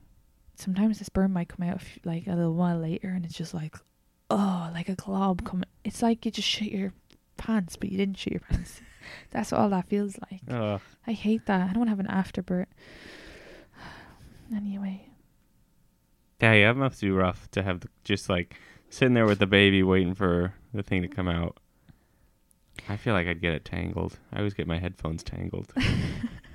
sometimes 0.55 0.99
the 0.99 1.05
sperm 1.05 1.33
might 1.33 1.49
come 1.49 1.69
out 1.69 1.81
like 2.05 2.27
a 2.27 2.35
little 2.35 2.55
while 2.55 2.79
later 2.79 3.09
and 3.09 3.25
it's 3.25 3.35
just 3.37 3.53
like, 3.55 3.77
oh, 4.31 4.71
like 4.73 4.89
a 4.89 4.95
glob 4.95 5.45
come. 5.45 5.65
It's 5.85 6.03
like 6.03 6.25
you 6.25 6.31
just 6.31 6.49
shit 6.49 6.73
your 6.73 6.93
pants, 7.37 7.77
but 7.77 7.91
you 7.91 7.99
didn't 7.99 8.17
shit 8.19 8.33
your 8.33 8.41
pants. 8.41 8.81
That's 9.31 9.53
all 9.53 9.69
that 9.71 9.89
feels 9.89 10.19
like. 10.31 10.41
Oh, 10.51 10.81
I 11.07 11.13
hate 11.13 11.47
that. 11.47 11.61
I 11.61 11.67
don't 11.73 11.79
want 11.79 11.87
to 11.89 11.91
have 11.91 12.01
an 12.01 12.07
afterbirth. 12.09 12.69
Anyway. 14.55 15.09
yeah, 16.41 16.53
yeah, 16.53 16.73
that 16.73 16.79
must 16.79 17.01
be 17.01 17.11
rough 17.11 17.51
to 17.51 17.63
have 17.63 17.81
the, 17.81 17.89
just 18.05 18.29
like 18.29 18.55
sitting 18.91 19.15
there 19.15 19.27
with 19.27 19.39
the 19.41 19.47
baby 19.47 19.83
waiting 19.83 20.15
for 20.15 20.55
the 20.73 20.83
thing 20.85 21.03
to 21.03 21.09
come 21.09 21.29
out. 21.29 21.59
I 22.89 22.97
feel 22.97 23.13
like 23.15 23.27
I'd 23.27 23.41
get 23.41 23.55
it 23.55 23.65
tangled. 23.65 24.19
I 24.33 24.39
always 24.39 24.55
get 24.55 24.67
my 24.69 24.79
headphones 24.79 25.23
tangled. 25.25 25.73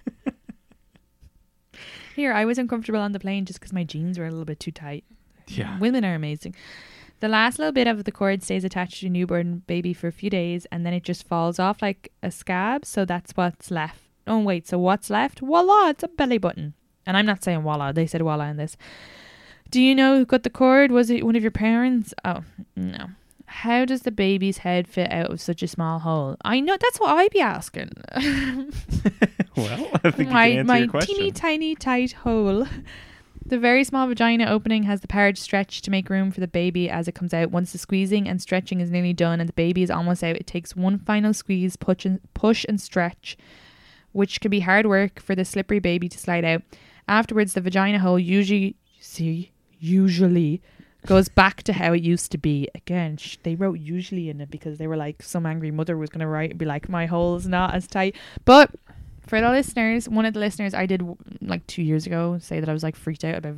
Here, 2.22 2.34
I 2.34 2.45
was 2.45 2.59
uncomfortable 2.59 2.99
on 2.99 3.13
the 3.13 3.19
plane 3.19 3.45
just 3.45 3.59
because 3.59 3.74
my 3.74 3.84
jeans 3.84 4.19
were 4.19 4.28
a 4.28 4.30
little 4.30 4.45
bit 4.45 4.59
too 4.59 4.69
tight. 4.69 5.03
Yeah. 5.47 5.80
Women 5.80 6.05
are 6.05 6.13
amazing. 6.13 6.53
The 7.19 7.28
last 7.28 7.57
little 7.57 7.72
bit 7.72 7.88
of 7.88 8.03
the 8.03 8.11
cord 8.11 8.43
stays 8.43 8.63
attached 8.63 8.99
to 8.99 9.07
your 9.07 9.11
newborn 9.11 9.63
baby 9.65 9.91
for 9.91 10.07
a 10.07 10.11
few 10.11 10.30
days 10.30 10.67
and 10.72 10.86
then 10.86 10.93
it 10.93 11.03
just 11.03 11.28
falls 11.28 11.57
off 11.57 11.82
like 11.82 12.11
a 12.22 12.30
scab. 12.30 12.86
So 12.86 13.05
that's 13.05 13.32
what's 13.32 13.72
left. 13.72 14.03
Oh, 14.28 14.38
wait. 14.38 14.67
So 14.67 14.78
what's 14.78 15.09
left? 15.09 15.39
Voila, 15.39 15.89
it's 15.89 16.03
a 16.03 16.09
belly 16.09 16.38
button. 16.38 16.76
And 17.07 17.17
I'm 17.17 17.26
not 17.26 17.43
saying 17.43 17.63
voila. 17.63 17.91
They 17.91 18.05
said 18.05 18.22
voila 18.22 18.45
in 18.45 18.57
this. 18.57 18.78
Do 19.72 19.82
you 19.82 19.95
know 19.95 20.19
who 20.19 20.26
got 20.28 20.43
the 20.43 20.51
cord? 20.51 20.91
Was 20.91 21.09
it 21.09 21.26
one 21.26 21.36
of 21.36 21.41
your 21.41 21.49
parents? 21.49 22.13
Oh, 22.24 22.43
no. 22.76 23.07
How 23.52 23.84
does 23.84 24.04
the 24.04 24.12
baby's 24.12 24.60
head 24.60 24.88
fit 24.88 25.12
out 25.12 25.30
of 25.30 25.41
such 25.41 25.62
a 25.62 25.68
small 25.68 25.99
hole? 25.99 26.38
I 26.41 26.62
know 26.62 26.78
that's 26.80 26.99
what 27.02 27.18
I'd 27.18 27.32
be 27.32 27.41
asking. 27.41 27.91
well, 29.58 29.89
I 30.06 30.12
think 30.12 30.30
my 30.30 30.64
my 30.64 30.88
teeny 31.02 31.32
tiny 31.32 31.76
tight 31.76 32.14
hole. 32.14 32.66
The 33.45 33.60
very 33.60 33.84
small 33.84 34.08
vagina 34.08 34.45
opening 34.45 34.84
has 34.84 35.02
the 35.02 35.08
power 35.08 35.34
to 35.34 35.41
stretch 35.41 35.82
to 35.82 35.91
make 35.91 36.10
room 36.10 36.32
for 36.32 36.39
the 36.39 36.47
baby 36.47 36.89
as 36.89 37.10
it 37.10 37.16
comes 37.16 37.34
out. 37.34 37.52
Once 37.52 37.74
the 37.74 37.78
squeezing 37.78 38.26
and 38.26 38.41
stretching 38.41 38.80
is 38.80 38.89
nearly 38.89 39.12
done 39.14 39.41
and 39.41 39.49
the 39.49 39.54
baby 39.54 39.84
is 39.84 39.91
almost 39.91 40.24
out, 40.24 40.38
it 40.38 40.47
takes 40.47 40.74
one 40.74 40.97
final 40.97 41.34
squeeze, 41.34 41.76
push 41.76 42.06
and, 42.06 42.22
push 42.34 42.66
and 42.70 42.80
stretch, 42.80 43.38
which 44.14 44.39
can 44.39 44.49
be 44.49 44.62
hard 44.62 44.86
work 44.86 45.20
for 45.20 45.36
the 45.36 45.43
slippery 45.43 45.80
baby 45.80 46.08
to 46.08 46.18
slide 46.18 46.45
out. 46.45 46.62
Afterwards, 47.08 47.54
the 47.54 47.62
vagina 47.62 47.99
hole 47.99 48.18
usually 48.18 48.78
see 49.02 49.52
usually 49.78 50.62
goes 51.06 51.30
back 51.30 51.64
to 51.64 51.74
how 51.74 51.93
it 51.93 52.02
used 52.02 52.32
to 52.32 52.38
be. 52.38 52.68
Again, 52.76 53.18
sh- 53.18 53.38
they 53.43 53.56
wrote 53.56 53.80
usually 53.80 54.30
in 54.30 54.41
it 54.41 54.52
because 54.52 54.78
they 54.78 54.88
were 54.88 54.97
like 54.97 55.24
some 55.24 55.45
angry 55.45 55.72
mother 55.72 55.97
was 55.97 56.10
going 56.10 56.20
to 56.20 56.28
write 56.28 56.52
and 56.52 56.60
be 56.60 56.66
like, 56.66 56.89
my 56.89 57.06
hole's 57.06 57.47
not 57.47 57.74
as 57.74 57.88
tight. 57.88 58.16
But 58.45 58.72
for 59.26 59.41
the 59.41 59.49
listeners, 59.49 60.08
one 60.08 60.26
of 60.26 60.34
the 60.34 60.39
listeners 60.39 60.74
I 60.74 60.86
did 60.86 61.04
like 61.41 61.66
two 61.68 61.82
years 61.82 62.06
ago 62.06 62.38
say 62.39 62.60
that 62.60 62.70
I 62.70 62.74
was 62.74 62.84
like 62.84 62.95
freaked 62.95 63.24
out 63.24 63.36
about. 63.36 63.56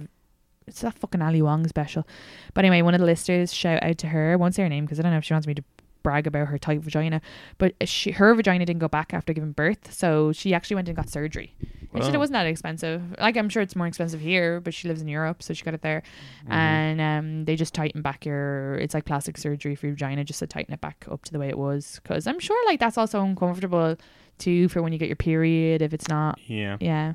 It's 0.66 0.80
that 0.82 0.94
fucking 0.94 1.22
Ali 1.22 1.42
Wong 1.42 1.68
special. 1.68 2.08
But 2.54 2.64
anyway, 2.64 2.82
one 2.82 2.94
of 2.94 3.02
the 3.02 3.06
listeners 3.06 3.54
shout 3.54 3.84
out 3.84 3.98
to 3.98 4.08
her. 4.08 4.32
I 4.32 4.36
won't 4.38 4.56
say 4.56 4.64
her 4.64 4.70
name 4.70 4.86
because 4.86 5.00
I 5.00 5.04
don't 5.04 5.12
know 5.12 5.18
if 5.18 5.26
she 5.26 5.34
wants 5.34 5.48
me 5.48 5.54
to 5.56 5.64
brag 6.04 6.28
about 6.28 6.48
her 6.48 6.58
tight 6.58 6.82
vagina. 6.82 7.22
But 7.58 7.76
she, 7.88 8.12
her 8.12 8.36
vagina 8.36 8.66
didn't 8.66 8.80
go 8.80 8.88
back 8.88 9.14
after 9.14 9.34
giving 9.34 9.54
birth, 9.54 9.94
so 9.94 10.32
she 10.32 10.54
actually 10.54 10.76
went 10.76 10.90
and 10.90 10.96
got 10.96 11.10
surgery. 11.10 11.56
And 11.94 12.04
she 12.04 12.12
it 12.12 12.18
wasn't 12.18 12.34
that 12.34 12.48
expensive. 12.48 13.02
Like 13.20 13.38
I'm 13.38 13.50
sure 13.50 13.62
it's 13.62 13.76
more 13.76 13.88
expensive 13.88 14.20
here, 14.20 14.60
but 14.60 14.74
she 14.74 14.88
lives 14.88 15.02
in 15.02 15.08
Europe, 15.08 15.44
so 15.44 15.54
she 15.54 15.64
got 15.64 15.74
it 15.74 15.82
there. 15.84 16.02
Mm-hmm. 16.44 16.52
And 16.52 17.02
um, 17.02 17.46
they 17.46 17.56
just 17.56 17.74
tighten 17.74 18.02
back 18.02 18.26
your. 18.26 18.76
It's 18.76 18.94
like 18.94 19.06
plastic 19.06 19.38
surgery 19.38 19.76
for 19.76 19.88
your 19.88 19.96
vagina, 19.96 20.24
just 20.24 20.40
to 20.40 20.48
tighten 20.48 20.74
it 20.74 20.82
back 20.82 21.06
up 21.10 21.24
to 21.26 21.32
the 21.32 21.40
way 21.40 21.50
it 21.50 21.58
was. 21.58 22.00
Because 22.02 22.26
I'm 22.28 22.40
sure 22.40 22.58
like 22.66 22.80
that's 22.80 22.98
also 22.98 23.22
uncomfortable 23.22 23.96
too 24.40 24.68
for 24.70 24.82
when 24.82 24.92
you 24.92 25.00
get 25.00 25.08
your 25.08 25.16
period 25.16 25.82
if 25.82 25.94
it's 25.94 26.08
not 26.08 26.40
Yeah. 26.48 26.78
yeah. 26.80 27.14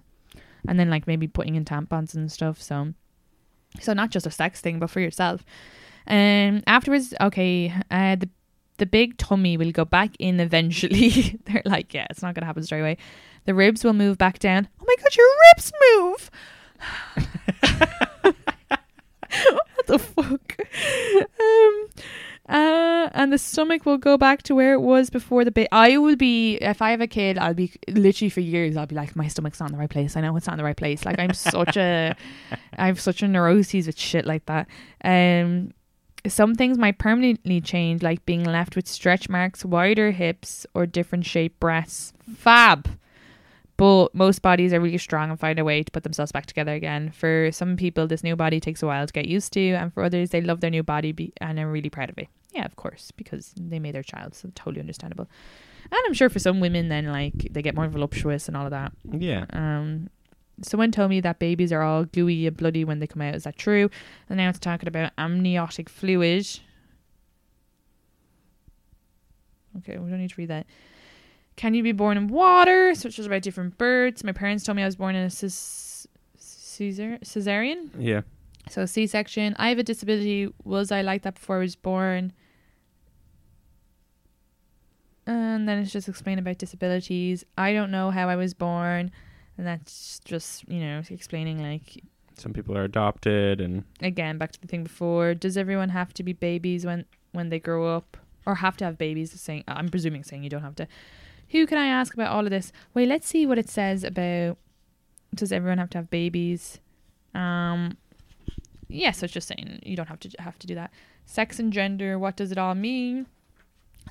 And 0.69 0.79
then 0.79 0.91
like 0.91 1.07
maybe 1.07 1.27
putting 1.27 1.57
in 1.57 1.65
tampons 1.65 2.15
and 2.15 2.31
stuff. 2.31 2.63
So 2.63 2.95
so 3.81 3.93
not 3.93 4.11
just 4.11 4.27
a 4.27 4.31
sex 4.31 4.61
thing, 4.61 4.79
but 4.79 4.91
for 4.91 5.01
yourself. 5.01 5.45
Um 6.07 6.63
afterwards, 6.67 7.15
okay, 7.21 7.73
uh 7.91 8.17
the 8.17 8.29
the 8.79 8.87
big 8.87 9.19
tummy 9.19 9.57
will 9.57 9.73
go 9.73 9.85
back 9.85 10.11
in 10.19 10.41
eventually. 10.41 11.39
They're 11.45 11.63
like, 11.65 11.93
yeah, 11.95 12.07
it's 12.11 12.23
not 12.23 12.35
gonna 12.35 12.47
happen 12.47 12.63
straight 12.63 12.81
away. 12.81 12.97
The 13.45 13.55
ribs 13.55 13.85
will 13.85 13.93
move 13.93 14.19
back 14.19 14.39
down. 14.39 14.69
Oh 14.81 14.85
my 14.87 14.95
god, 14.97 15.17
your 15.17 15.29
ribs 15.55 15.73
move. 15.95 16.31
what 19.77 19.87
the 19.87 19.99
fuck? 19.99 20.57
Um 21.41 21.89
uh, 22.49 23.11
and 23.13 23.31
the 23.31 23.37
stomach 23.37 23.85
will 23.85 23.99
go 23.99 24.17
back 24.17 24.43
to 24.43 24.55
where 24.55 24.73
it 24.73 24.81
was 24.81 25.11
before 25.11 25.45
the 25.45 25.51
baby. 25.51 25.69
I 25.71 25.99
will 25.99 26.17
be 26.17 26.55
if 26.57 26.81
I 26.81 26.93
have 26.93 27.03
a 27.03 27.07
kid. 27.07 27.37
I'll 27.37 27.53
be 27.53 27.73
literally 27.89 28.31
for 28.31 28.41
years. 28.41 28.77
I'll 28.77 28.87
be 28.87 28.95
like, 28.95 29.15
my 29.15 29.29
stomach's 29.29 29.61
not 29.61 29.69
in 29.69 29.73
the 29.73 29.79
right 29.79 29.91
place. 29.91 30.17
I 30.17 30.23
know 30.23 30.35
it's 30.35 30.47
not 30.47 30.55
in 30.55 30.59
the 30.59 30.65
right 30.65 30.77
place. 30.77 31.05
Like 31.05 31.19
I'm 31.19 31.35
such 31.35 31.77
a, 31.77 32.17
I 32.79 32.87
have 32.87 33.01
such 33.01 33.23
a 33.23 33.29
neuroses 33.29 33.87
with 33.87 33.99
shit 33.99 34.25
like 34.25 34.47
that. 34.47 34.67
Um, 35.05 35.73
some 36.27 36.55
things 36.55 36.79
might 36.79 36.99
permanently 36.99 37.61
change, 37.61 38.03
like 38.03 38.25
being 38.27 38.45
left 38.45 38.77
with 38.77 38.89
stretch 38.89 39.29
marks, 39.29 39.65
wider 39.65 40.11
hips, 40.11 40.67
or 40.75 40.87
different 40.87 41.27
shaped 41.27 41.61
breasts. 41.61 42.13
Fab. 42.37 42.89
But 43.77 44.13
most 44.13 44.43
bodies 44.43 44.73
are 44.73 44.81
really 44.81 44.99
strong 44.99 45.31
and 45.31 45.39
find 45.39 45.59
a 45.59 45.65
way 45.65 45.85
to 45.85 45.93
put 45.93 46.03
themselves 46.03 46.33
back 46.33 46.47
together 46.47 46.75
again. 46.75 47.11
For 47.13 47.51
some 47.53 47.77
people, 47.77 48.09
this 48.09 48.25
new 48.25 48.35
body 48.35 48.59
takes 48.59 48.83
a 48.83 48.87
while 48.87 49.07
to 49.07 49.13
get 49.13 49.27
used 49.27 49.53
to, 49.53 49.71
and 49.75 49.95
for 49.95 50.03
others, 50.03 50.31
they 50.31 50.41
love 50.41 50.61
their 50.61 50.71
new 50.71 50.83
body 50.83 51.13
be- 51.13 51.33
and 51.41 51.59
are 51.61 51.71
really 51.71 51.91
proud 51.91 52.11
of 52.11 52.19
it. 52.19 52.27
Yeah, 52.53 52.65
of 52.65 52.75
course, 52.75 53.13
because 53.13 53.55
they 53.57 53.79
made 53.79 53.95
their 53.95 54.03
child, 54.03 54.35
so 54.35 54.51
totally 54.57 54.81
understandable. 54.81 55.29
And 55.91 56.01
I'm 56.07 56.13
sure 56.13 56.29
for 56.29 56.41
some 56.41 56.59
women, 56.59 56.89
then 56.89 57.07
like 57.07 57.35
they 57.53 57.63
get 57.63 57.77
more 57.77 57.87
voluptuous 57.89 58.49
and 58.49 58.57
all 58.57 58.65
of 58.65 58.73
that. 58.73 58.93
Yeah. 59.11 59.47
Um, 59.53 60.11
someone 60.63 60.91
told 60.91 61.11
me 61.11 61.21
that 61.21 61.39
babies 61.39 61.73
are 61.73 61.83
all 61.83 62.05
gooey 62.05 62.47
and 62.47 62.57
bloody 62.57 62.85
when 62.85 62.99
they 62.99 63.07
come 63.07 63.23
out. 63.23 63.35
Is 63.35 63.45
that 63.45 63.57
true? 63.57 63.91
And 64.29 64.37
now 64.39 64.49
it's 64.49 64.59
talking 64.59 64.89
about 64.89 65.13
amniotic 65.19 65.89
fluid. 65.89 66.47
Okay, 69.79 69.99
we 69.99 70.11
don't 70.11 70.21
need 70.21 70.31
to 70.31 70.35
read 70.41 70.49
that. 70.49 70.67
Can 71.57 71.75
you 71.75 71.83
be 71.83 71.93
born 71.93 72.17
in 72.17 72.29
water? 72.29 72.95
So 72.95 73.09
it's 73.09 73.17
just 73.17 73.27
about 73.27 73.43
different 73.43 73.79
births. 73.79 74.23
My 74.25 74.33
parents 74.33 74.65
told 74.65 74.77
me 74.77 74.83
I 74.83 74.87
was 74.87 74.97
born 74.97 75.15
in 75.15 75.25
a 75.25 75.31
cis- 75.31 76.07
Caesar- 76.37 77.19
cesarean. 77.25 77.91
Yeah. 77.99 78.23
So 78.69 78.87
C 78.87 79.07
section. 79.07 79.57
I 79.59 79.69
have 79.71 79.79
a 79.79 79.83
disability. 79.83 80.53
Was 80.65 80.93
I 80.93 81.03
like 81.03 81.23
that 81.23 81.35
before 81.35 81.57
I 81.57 81.61
was 81.61 81.75
born? 81.77 82.33
And 85.27 85.69
then 85.69 85.79
it's 85.79 85.93
just 85.93 86.09
explaining 86.09 86.41
about 86.41 86.59
disabilities. 86.59 87.45
I 87.57 87.73
don't 87.73 87.91
know 87.91 88.11
how 88.11 88.29
I 88.29 88.37
was 88.37 88.55
born. 88.55 89.11
And 89.59 89.67
that's 89.67 90.21
just, 90.25 90.67
you 90.69 90.79
know, 90.81 91.03
explaining 91.11 91.61
like 91.61 92.03
Some 92.37 92.53
people 92.53 92.79
are 92.79 92.85
adopted 92.85 93.61
and 93.61 93.85
again 94.01 94.39
back 94.39 94.53
to 94.53 94.61
the 94.61 94.69
thing 94.69 94.85
before. 94.85 95.35
Does 95.35 95.57
everyone 95.57 95.89
have 95.89 96.15
to 96.15 96.23
be 96.23 96.33
babies 96.33 96.87
when 96.87 97.05
when 97.33 97.51
they 97.51 97.59
grow 97.59 97.95
up? 97.95 98.17
Or 98.47 98.55
have 98.55 98.77
to 98.79 98.85
have 98.85 98.97
babies 98.97 99.39
saying 99.39 99.65
I'm 99.69 99.89
presuming 99.89 100.23
saying 100.25 100.45
you 100.45 100.49
don't 100.49 100.63
have 100.63 100.77
to. 100.77 100.87
Who 101.51 101.67
can 101.67 101.77
I 101.77 101.87
ask 101.87 102.15
about 102.15 102.31
all 102.33 102.45
of 102.45 102.51
this? 102.51 102.73
Wait, 102.95 103.09
let's 103.09 103.27
see 103.27 103.45
what 103.45 103.59
it 103.59 103.69
says 103.69 104.05
about 104.05 104.57
does 105.35 105.53
everyone 105.53 105.79
have 105.79 105.91
to 105.91 105.99
have 105.99 106.09
babies? 106.09 106.79
Um 107.35 107.99
yeah, 108.89 109.11
so 109.11 109.25
it's 109.25 109.35
just 109.35 109.49
saying 109.49 109.81
you 109.83 109.97
don't 109.97 110.09
have 110.09 110.21
to 110.21 110.31
have 110.39 110.59
to 110.61 110.67
do 110.67 110.75
that. 110.77 110.93
Sex 111.27 111.59
and 111.59 111.73
gender, 111.73 112.19
what 112.19 112.37
does 112.37 112.53
it 112.53 112.59
all 112.59 112.75
mean? 112.75 113.27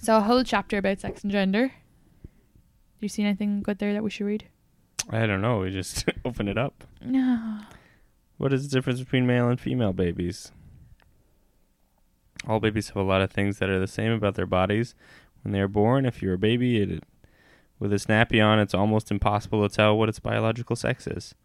So 0.02 0.18
a 0.18 0.22
whole 0.22 0.44
chapter 0.44 0.78
about 0.78 1.00
sex 1.00 1.24
and 1.24 1.32
gender. 1.32 1.70
Do 1.70 3.02
you 3.02 3.10
see 3.10 3.24
anything 3.24 3.62
good 3.64 3.80
there 3.80 3.94
that 3.94 4.04
we 4.04 4.10
should 4.10 4.28
read? 4.28 4.46
I 5.10 5.26
don't 5.26 5.42
know. 5.42 5.60
We 5.60 5.72
just 5.72 6.06
open 6.26 6.48
it 6.48 6.58
up. 6.58 6.84
No. 7.02 7.60
What 8.38 8.54
is 8.54 8.68
the 8.68 8.78
difference 8.78 9.00
between 9.00 9.26
male 9.26 9.50
and 9.50 9.60
female 9.60 9.94
babies? 9.94 10.52
All 12.48 12.60
babies 12.60 12.90
have 12.90 12.98
a 12.98 13.04
lot 13.04 13.22
of 13.22 13.32
things 13.32 13.58
that 13.60 13.70
are 13.70 13.80
the 13.80 13.88
same 13.88 14.12
about 14.12 14.36
their 14.36 14.46
bodies 14.46 14.96
when 15.44 15.54
they 15.54 15.60
are 15.60 15.68
born. 15.68 16.06
If 16.06 16.22
you're 16.22 16.36
a 16.36 16.38
baby 16.40 16.82
it, 16.82 17.04
with 17.80 17.94
a 17.94 18.00
snappy 18.00 18.40
on, 18.40 18.60
it's 18.60 18.74
almost 18.74 19.12
impossible 19.12 19.68
to 19.68 19.76
tell 19.76 19.98
what 19.98 20.10
its 20.10 20.20
biological 20.20 20.76
sex 20.76 21.08
is. 21.08 21.36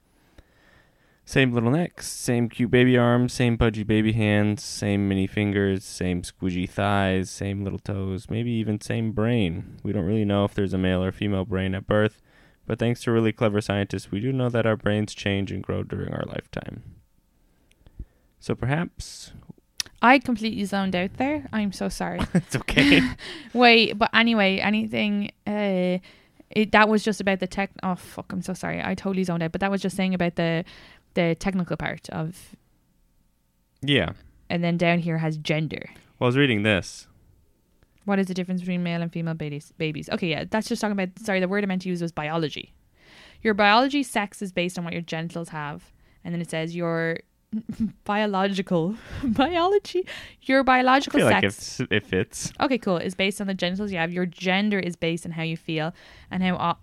Same 1.25 1.53
little 1.53 1.71
necks, 1.71 2.09
same 2.09 2.49
cute 2.49 2.71
baby 2.71 2.99
arms, 2.99 3.33
same 3.33 3.57
pudgy 3.57 3.85
baby 3.85 4.13
hands, 4.13 4.63
same 4.63 5.09
mini 5.09 5.27
fingers, 5.27 5.85
same 5.85 6.23
squidgy 6.23 6.69
thighs, 6.69 7.31
same 7.31 7.63
little 7.63 7.79
toes, 7.79 8.29
maybe 8.29 8.51
even 8.51 8.81
same 8.81 9.13
brain. 9.13 9.79
We 9.85 9.93
don't 9.93 10.05
really 10.05 10.25
know 10.25 10.45
if 10.45 10.55
there's 10.55 10.75
a 10.75 10.79
male 10.79 11.03
or 11.03 11.13
female 11.13 11.45
brain 11.45 11.75
at 11.77 11.87
birth, 11.87 12.21
but 12.67 12.79
thanks 12.79 13.03
to 13.03 13.13
really 13.13 13.33
clever 13.33 13.61
scientists, 13.61 14.11
we 14.11 14.21
do 14.21 14.33
know 14.33 14.49
that 14.49 14.67
our 14.67 14.77
brains 14.77 15.15
change 15.15 15.51
and 15.51 15.63
grow 15.63 15.83
during 15.83 16.13
our 16.13 16.25
lifetime. 16.27 16.83
So 18.41 18.55
perhaps 18.55 19.33
I 20.01 20.19
completely 20.19 20.65
zoned 20.65 20.97
out 20.97 21.17
there. 21.17 21.49
I'm 21.53 21.73
so 21.73 21.89
sorry. 21.89 22.21
it's 22.35 22.57
okay. 22.57 23.01
Wait, 23.53 23.99
but 23.99 24.11
anyway, 24.13 24.59
anything 24.59 25.31
uh 25.47 25.99
it, 26.51 26.73
that 26.73 26.89
was 26.89 27.03
just 27.03 27.21
about 27.21 27.41
the 27.41 27.47
tech 27.47 27.71
oh 27.83 27.95
fuck, 27.95 28.33
I'm 28.33 28.43
so 28.43 28.53
sorry. 28.53 28.83
I 28.83 28.95
totally 28.95 29.25
zoned 29.25 29.43
out, 29.43 29.53
but 29.53 29.61
that 29.61 29.71
was 29.71 29.81
just 29.81 29.97
saying 29.97 30.15
about 30.15 30.37
the 30.37 30.65
the 31.15 31.35
technical 31.37 31.77
part 31.77 32.09
of 32.11 32.57
yeah. 33.81 34.13
and 34.49 34.63
then 34.63 34.77
down 34.77 35.01
here 35.01 35.19
has 35.19 35.37
gender. 35.37 35.91
Well, 36.19 36.27
I 36.27 36.29
was 36.29 36.37
reading 36.37 36.63
this. 36.63 37.07
What 38.05 38.19
is 38.19 38.27
the 38.27 38.35
difference 38.35 38.61
between 38.61 38.83
male 38.83 39.03
and 39.03 39.13
female 39.13 39.35
babies? 39.35 39.73
Babies. 39.79 40.09
Okay, 40.11 40.29
yeah, 40.29 40.45
that's 40.51 40.69
just 40.69 40.81
talking 40.81 40.93
about. 40.93 41.11
Sorry, 41.21 41.41
the 41.41 41.49
word 41.49 41.65
I 41.65 41.67
meant 41.67 41.83
to 41.83 41.89
use 41.89 42.03
was 42.03 42.13
biology. 42.13 42.73
Your 43.43 43.55
biology 43.55 44.03
sex 44.03 44.43
is 44.43 44.53
based 44.53 44.79
on 44.79 44.85
what 44.85 44.93
your 44.93 45.03
genitals 45.03 45.51
have, 45.51 45.93
and 46.25 46.35
then 46.35 46.41
it 46.41 46.51
says 46.51 46.75
your 46.75 47.19
biological 48.05 48.97
biology. 49.25 50.07
Your 50.43 50.65
biological 50.65 51.21
feel 51.21 51.27
like 51.29 51.43
sex. 51.43 51.81
it's, 51.81 51.93
it 51.93 52.07
fits. 52.07 52.53
okay, 52.61 52.79
cool. 52.79 52.97
Is 52.97 53.15
based 53.15 53.41
on 53.41 53.47
the 53.47 53.55
genitals 53.55 53.93
you 53.93 53.99
have. 53.99 54.13
Your 54.13 54.27
gender 54.27 54.79
is 54.79 54.97
based 54.97 55.27
on 55.27 55.33
how 55.33 55.43
you 55.43 55.57
feel 55.57 55.93
and 56.31 56.43
how 56.43 56.79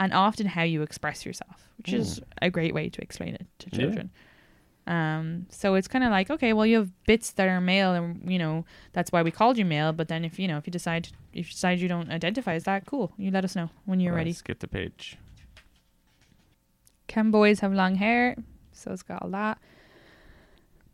and 0.00 0.12
often 0.12 0.46
how 0.46 0.62
you 0.62 0.82
express 0.82 1.26
yourself, 1.26 1.68
which 1.78 1.92
is 1.92 2.18
hmm. 2.18 2.24
a 2.42 2.50
great 2.50 2.74
way 2.74 2.88
to 2.88 3.02
explain 3.02 3.34
it 3.34 3.46
to 3.58 3.80
Yeah. 3.80 4.02
Um, 4.86 5.46
so 5.48 5.74
it's 5.76 5.88
kind 5.88 6.04
of 6.04 6.10
like 6.10 6.30
okay, 6.30 6.52
well, 6.52 6.66
you 6.66 6.78
have 6.78 6.90
bits 7.06 7.32
that 7.32 7.48
are 7.48 7.60
male, 7.60 7.92
and 7.92 8.30
you 8.30 8.38
know 8.38 8.64
that's 8.92 9.10
why 9.10 9.22
we 9.22 9.30
called 9.30 9.56
you 9.56 9.64
male. 9.64 9.92
But 9.92 10.08
then 10.08 10.24
if 10.24 10.38
you 10.38 10.46
know 10.46 10.58
if 10.58 10.66
you 10.66 10.70
decide 10.70 11.08
if 11.32 11.46
you 11.48 11.52
decide 11.52 11.80
you 11.80 11.88
don't 11.88 12.10
identify 12.10 12.54
as 12.54 12.64
that, 12.64 12.86
cool, 12.86 13.12
you 13.16 13.30
let 13.30 13.44
us 13.44 13.56
know 13.56 13.70
when 13.86 14.00
you're 14.00 14.12
Well, 14.12 14.18
ready. 14.18 14.32
Skip 14.32 14.58
the 14.58 14.68
page. 14.68 15.16
Can 17.06 17.30
boys 17.30 17.60
have 17.60 17.72
long 17.72 17.94
hair? 17.96 18.36
So 18.72 18.92
it's 18.92 19.02
got 19.02 19.22
all 19.22 19.30
that. 19.30 19.58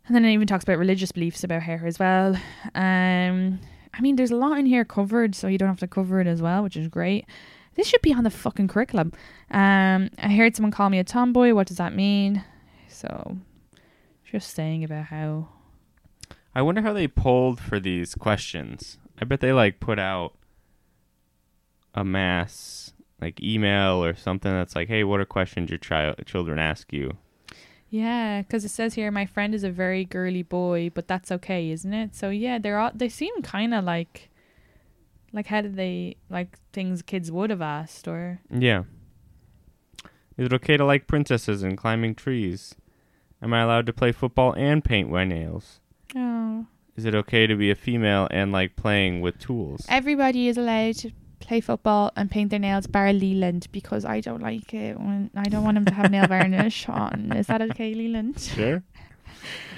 And 0.05 0.15
then 0.15 0.25
it 0.25 0.33
even 0.33 0.47
talks 0.47 0.63
about 0.63 0.77
religious 0.77 1.11
beliefs 1.11 1.43
about 1.43 1.61
hair 1.61 1.83
as 1.85 1.99
well. 1.99 2.35
Um, 2.75 3.59
I 3.93 4.01
mean, 4.01 4.15
there's 4.15 4.31
a 4.31 4.35
lot 4.35 4.57
in 4.57 4.65
here 4.65 4.83
covered, 4.83 5.35
so 5.35 5.47
you 5.47 5.57
don't 5.57 5.69
have 5.69 5.79
to 5.79 5.87
cover 5.87 6.19
it 6.19 6.27
as 6.27 6.41
well, 6.41 6.63
which 6.63 6.75
is 6.75 6.87
great. 6.87 7.25
This 7.75 7.87
should 7.87 8.01
be 8.01 8.13
on 8.13 8.23
the 8.23 8.29
fucking 8.29 8.67
curriculum. 8.67 9.13
Um, 9.51 10.09
I 10.17 10.29
heard 10.35 10.55
someone 10.55 10.71
call 10.71 10.89
me 10.89 10.99
a 10.99 11.03
tomboy. 11.03 11.53
What 11.53 11.67
does 11.67 11.77
that 11.77 11.95
mean? 11.95 12.43
So, 12.87 13.37
just 14.31 14.53
saying 14.53 14.83
about 14.83 15.05
how. 15.05 15.49
I 16.55 16.61
wonder 16.61 16.81
how 16.81 16.93
they 16.93 17.07
pulled 17.07 17.59
for 17.59 17.79
these 17.79 18.15
questions. 18.15 18.97
I 19.21 19.25
bet 19.25 19.39
they 19.41 19.53
like 19.53 19.79
put 19.79 19.99
out 19.99 20.33
a 21.93 22.03
mass 22.03 22.93
like 23.21 23.41
email 23.41 24.03
or 24.03 24.15
something 24.15 24.51
that's 24.51 24.75
like, 24.75 24.87
"Hey, 24.87 25.03
what 25.03 25.19
are 25.19 25.25
questions 25.25 25.69
your 25.69 25.77
child 25.77 26.15
children 26.25 26.59
ask 26.59 26.91
you?" 26.91 27.17
Yeah, 27.89 28.41
because 28.41 28.63
it 28.63 28.69
says 28.69 28.93
here, 28.93 29.11
my 29.11 29.25
friend 29.25 29.53
is 29.53 29.65
a 29.65 29.69
very 29.69 30.05
girly 30.05 30.43
boy, 30.43 30.91
but 30.93 31.09
that's 31.09 31.29
okay, 31.29 31.69
isn't 31.71 31.93
it? 31.93 32.15
So 32.15 32.29
yeah, 32.29 32.57
they're 32.57 32.79
all 32.79 32.91
they 32.95 33.09
seem 33.09 33.41
kind 33.41 33.73
of 33.73 33.83
like, 33.83 34.29
like 35.33 35.47
how 35.47 35.61
did 35.61 35.75
they 35.75 36.15
like 36.29 36.57
things 36.71 37.01
kids 37.01 37.31
would 37.31 37.49
have 37.49 37.61
asked 37.61 38.07
or 38.07 38.39
Yeah. 38.49 38.83
Is 40.37 40.47
it 40.47 40.53
okay 40.53 40.77
to 40.77 40.85
like 40.85 41.05
princesses 41.05 41.61
and 41.63 41.77
climbing 41.77 42.15
trees? 42.15 42.75
Am 43.41 43.53
I 43.53 43.61
allowed 43.61 43.85
to 43.87 43.93
play 43.93 44.11
football 44.11 44.53
and 44.53 44.83
paint 44.83 45.09
my 45.09 45.23
nails? 45.23 45.79
oh, 46.15 46.65
Is 46.95 47.05
it 47.05 47.15
okay 47.15 47.47
to 47.47 47.55
be 47.55 47.71
a 47.71 47.75
female 47.75 48.27
and 48.31 48.51
like 48.51 48.75
playing 48.75 49.21
with 49.21 49.39
tools? 49.39 49.85
everybody 49.89 50.47
is 50.47 50.57
allowed 50.57 50.95
to 50.97 51.11
play 51.39 51.59
football 51.59 52.11
and 52.15 52.29
paint 52.29 52.51
their 52.51 52.59
nails, 52.59 52.85
bar 52.87 53.11
Leland, 53.13 53.67
because 53.71 54.05
I 54.05 54.19
don't 54.21 54.41
like 54.43 54.73
it 54.75 54.99
when 54.99 55.31
I 55.35 55.45
don't 55.45 55.63
want 55.63 55.77
him 55.77 55.85
to 55.85 55.93
have 55.93 56.11
nail 56.11 56.27
varnish 56.33 56.87
on. 56.87 57.31
Is 57.35 57.47
that 57.47 57.61
okay, 57.63 57.93
Leland? 57.93 58.39
Sure. 58.39 58.83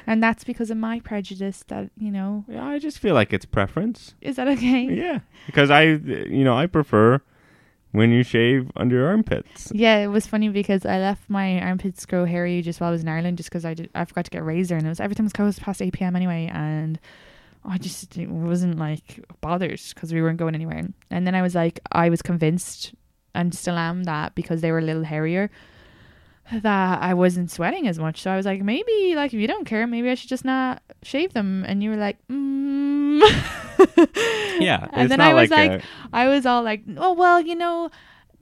And 0.05 0.22
that's 0.22 0.43
because 0.43 0.70
of 0.70 0.76
my 0.76 0.99
prejudice. 0.99 1.64
That 1.70 1.89
you 1.97 2.11
know, 2.11 2.43
Yeah, 2.49 2.66
I 2.66 2.78
just 2.78 2.99
feel 2.99 3.14
like 3.14 3.32
it's 3.32 3.45
preference. 3.45 4.14
is 4.20 4.36
that 4.36 4.49
okay? 4.49 4.84
Yeah, 4.93 5.20
because 5.45 5.70
I, 5.72 5.84
you 5.84 6.43
know, 6.43 6.57
I 6.57 6.66
prefer 6.66 7.22
when 7.93 8.11
you 8.11 8.23
shave 8.23 8.69
under 8.75 8.97
your 8.97 9.07
armpits. 9.07 9.71
Yeah, 9.73 9.97
it 9.99 10.07
was 10.07 10.27
funny 10.27 10.49
because 10.49 10.85
I 10.85 10.97
left 10.97 11.29
my 11.29 11.61
armpits 11.61 12.05
grow 12.05 12.25
hairy 12.25 12.61
just 12.61 12.81
while 12.81 12.89
I 12.89 12.91
was 12.91 13.03
in 13.03 13.07
Ireland, 13.07 13.37
just 13.37 13.49
because 13.49 13.63
I 13.63 13.75
did 13.75 13.89
I 13.95 14.03
forgot 14.03 14.25
to 14.25 14.31
get 14.31 14.41
a 14.41 14.43
razor, 14.43 14.75
and 14.75 14.85
it 14.85 14.89
was 14.89 14.99
every 14.99 15.15
time 15.15 15.25
it 15.25 15.27
was 15.27 15.33
closed 15.33 15.61
past 15.61 15.81
eight 15.81 15.93
p.m. 15.93 16.15
anyway, 16.15 16.49
and 16.51 16.99
I 17.63 17.77
just 17.77 18.17
wasn't 18.17 18.77
like 18.77 19.23
bothered 19.39 19.79
because 19.89 20.11
we 20.11 20.21
weren't 20.21 20.39
going 20.39 20.55
anywhere. 20.55 20.87
And 21.09 21.25
then 21.25 21.35
I 21.35 21.41
was 21.41 21.55
like, 21.55 21.79
I 21.91 22.09
was 22.09 22.21
convinced, 22.21 22.93
and 23.33 23.53
still 23.55 23.77
am 23.77 24.03
that 24.03 24.35
because 24.35 24.61
they 24.61 24.71
were 24.71 24.79
a 24.79 24.83
little 24.83 25.03
hairier, 25.03 25.51
that 26.51 27.01
I 27.01 27.13
wasn't 27.13 27.51
sweating 27.51 27.87
as 27.87 27.99
much. 27.99 28.23
So 28.23 28.31
I 28.31 28.35
was 28.35 28.45
like, 28.47 28.63
maybe 28.63 29.13
like 29.15 29.33
if 29.35 29.39
you 29.39 29.47
don't 29.47 29.65
care, 29.65 29.85
maybe 29.85 30.09
I 30.09 30.15
should 30.15 30.29
just 30.29 30.45
not 30.45 30.81
shave 31.03 31.33
them. 31.33 31.63
And 31.67 31.83
you 31.83 31.91
were 31.91 31.95
like, 31.95 32.17
mm. 32.27 33.21
Yeah, 34.59 34.87
and 34.93 35.09
then 35.11 35.19
I 35.21 35.33
was 35.33 35.49
like 35.51 35.71
like, 35.71 35.81
a- 35.81 35.85
I 36.13 36.27
was 36.27 36.45
all 36.45 36.63
like, 36.63 36.83
oh 36.97 37.13
well, 37.13 37.41
you 37.41 37.55
know, 37.55 37.89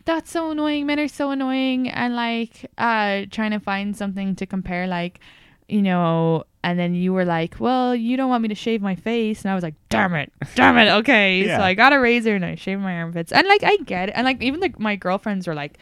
that's 0.06 0.32
so 0.32 0.52
annoying. 0.52 0.86
Men 0.86 1.00
are 1.00 1.08
so 1.08 1.32
annoying, 1.32 1.90
and 1.90 2.16
like, 2.16 2.70
uh, 2.78 3.26
trying 3.32 3.52
to 3.52 3.60
find 3.60 3.96
something 3.96 4.36
to 4.36 4.46
compare, 4.46 4.88
like, 4.88 5.20
you 5.68 5.82
know. 5.82 6.44
And 6.64 6.78
then 6.78 6.94
you 6.94 7.12
were 7.12 7.26
like, 7.26 7.56
well, 7.60 7.96
you 7.96 8.18
don't 8.18 8.30
want 8.30 8.44
me 8.44 8.50
to 8.50 8.56
shave 8.56 8.84
my 8.84 8.94
face, 8.94 9.42
and 9.42 9.52
I 9.52 9.56
was 9.56 9.64
like, 9.64 9.74
damn 9.90 10.14
it, 10.14 10.32
damn 10.54 10.78
it, 10.78 10.92
okay. 11.00 11.42
Yeah. 11.48 11.58
So 11.58 11.64
I 11.64 11.74
got 11.74 11.92
a 11.92 12.00
razor 12.00 12.36
and 12.36 12.46
I 12.46 12.54
shaved 12.54 12.82
my 12.84 12.98
armpits, 12.98 13.32
and 13.32 13.48
like, 13.48 13.64
I 13.64 13.78
get 13.78 14.10
it, 14.10 14.12
and 14.16 14.26
like, 14.26 14.44
even 14.44 14.60
like 14.60 14.80
my 14.80 14.96
girlfriends 14.96 15.48
were 15.48 15.56
like, 15.56 15.80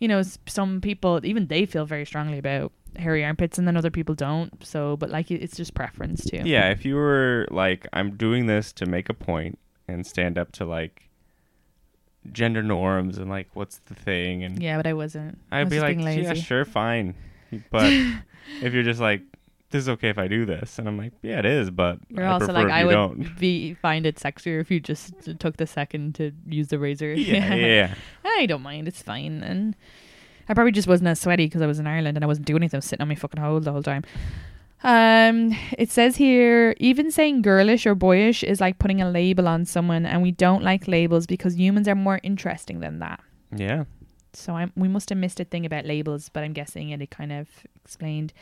you 0.00 0.06
know, 0.06 0.20
some 0.46 0.82
people 0.82 1.20
even 1.24 1.46
they 1.46 1.64
feel 1.64 1.86
very 1.86 2.04
strongly 2.04 2.36
about 2.36 2.72
hairy 2.98 3.24
armpits, 3.24 3.58
and 3.58 3.66
then 3.66 3.76
other 3.76 3.90
people 3.90 4.14
don't. 4.14 4.64
So, 4.64 4.96
but 4.96 5.10
like, 5.10 5.30
it's 5.30 5.56
just 5.56 5.74
preference 5.74 6.24
too. 6.24 6.42
yeah. 6.44 6.70
If 6.70 6.84
you 6.84 6.96
were 6.96 7.46
like, 7.50 7.86
I'm 7.92 8.16
doing 8.16 8.46
this 8.46 8.72
to 8.74 8.86
make 8.86 9.08
a 9.08 9.14
point 9.14 9.58
and 9.86 10.06
stand 10.06 10.36
up 10.38 10.52
to 10.52 10.64
like 10.64 11.08
gender 12.32 12.62
norms 12.62 13.16
and 13.16 13.30
like 13.30 13.48
what's 13.54 13.78
the 13.78 13.94
thing, 13.94 14.44
and 14.44 14.62
Yeah, 14.62 14.76
but 14.76 14.86
I 14.86 14.92
wasn't. 14.92 15.38
I 15.50 15.60
I'd 15.60 15.64
was 15.64 15.70
be 15.70 15.80
like, 15.80 15.98
yeah, 15.98 16.34
sure, 16.34 16.64
fine. 16.64 17.14
But 17.70 17.90
if 18.62 18.74
you're 18.74 18.82
just 18.82 19.00
like, 19.00 19.22
this 19.70 19.82
is 19.82 19.88
okay 19.90 20.08
if 20.08 20.18
I 20.18 20.28
do 20.28 20.44
this, 20.44 20.78
and 20.78 20.88
I'm 20.88 20.98
like, 20.98 21.12
yeah, 21.22 21.38
it 21.38 21.46
is, 21.46 21.70
but 21.70 21.98
You're 22.08 22.24
I 22.26 22.32
also 22.32 22.52
like 22.52 22.68
I 22.68 22.84
would 22.84 22.92
don't. 22.92 23.38
be 23.38 23.74
find 23.74 24.04
it 24.06 24.16
sexier 24.16 24.60
if 24.60 24.70
you 24.70 24.80
just 24.80 25.12
took 25.38 25.56
the 25.58 25.66
second 25.66 26.14
to 26.16 26.32
use 26.46 26.68
the 26.68 26.78
razor. 26.78 27.12
Yeah, 27.14 27.54
yeah, 27.54 27.66
yeah. 27.66 27.94
I 28.24 28.46
don't 28.46 28.62
mind. 28.62 28.88
It's 28.88 29.02
fine, 29.02 29.42
and 29.42 29.76
I 30.48 30.54
probably 30.54 30.72
just 30.72 30.88
wasn't 30.88 31.08
as 31.08 31.20
sweaty 31.20 31.46
because 31.46 31.62
I 31.62 31.66
was 31.66 31.78
in 31.78 31.86
Ireland 31.86 32.16
and 32.16 32.24
I 32.24 32.26
wasn't 32.26 32.46
doing 32.46 32.62
anything. 32.62 32.78
I 32.78 32.78
was 32.78 32.86
sitting 32.86 33.02
on 33.02 33.08
my 33.08 33.14
fucking 33.14 33.40
hole 33.40 33.60
the 33.60 33.72
whole 33.72 33.82
time. 33.82 34.04
Um, 34.82 35.56
it 35.76 35.90
says 35.90 36.16
here, 36.16 36.74
even 36.78 37.10
saying 37.10 37.42
girlish 37.42 37.84
or 37.86 37.94
boyish 37.94 38.44
is 38.44 38.60
like 38.60 38.78
putting 38.78 39.02
a 39.02 39.10
label 39.10 39.48
on 39.48 39.64
someone, 39.64 40.06
and 40.06 40.22
we 40.22 40.30
don't 40.30 40.62
like 40.62 40.86
labels 40.86 41.26
because 41.26 41.58
humans 41.58 41.88
are 41.88 41.96
more 41.96 42.20
interesting 42.22 42.80
than 42.80 43.00
that. 43.00 43.20
yeah. 43.54 43.84
So 44.34 44.52
I 44.54 44.70
we 44.76 44.88
must 44.88 45.08
have 45.08 45.18
missed 45.18 45.40
a 45.40 45.44
thing 45.44 45.66
about 45.66 45.84
labels, 45.84 46.28
but 46.28 46.44
I'm 46.44 46.52
guessing 46.52 46.90
it, 46.90 47.02
it 47.02 47.10
kind 47.10 47.32
of 47.32 47.48
explained. 47.84 48.32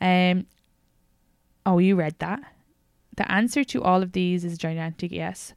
Um. 0.00 0.46
Oh, 1.64 1.78
you 1.78 1.94
read 1.94 2.16
that. 2.18 2.40
The 3.16 3.30
answer 3.30 3.64
to 3.64 3.82
all 3.82 4.02
of 4.02 4.12
these 4.12 4.44
is 4.44 4.54
a 4.54 4.56
gigantic 4.56 5.12
yes. 5.12 5.54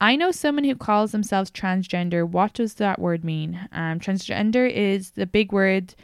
I 0.00 0.16
know 0.16 0.30
someone 0.30 0.64
who 0.64 0.74
calls 0.74 1.12
themselves 1.12 1.50
transgender. 1.50 2.26
What 2.26 2.54
does 2.54 2.74
that 2.74 2.98
word 2.98 3.24
mean? 3.24 3.68
Um, 3.72 4.00
transgender 4.00 4.70
is 4.70 5.10
the 5.10 5.26
big 5.26 5.52
word 5.52 5.94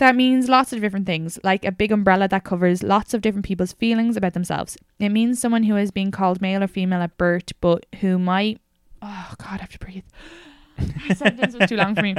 that 0.00 0.16
means 0.16 0.48
lots 0.48 0.72
of 0.72 0.80
different 0.80 1.04
things, 1.04 1.38
like 1.44 1.62
a 1.62 1.70
big 1.70 1.92
umbrella 1.92 2.26
that 2.28 2.42
covers 2.42 2.82
lots 2.82 3.12
of 3.12 3.20
different 3.20 3.44
people's 3.44 3.74
feelings 3.74 4.16
about 4.16 4.32
themselves. 4.32 4.78
It 4.98 5.10
means 5.10 5.38
someone 5.38 5.64
who 5.64 5.74
has 5.74 5.90
been 5.90 6.10
called 6.10 6.40
male 6.40 6.62
or 6.62 6.68
female 6.68 7.02
at 7.02 7.18
birth, 7.18 7.52
but 7.60 7.84
who 8.00 8.18
might. 8.18 8.62
Oh, 9.02 9.34
God, 9.36 9.58
I 9.58 9.58
have 9.58 9.68
to 9.72 9.78
breathe. 9.78 10.04
that 10.78 11.18
sentence 11.18 11.54
was 11.54 11.68
too 11.68 11.76
long 11.76 11.94
for 11.94 12.00
me 12.00 12.14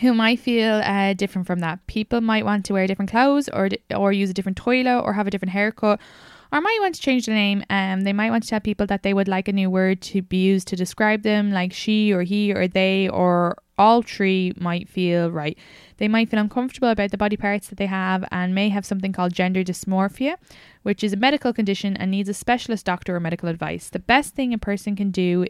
who 0.00 0.12
might 0.12 0.40
feel 0.40 0.80
uh, 0.84 1.12
different 1.12 1.46
from 1.46 1.60
that. 1.60 1.86
People 1.86 2.20
might 2.20 2.44
want 2.44 2.64
to 2.66 2.72
wear 2.72 2.86
different 2.86 3.10
clothes 3.10 3.48
or 3.48 3.68
or 3.94 4.12
use 4.12 4.30
a 4.30 4.34
different 4.34 4.58
toilet 4.58 5.00
or 5.00 5.12
have 5.12 5.26
a 5.26 5.30
different 5.30 5.52
haircut 5.52 6.00
or 6.52 6.60
might 6.60 6.78
want 6.80 6.94
to 6.94 7.00
change 7.00 7.24
the 7.24 7.32
name. 7.32 7.64
Um, 7.70 8.02
they 8.02 8.12
might 8.12 8.30
want 8.30 8.42
to 8.44 8.48
tell 8.50 8.60
people 8.60 8.86
that 8.86 9.02
they 9.02 9.14
would 9.14 9.26
like 9.26 9.48
a 9.48 9.52
new 9.52 9.70
word 9.70 10.02
to 10.02 10.20
be 10.20 10.44
used 10.44 10.68
to 10.68 10.76
describe 10.76 11.22
them, 11.22 11.50
like 11.50 11.72
she 11.72 12.12
or 12.12 12.22
he 12.22 12.52
or 12.52 12.68
they, 12.68 13.08
or 13.08 13.56
all 13.78 14.02
three 14.02 14.52
might 14.56 14.86
feel 14.88 15.30
right. 15.30 15.56
They 15.96 16.08
might 16.08 16.28
feel 16.28 16.40
uncomfortable 16.40 16.90
about 16.90 17.10
the 17.10 17.16
body 17.16 17.38
parts 17.38 17.68
that 17.68 17.78
they 17.78 17.86
have 17.86 18.24
and 18.30 18.54
may 18.54 18.68
have 18.68 18.84
something 18.84 19.12
called 19.12 19.32
gender 19.32 19.64
dysmorphia, 19.64 20.36
which 20.82 21.02
is 21.02 21.14
a 21.14 21.16
medical 21.16 21.54
condition 21.54 21.96
and 21.96 22.10
needs 22.10 22.28
a 22.28 22.34
specialist 22.34 22.84
doctor 22.84 23.16
or 23.16 23.20
medical 23.20 23.48
advice. 23.48 23.88
The 23.88 23.98
best 23.98 24.34
thing 24.34 24.52
a 24.52 24.58
person 24.58 24.94
can 24.94 25.10
do 25.10 25.46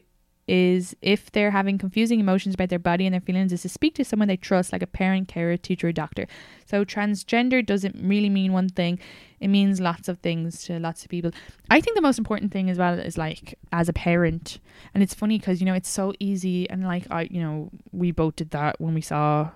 is 0.48 0.96
if 1.02 1.30
they're 1.30 1.52
having 1.52 1.78
confusing 1.78 2.18
emotions 2.18 2.54
about 2.54 2.68
their 2.68 2.78
body 2.78 3.06
and 3.06 3.14
their 3.14 3.20
feelings 3.20 3.52
is 3.52 3.62
to 3.62 3.68
speak 3.68 3.94
to 3.94 4.04
someone 4.04 4.28
they 4.28 4.36
trust 4.36 4.72
like 4.72 4.82
a 4.82 4.86
parent 4.86 5.28
carer 5.28 5.56
teacher 5.56 5.88
or 5.88 5.92
doctor. 5.92 6.26
So 6.66 6.84
transgender 6.84 7.64
doesn't 7.64 7.96
really 8.02 8.28
mean 8.28 8.52
one 8.52 8.68
thing. 8.68 8.98
It 9.40 9.48
means 9.48 9.80
lots 9.80 10.08
of 10.08 10.18
things 10.18 10.64
to 10.64 10.78
lots 10.78 11.04
of 11.04 11.10
people. 11.10 11.30
I 11.70 11.80
think 11.80 11.94
the 11.94 12.02
most 12.02 12.18
important 12.18 12.52
thing 12.52 12.70
as 12.70 12.78
well 12.78 12.98
is 12.98 13.16
like 13.16 13.58
as 13.70 13.88
a 13.88 13.92
parent. 13.92 14.58
And 14.94 15.02
it's 15.02 15.14
funny 15.14 15.38
because 15.38 15.60
you 15.60 15.66
know 15.66 15.74
it's 15.74 15.88
so 15.88 16.12
easy. 16.18 16.68
And 16.68 16.84
like 16.84 17.06
i 17.10 17.22
you 17.30 17.40
know 17.40 17.70
we 17.92 18.10
both 18.10 18.36
did 18.36 18.50
that 18.50 18.80
when 18.80 18.94
we 18.94 19.00
saw 19.00 19.50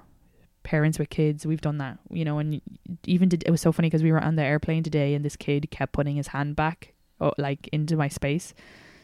parents 0.62 0.98
with 1.00 1.10
kids. 1.10 1.44
We've 1.46 1.60
done 1.60 1.78
that 1.78 1.98
you 2.10 2.24
know 2.24 2.38
and 2.38 2.60
even 3.06 3.28
did 3.28 3.42
it 3.44 3.50
was 3.50 3.60
so 3.60 3.72
funny 3.72 3.88
because 3.88 4.04
we 4.04 4.12
were 4.12 4.22
on 4.22 4.36
the 4.36 4.44
airplane 4.44 4.84
today 4.84 5.14
and 5.14 5.24
this 5.24 5.36
kid 5.36 5.68
kept 5.70 5.92
putting 5.92 6.16
his 6.16 6.28
hand 6.28 6.54
back 6.54 6.92
oh, 7.20 7.32
like 7.38 7.68
into 7.72 7.96
my 7.96 8.08
space 8.08 8.54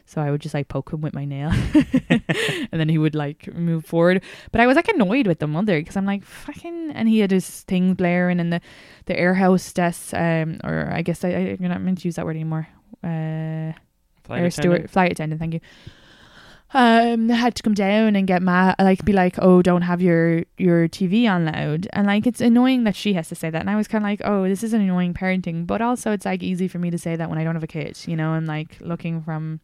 so 0.05 0.21
I 0.21 0.31
would 0.31 0.41
just 0.41 0.53
like 0.53 0.67
poke 0.67 0.91
him 0.91 1.01
with 1.01 1.13
my 1.13 1.25
nail 1.25 1.49
and 2.09 2.69
then 2.71 2.89
he 2.89 2.97
would 2.97 3.15
like 3.15 3.53
move 3.53 3.85
forward. 3.85 4.21
But 4.51 4.61
I 4.61 4.67
was 4.67 4.75
like 4.75 4.87
annoyed 4.89 5.27
with 5.27 5.39
the 5.39 5.47
mother 5.47 5.79
because 5.79 5.95
I'm 5.95 6.05
like, 6.05 6.23
fucking. 6.23 6.91
And 6.91 7.07
he 7.07 7.19
had 7.19 7.31
his 7.31 7.61
thing 7.61 7.93
blaring 7.93 8.39
and 8.39 8.51
the, 8.51 8.61
the 9.05 9.17
air 9.17 9.33
hostess, 9.33 10.13
um, 10.13 10.59
or 10.63 10.89
I 10.91 11.01
guess 11.01 11.23
I, 11.23 11.29
I, 11.29 11.57
you're 11.59 11.69
not 11.69 11.81
meant 11.81 11.99
to 11.99 12.07
use 12.07 12.15
that 12.15 12.25
word 12.25 12.35
anymore. 12.35 12.67
Uh, 13.03 13.73
Flight 14.23 14.39
air 14.39 14.45
attendant? 14.45 14.53
steward, 14.53 14.89
flight 14.89 15.11
attendant, 15.11 15.39
thank 15.39 15.53
you. 15.53 15.59
Um, 16.75 17.29
had 17.29 17.53
to 17.55 17.63
come 17.63 17.75
down 17.75 18.15
and 18.15 18.25
get 18.25 18.41
mad, 18.41 18.75
like 18.79 19.05
be 19.05 19.13
like, 19.13 19.35
"Oh, 19.39 19.61
don't 19.61 19.83
have 19.83 20.01
your 20.01 20.43
your 20.57 20.87
TV 20.87 21.29
on 21.29 21.45
loud," 21.45 21.87
and 21.93 22.07
like 22.07 22.25
it's 22.25 22.41
annoying 22.41 22.83
that 22.85 22.95
she 22.95 23.13
has 23.13 23.29
to 23.29 23.35
say 23.35 23.51
that. 23.51 23.59
And 23.59 23.69
I 23.69 23.75
was 23.75 23.87
kind 23.87 24.03
of 24.03 24.09
like, 24.09 24.21
"Oh, 24.23 24.47
this 24.47 24.63
is 24.63 24.73
an 24.73 24.81
annoying 24.81 25.13
parenting," 25.13 25.67
but 25.67 25.83
also 25.83 26.11
it's 26.13 26.25
like 26.25 26.41
easy 26.41 26.67
for 26.67 26.79
me 26.79 26.89
to 26.89 26.97
say 26.97 27.15
that 27.15 27.29
when 27.29 27.37
I 27.37 27.43
don't 27.43 27.53
have 27.53 27.63
a 27.63 27.67
kid, 27.67 27.99
you 28.07 28.15
know. 28.15 28.29
I'm 28.29 28.47
like 28.47 28.77
looking 28.81 29.21
from 29.21 29.59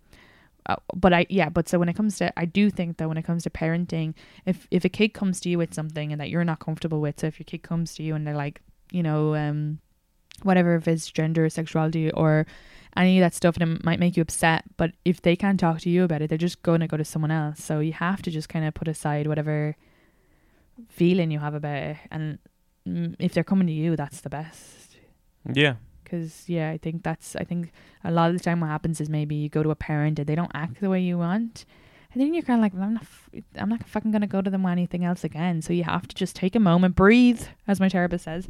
uh, 0.65 0.75
but 0.95 1.13
I 1.13 1.25
yeah, 1.29 1.49
but 1.49 1.67
so 1.69 1.79
when 1.79 1.89
it 1.89 1.95
comes 1.95 2.17
to 2.17 2.37
I 2.39 2.45
do 2.45 2.69
think 2.69 2.97
that 2.97 3.07
when 3.07 3.17
it 3.17 3.23
comes 3.23 3.43
to 3.43 3.49
parenting, 3.49 4.13
if 4.45 4.67
if 4.71 4.85
a 4.85 4.89
kid 4.89 5.09
comes 5.09 5.39
to 5.41 5.49
you 5.49 5.57
with 5.57 5.73
something 5.73 6.11
and 6.11 6.19
that 6.19 6.29
you're 6.29 6.43
not 6.43 6.59
comfortable 6.59 7.01
with, 7.01 7.19
so 7.19 7.27
if 7.27 7.39
your 7.39 7.45
kid 7.45 7.63
comes 7.63 7.93
to 7.95 8.03
you 8.03 8.15
and 8.15 8.25
they're 8.25 8.35
like, 8.35 8.61
you 8.91 9.03
know, 9.03 9.35
um, 9.35 9.79
whatever 10.43 10.75
if 10.75 10.87
it's 10.87 11.09
gender, 11.11 11.45
or 11.45 11.49
sexuality, 11.49 12.11
or 12.11 12.45
any 12.97 13.19
of 13.19 13.23
that 13.23 13.33
stuff, 13.33 13.57
and 13.57 13.77
it 13.77 13.83
might 13.85 13.99
make 13.99 14.17
you 14.17 14.21
upset, 14.21 14.63
but 14.77 14.91
if 15.05 15.21
they 15.21 15.35
can't 15.35 15.59
talk 15.59 15.79
to 15.81 15.89
you 15.89 16.03
about 16.03 16.21
it, 16.21 16.29
they're 16.29 16.37
just 16.37 16.61
gonna 16.63 16.87
go 16.87 16.97
to 16.97 17.05
someone 17.05 17.31
else. 17.31 17.63
So 17.63 17.79
you 17.79 17.93
have 17.93 18.21
to 18.23 18.31
just 18.31 18.49
kind 18.49 18.65
of 18.65 18.73
put 18.73 18.87
aside 18.87 19.27
whatever 19.27 19.75
feeling 20.87 21.31
you 21.31 21.39
have 21.39 21.53
about 21.53 21.75
it, 21.77 21.97
and 22.11 22.39
mm, 22.87 23.15
if 23.19 23.33
they're 23.33 23.43
coming 23.43 23.67
to 23.67 23.73
you, 23.73 23.95
that's 23.95 24.21
the 24.21 24.29
best 24.29 24.97
Yeah. 25.53 25.75
Because 26.09 26.49
yeah 26.49 26.69
i 26.71 26.77
think 26.77 27.03
that's 27.03 27.35
i 27.35 27.43
think 27.43 27.71
a 28.03 28.11
lot 28.11 28.29
of 28.31 28.37
the 28.37 28.43
time 28.43 28.59
what 28.59 28.67
happens 28.67 28.99
is 28.99 29.09
maybe 29.09 29.35
you 29.35 29.49
go 29.49 29.61
to 29.63 29.69
a 29.71 29.75
parent 29.75 30.17
and 30.19 30.27
they 30.27 30.35
don't 30.35 30.51
act 30.53 30.79
the 30.81 30.89
way 30.89 30.99
you 31.01 31.17
want 31.17 31.65
and 32.13 32.21
then 32.21 32.33
you're 32.33 32.41
kind 32.43 32.59
of 32.59 32.63
like 32.63 32.73
well, 32.73 32.83
i'm 32.83 32.93
not 32.93 33.03
f- 33.03 33.29
i'm 33.57 33.69
not 33.69 33.87
fucking 33.87 34.11
gonna 34.11 34.27
go 34.27 34.41
to 34.41 34.49
them 34.49 34.63
with 34.63 34.71
anything 34.71 35.05
else 35.05 35.23
again 35.23 35.61
so 35.61 35.73
you 35.73 35.83
have 35.83 36.07
to 36.07 36.15
just 36.15 36.35
take 36.35 36.55
a 36.55 36.59
moment 36.59 36.95
breathe 36.95 37.43
as 37.67 37.79
my 37.79 37.89
therapist 37.89 38.25
says 38.25 38.49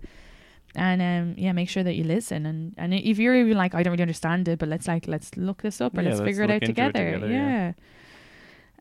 and 0.76 1.02
um 1.02 1.36
yeah 1.38 1.52
make 1.52 1.68
sure 1.68 1.84
that 1.84 1.96
you 1.96 2.04
listen 2.04 2.46
and 2.46 2.74
and 2.78 2.94
if 2.94 3.18
you're 3.20 3.36
even 3.36 3.58
like 3.58 3.74
i 3.74 3.82
don't 3.84 3.92
really 3.92 4.04
understand 4.04 4.48
it 4.48 4.60
but 4.60 4.70
let's 4.70 4.88
like 4.88 5.08
let's 5.08 5.36
look 5.36 5.62
this 5.62 5.82
up 5.82 5.98
or 5.98 6.02
Yeah, 6.02 6.10
let's 6.10 6.20
let's 6.20 6.30
figure 6.30 6.44
it 6.44 6.52
out 6.52 6.56
into 6.62 6.66
it 6.66 6.68
together, 6.68 7.14
together, 7.14 7.28
yeah. 7.34 7.74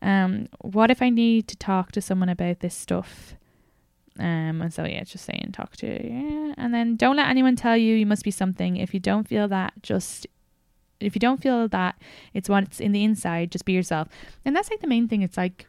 yeah. 0.02 0.24
um 0.24 0.48
what 0.60 0.90
if 0.90 1.00
i 1.02 1.08
need 1.10 1.48
to 1.48 1.56
talk 1.56 1.92
to 1.92 2.00
someone 2.00 2.28
about 2.28 2.60
this 2.60 2.74
stuff 2.74 3.34
um, 4.18 4.62
and 4.62 4.72
so 4.74 4.84
yeah, 4.84 5.00
it's 5.00 5.12
just 5.12 5.24
saying 5.24 5.50
talk 5.52 5.76
to 5.76 5.86
yeah, 5.86 6.54
and 6.56 6.74
then 6.74 6.96
don't 6.96 7.16
let 7.16 7.28
anyone 7.28 7.56
tell 7.56 7.76
you 7.76 7.94
you 7.94 8.06
must 8.06 8.24
be 8.24 8.30
something. 8.30 8.76
If 8.76 8.92
you 8.94 9.00
don't 9.00 9.26
feel 9.28 9.48
that, 9.48 9.74
just 9.82 10.26
if 11.00 11.14
you 11.14 11.20
don't 11.20 11.40
feel 11.40 11.68
that 11.68 11.94
it's 12.34 12.48
what's 12.48 12.80
in 12.80 12.92
the 12.92 13.04
inside, 13.04 13.52
just 13.52 13.64
be 13.64 13.72
yourself. 13.72 14.08
And 14.44 14.54
that's 14.56 14.70
like 14.70 14.80
the 14.80 14.86
main 14.88 15.06
thing. 15.08 15.22
It's 15.22 15.36
like 15.36 15.66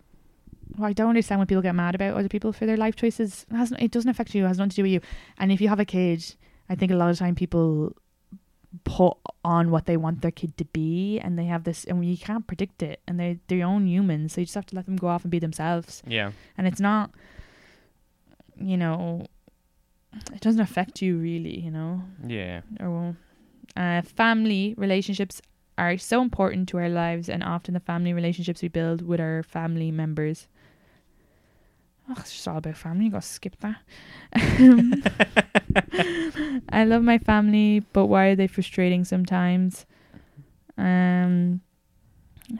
well, 0.77 0.87
I 0.89 0.93
don't 0.93 1.09
understand 1.09 1.39
when 1.39 1.47
people 1.47 1.63
get 1.63 1.73
mad 1.75 1.95
about 1.95 2.15
other 2.15 2.29
people 2.29 2.53
for 2.53 2.65
their 2.65 2.77
life 2.77 2.95
choices. 2.95 3.45
It, 3.51 3.55
hasn't, 3.55 3.81
it 3.81 3.91
doesn't 3.91 4.09
affect 4.09 4.35
you. 4.35 4.45
It 4.45 4.47
has 4.47 4.57
nothing 4.59 4.69
to 4.69 4.75
do 4.77 4.83
with 4.83 4.91
you. 4.91 5.01
And 5.39 5.51
if 5.51 5.59
you 5.61 5.67
have 5.67 5.79
a 5.79 5.85
kid, 5.85 6.35
I 6.69 6.75
think 6.75 6.91
a 6.91 6.95
lot 6.95 7.09
of 7.09 7.17
time 7.17 7.33
people 7.35 7.95
put 8.83 9.17
on 9.43 9.71
what 9.71 9.87
they 9.87 9.97
want 9.97 10.21
their 10.21 10.29
kid 10.31 10.55
to 10.57 10.65
be, 10.65 11.19
and 11.19 11.39
they 11.39 11.45
have 11.45 11.63
this, 11.63 11.85
and 11.85 12.05
you 12.05 12.17
can't 12.17 12.45
predict 12.45 12.83
it. 12.83 12.99
And 13.07 13.19
they're 13.19 13.37
their 13.47 13.65
own 13.65 13.87
humans, 13.87 14.33
so 14.33 14.41
you 14.41 14.45
just 14.45 14.55
have 14.55 14.67
to 14.67 14.75
let 14.75 14.85
them 14.85 14.95
go 14.95 15.07
off 15.07 15.23
and 15.23 15.31
be 15.31 15.39
themselves 15.39 16.03
Yeah. 16.05 16.31
and 16.57 16.67
it's 16.67 16.79
not 16.79 17.09
you 18.59 18.77
know 18.77 19.25
it 20.33 20.41
doesn't 20.41 20.61
affect 20.61 21.01
you 21.01 21.17
really 21.17 21.59
you 21.59 21.71
know? 21.71 22.01
Yeah. 22.25 22.61
or 22.79 22.89
won't. 22.89 23.17
uh, 23.77 24.01
family 24.01 24.73
relationships 24.77 25.41
are 25.77 25.97
so 25.97 26.21
important 26.21 26.67
to 26.69 26.77
our 26.77 26.89
lives 26.89 27.29
and 27.29 27.43
often 27.43 27.73
the 27.73 27.79
family 27.79 28.13
relationships 28.13 28.61
we 28.61 28.67
build 28.67 29.01
with 29.01 29.21
our 29.21 29.43
family 29.43 29.91
members. 29.91 30.47
Oh, 32.09 32.15
it's 32.17 32.33
just 32.33 32.47
all 32.47 32.57
about 32.57 32.75
family. 32.75 33.05
You 33.05 33.11
gotta 33.11 33.25
skip 33.25 33.55
that. 33.59 33.77
I 36.69 36.83
love 36.85 37.03
my 37.03 37.17
family 37.19 37.81
but 37.93 38.07
why 38.07 38.25
are 38.27 38.35
they 38.35 38.47
frustrating 38.47 39.05
sometimes? 39.05 39.85
Um 40.77 41.61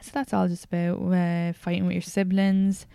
so 0.01 0.11
that's 0.13 0.33
all 0.33 0.47
just 0.47 0.65
about 0.65 0.99
uh, 1.11 1.51
fighting 1.53 1.85
with 1.85 1.93
your 1.93 2.01
siblings 2.03 2.85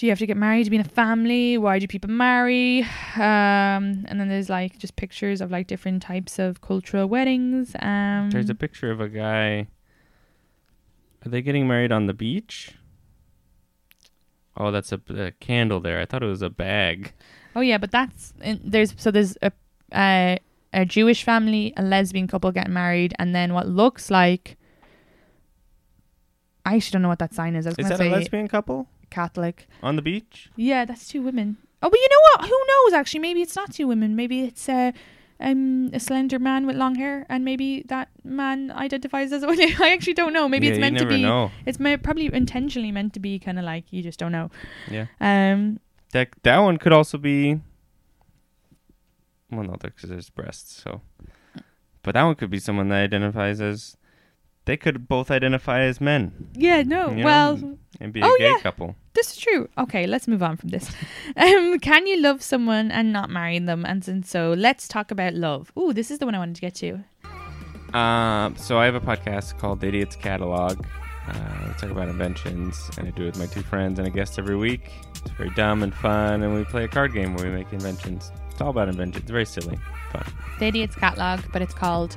do 0.00 0.06
you 0.06 0.12
have 0.12 0.18
to 0.18 0.26
get 0.26 0.38
married 0.38 0.64
to 0.64 0.70
be 0.70 0.76
in 0.76 0.80
a 0.80 0.88
family? 0.88 1.58
Why 1.58 1.78
do 1.78 1.86
people 1.86 2.08
marry? 2.08 2.80
Um, 3.16 4.06
and 4.08 4.18
then 4.18 4.30
there's 4.30 4.48
like 4.48 4.78
just 4.78 4.96
pictures 4.96 5.42
of 5.42 5.50
like 5.50 5.66
different 5.66 6.02
types 6.02 6.38
of 6.38 6.62
cultural 6.62 7.06
weddings. 7.06 7.76
Um, 7.80 8.30
There's 8.30 8.48
a 8.48 8.54
picture 8.54 8.90
of 8.90 8.98
a 9.02 9.10
guy. 9.10 9.68
Are 11.22 11.28
they 11.28 11.42
getting 11.42 11.68
married 11.68 11.92
on 11.92 12.06
the 12.06 12.14
beach? 12.14 12.72
Oh, 14.56 14.70
that's 14.70 14.90
a, 14.90 15.02
a 15.10 15.32
candle 15.32 15.80
there. 15.80 16.00
I 16.00 16.06
thought 16.06 16.22
it 16.22 16.28
was 16.28 16.40
a 16.40 16.48
bag. 16.48 17.12
oh 17.54 17.60
yeah, 17.60 17.76
but 17.76 17.90
that's 17.90 18.32
in, 18.40 18.58
there's 18.64 18.94
so 18.96 19.10
there's 19.10 19.36
a 19.42 19.52
uh, 19.92 20.36
a 20.72 20.86
Jewish 20.86 21.24
family, 21.24 21.74
a 21.76 21.82
lesbian 21.82 22.26
couple 22.26 22.50
getting 22.52 22.72
married, 22.72 23.12
and 23.18 23.34
then 23.34 23.52
what 23.52 23.68
looks 23.68 24.10
like 24.10 24.56
I 26.64 26.76
actually 26.76 26.92
don't 26.92 27.02
know 27.02 27.08
what 27.08 27.18
that 27.18 27.34
sign 27.34 27.54
is. 27.54 27.66
I 27.66 27.70
was 27.70 27.78
Is 27.78 27.88
that 27.90 28.00
a 28.00 28.08
lesbian 28.08 28.48
couple 28.48 28.88
Catholic. 29.10 29.66
on 29.82 29.96
the 29.96 30.02
beach? 30.02 30.50
Yeah, 30.56 30.84
that's 30.84 31.08
two 31.08 31.22
women. 31.22 31.56
Oh, 31.82 31.88
but 31.90 31.98
you 31.98 32.08
know 32.10 32.20
what? 32.36 32.48
Who 32.48 32.58
knows? 32.68 32.92
Actually, 32.92 33.20
maybe 33.20 33.42
it's 33.42 33.56
not 33.56 33.72
two 33.72 33.86
women. 33.86 34.14
Maybe 34.14 34.42
it's 34.44 34.68
uh, 34.68 34.92
um, 35.40 35.88
a 35.94 36.00
slender 36.00 36.38
man 36.38 36.66
with 36.66 36.76
long 36.76 36.94
hair, 36.96 37.24
and 37.30 37.44
maybe 37.44 37.82
that 37.88 38.08
man 38.22 38.70
identifies 38.70 39.32
as 39.32 39.42
a 39.42 39.46
woman. 39.46 39.70
I 39.80 39.92
actually 39.92 40.12
don't 40.14 40.32
know. 40.34 40.46
Maybe 40.48 40.66
yeah, 40.66 40.72
it's 40.74 40.80
meant 40.80 40.98
to 40.98 41.06
be. 41.06 41.22
Know. 41.22 41.50
It's 41.64 41.80
may- 41.80 41.96
probably 41.96 42.32
intentionally 42.32 42.92
meant 42.92 43.14
to 43.14 43.20
be 43.20 43.38
kind 43.38 43.58
of 43.58 43.64
like 43.64 43.84
you 43.90 44.02
just 44.02 44.18
don't 44.18 44.32
know. 44.32 44.50
Yeah. 44.90 45.06
Um, 45.20 45.80
That 46.12 46.28
that 46.42 46.58
one 46.58 46.76
could 46.76 46.92
also 46.92 47.16
be. 47.18 47.60
Well, 49.50 49.64
no, 49.64 49.76
because 49.80 50.10
there's 50.10 50.30
breasts. 50.30 50.82
So, 50.82 51.00
but 52.02 52.14
that 52.14 52.22
one 52.22 52.34
could 52.36 52.50
be 52.50 52.58
someone 52.60 52.88
that 52.90 53.02
identifies 53.02 53.60
as. 53.60 53.96
They 54.66 54.76
could 54.76 55.08
both 55.08 55.30
identify 55.30 55.80
as 55.80 56.00
men. 56.00 56.48
yeah, 56.54 56.82
no. 56.82 57.10
you 57.10 57.16
know, 57.16 57.24
well, 57.24 57.78
and 58.00 58.12
be 58.12 58.20
a 58.20 58.24
oh, 58.24 58.36
gay 58.38 58.50
yeah. 58.50 58.58
couple. 58.60 58.94
this 59.14 59.32
is 59.32 59.36
true. 59.38 59.68
Okay, 59.78 60.06
let's 60.06 60.28
move 60.28 60.42
on 60.42 60.56
from 60.56 60.70
this. 60.70 60.90
Um, 61.36 61.78
can 61.78 62.06
you 62.06 62.20
love 62.20 62.42
someone 62.42 62.90
and 62.90 63.12
not 63.12 63.30
marry 63.30 63.58
them? 63.58 63.84
And, 63.86 64.06
and 64.08 64.26
so 64.26 64.52
let's 64.56 64.88
talk 64.88 65.10
about 65.10 65.34
love. 65.34 65.72
Ooh, 65.78 65.92
this 65.92 66.10
is 66.10 66.18
the 66.18 66.26
one 66.26 66.34
I 66.34 66.38
wanted 66.38 66.56
to 66.56 66.60
get 66.60 66.74
to. 66.76 67.04
Um, 67.96 68.56
so 68.56 68.78
I 68.78 68.84
have 68.84 68.94
a 68.94 69.00
podcast 69.00 69.58
called 69.58 69.80
The 69.80 69.88
Idiot's 69.88 70.16
Catalog. 70.16 70.84
Uh, 71.26 71.64
we 71.68 71.74
talk 71.74 71.90
about 71.90 72.08
inventions, 72.08 72.90
and 72.98 73.06
I 73.06 73.10
do 73.12 73.22
it 73.22 73.26
with 73.26 73.38
my 73.38 73.46
two 73.46 73.62
friends 73.62 73.98
and 73.98 74.08
a 74.08 74.10
guest 74.10 74.38
every 74.38 74.56
week. 74.56 74.90
It's 75.10 75.30
very 75.32 75.50
dumb 75.50 75.82
and 75.82 75.94
fun, 75.94 76.42
and 76.42 76.54
we 76.54 76.64
play 76.64 76.84
a 76.84 76.88
card 76.88 77.12
game 77.12 77.34
where 77.34 77.46
we 77.46 77.52
make 77.52 77.72
inventions. 77.72 78.32
It's 78.50 78.60
all 78.60 78.70
about 78.70 78.88
inventions. 78.88 79.22
It's 79.22 79.30
very 79.30 79.46
silly, 79.46 79.78
fun. 80.12 80.24
The 80.58 80.66
Idiot's 80.66 80.96
Catalog, 80.96 81.40
but 81.52 81.62
it's 81.62 81.74
called 81.74 82.16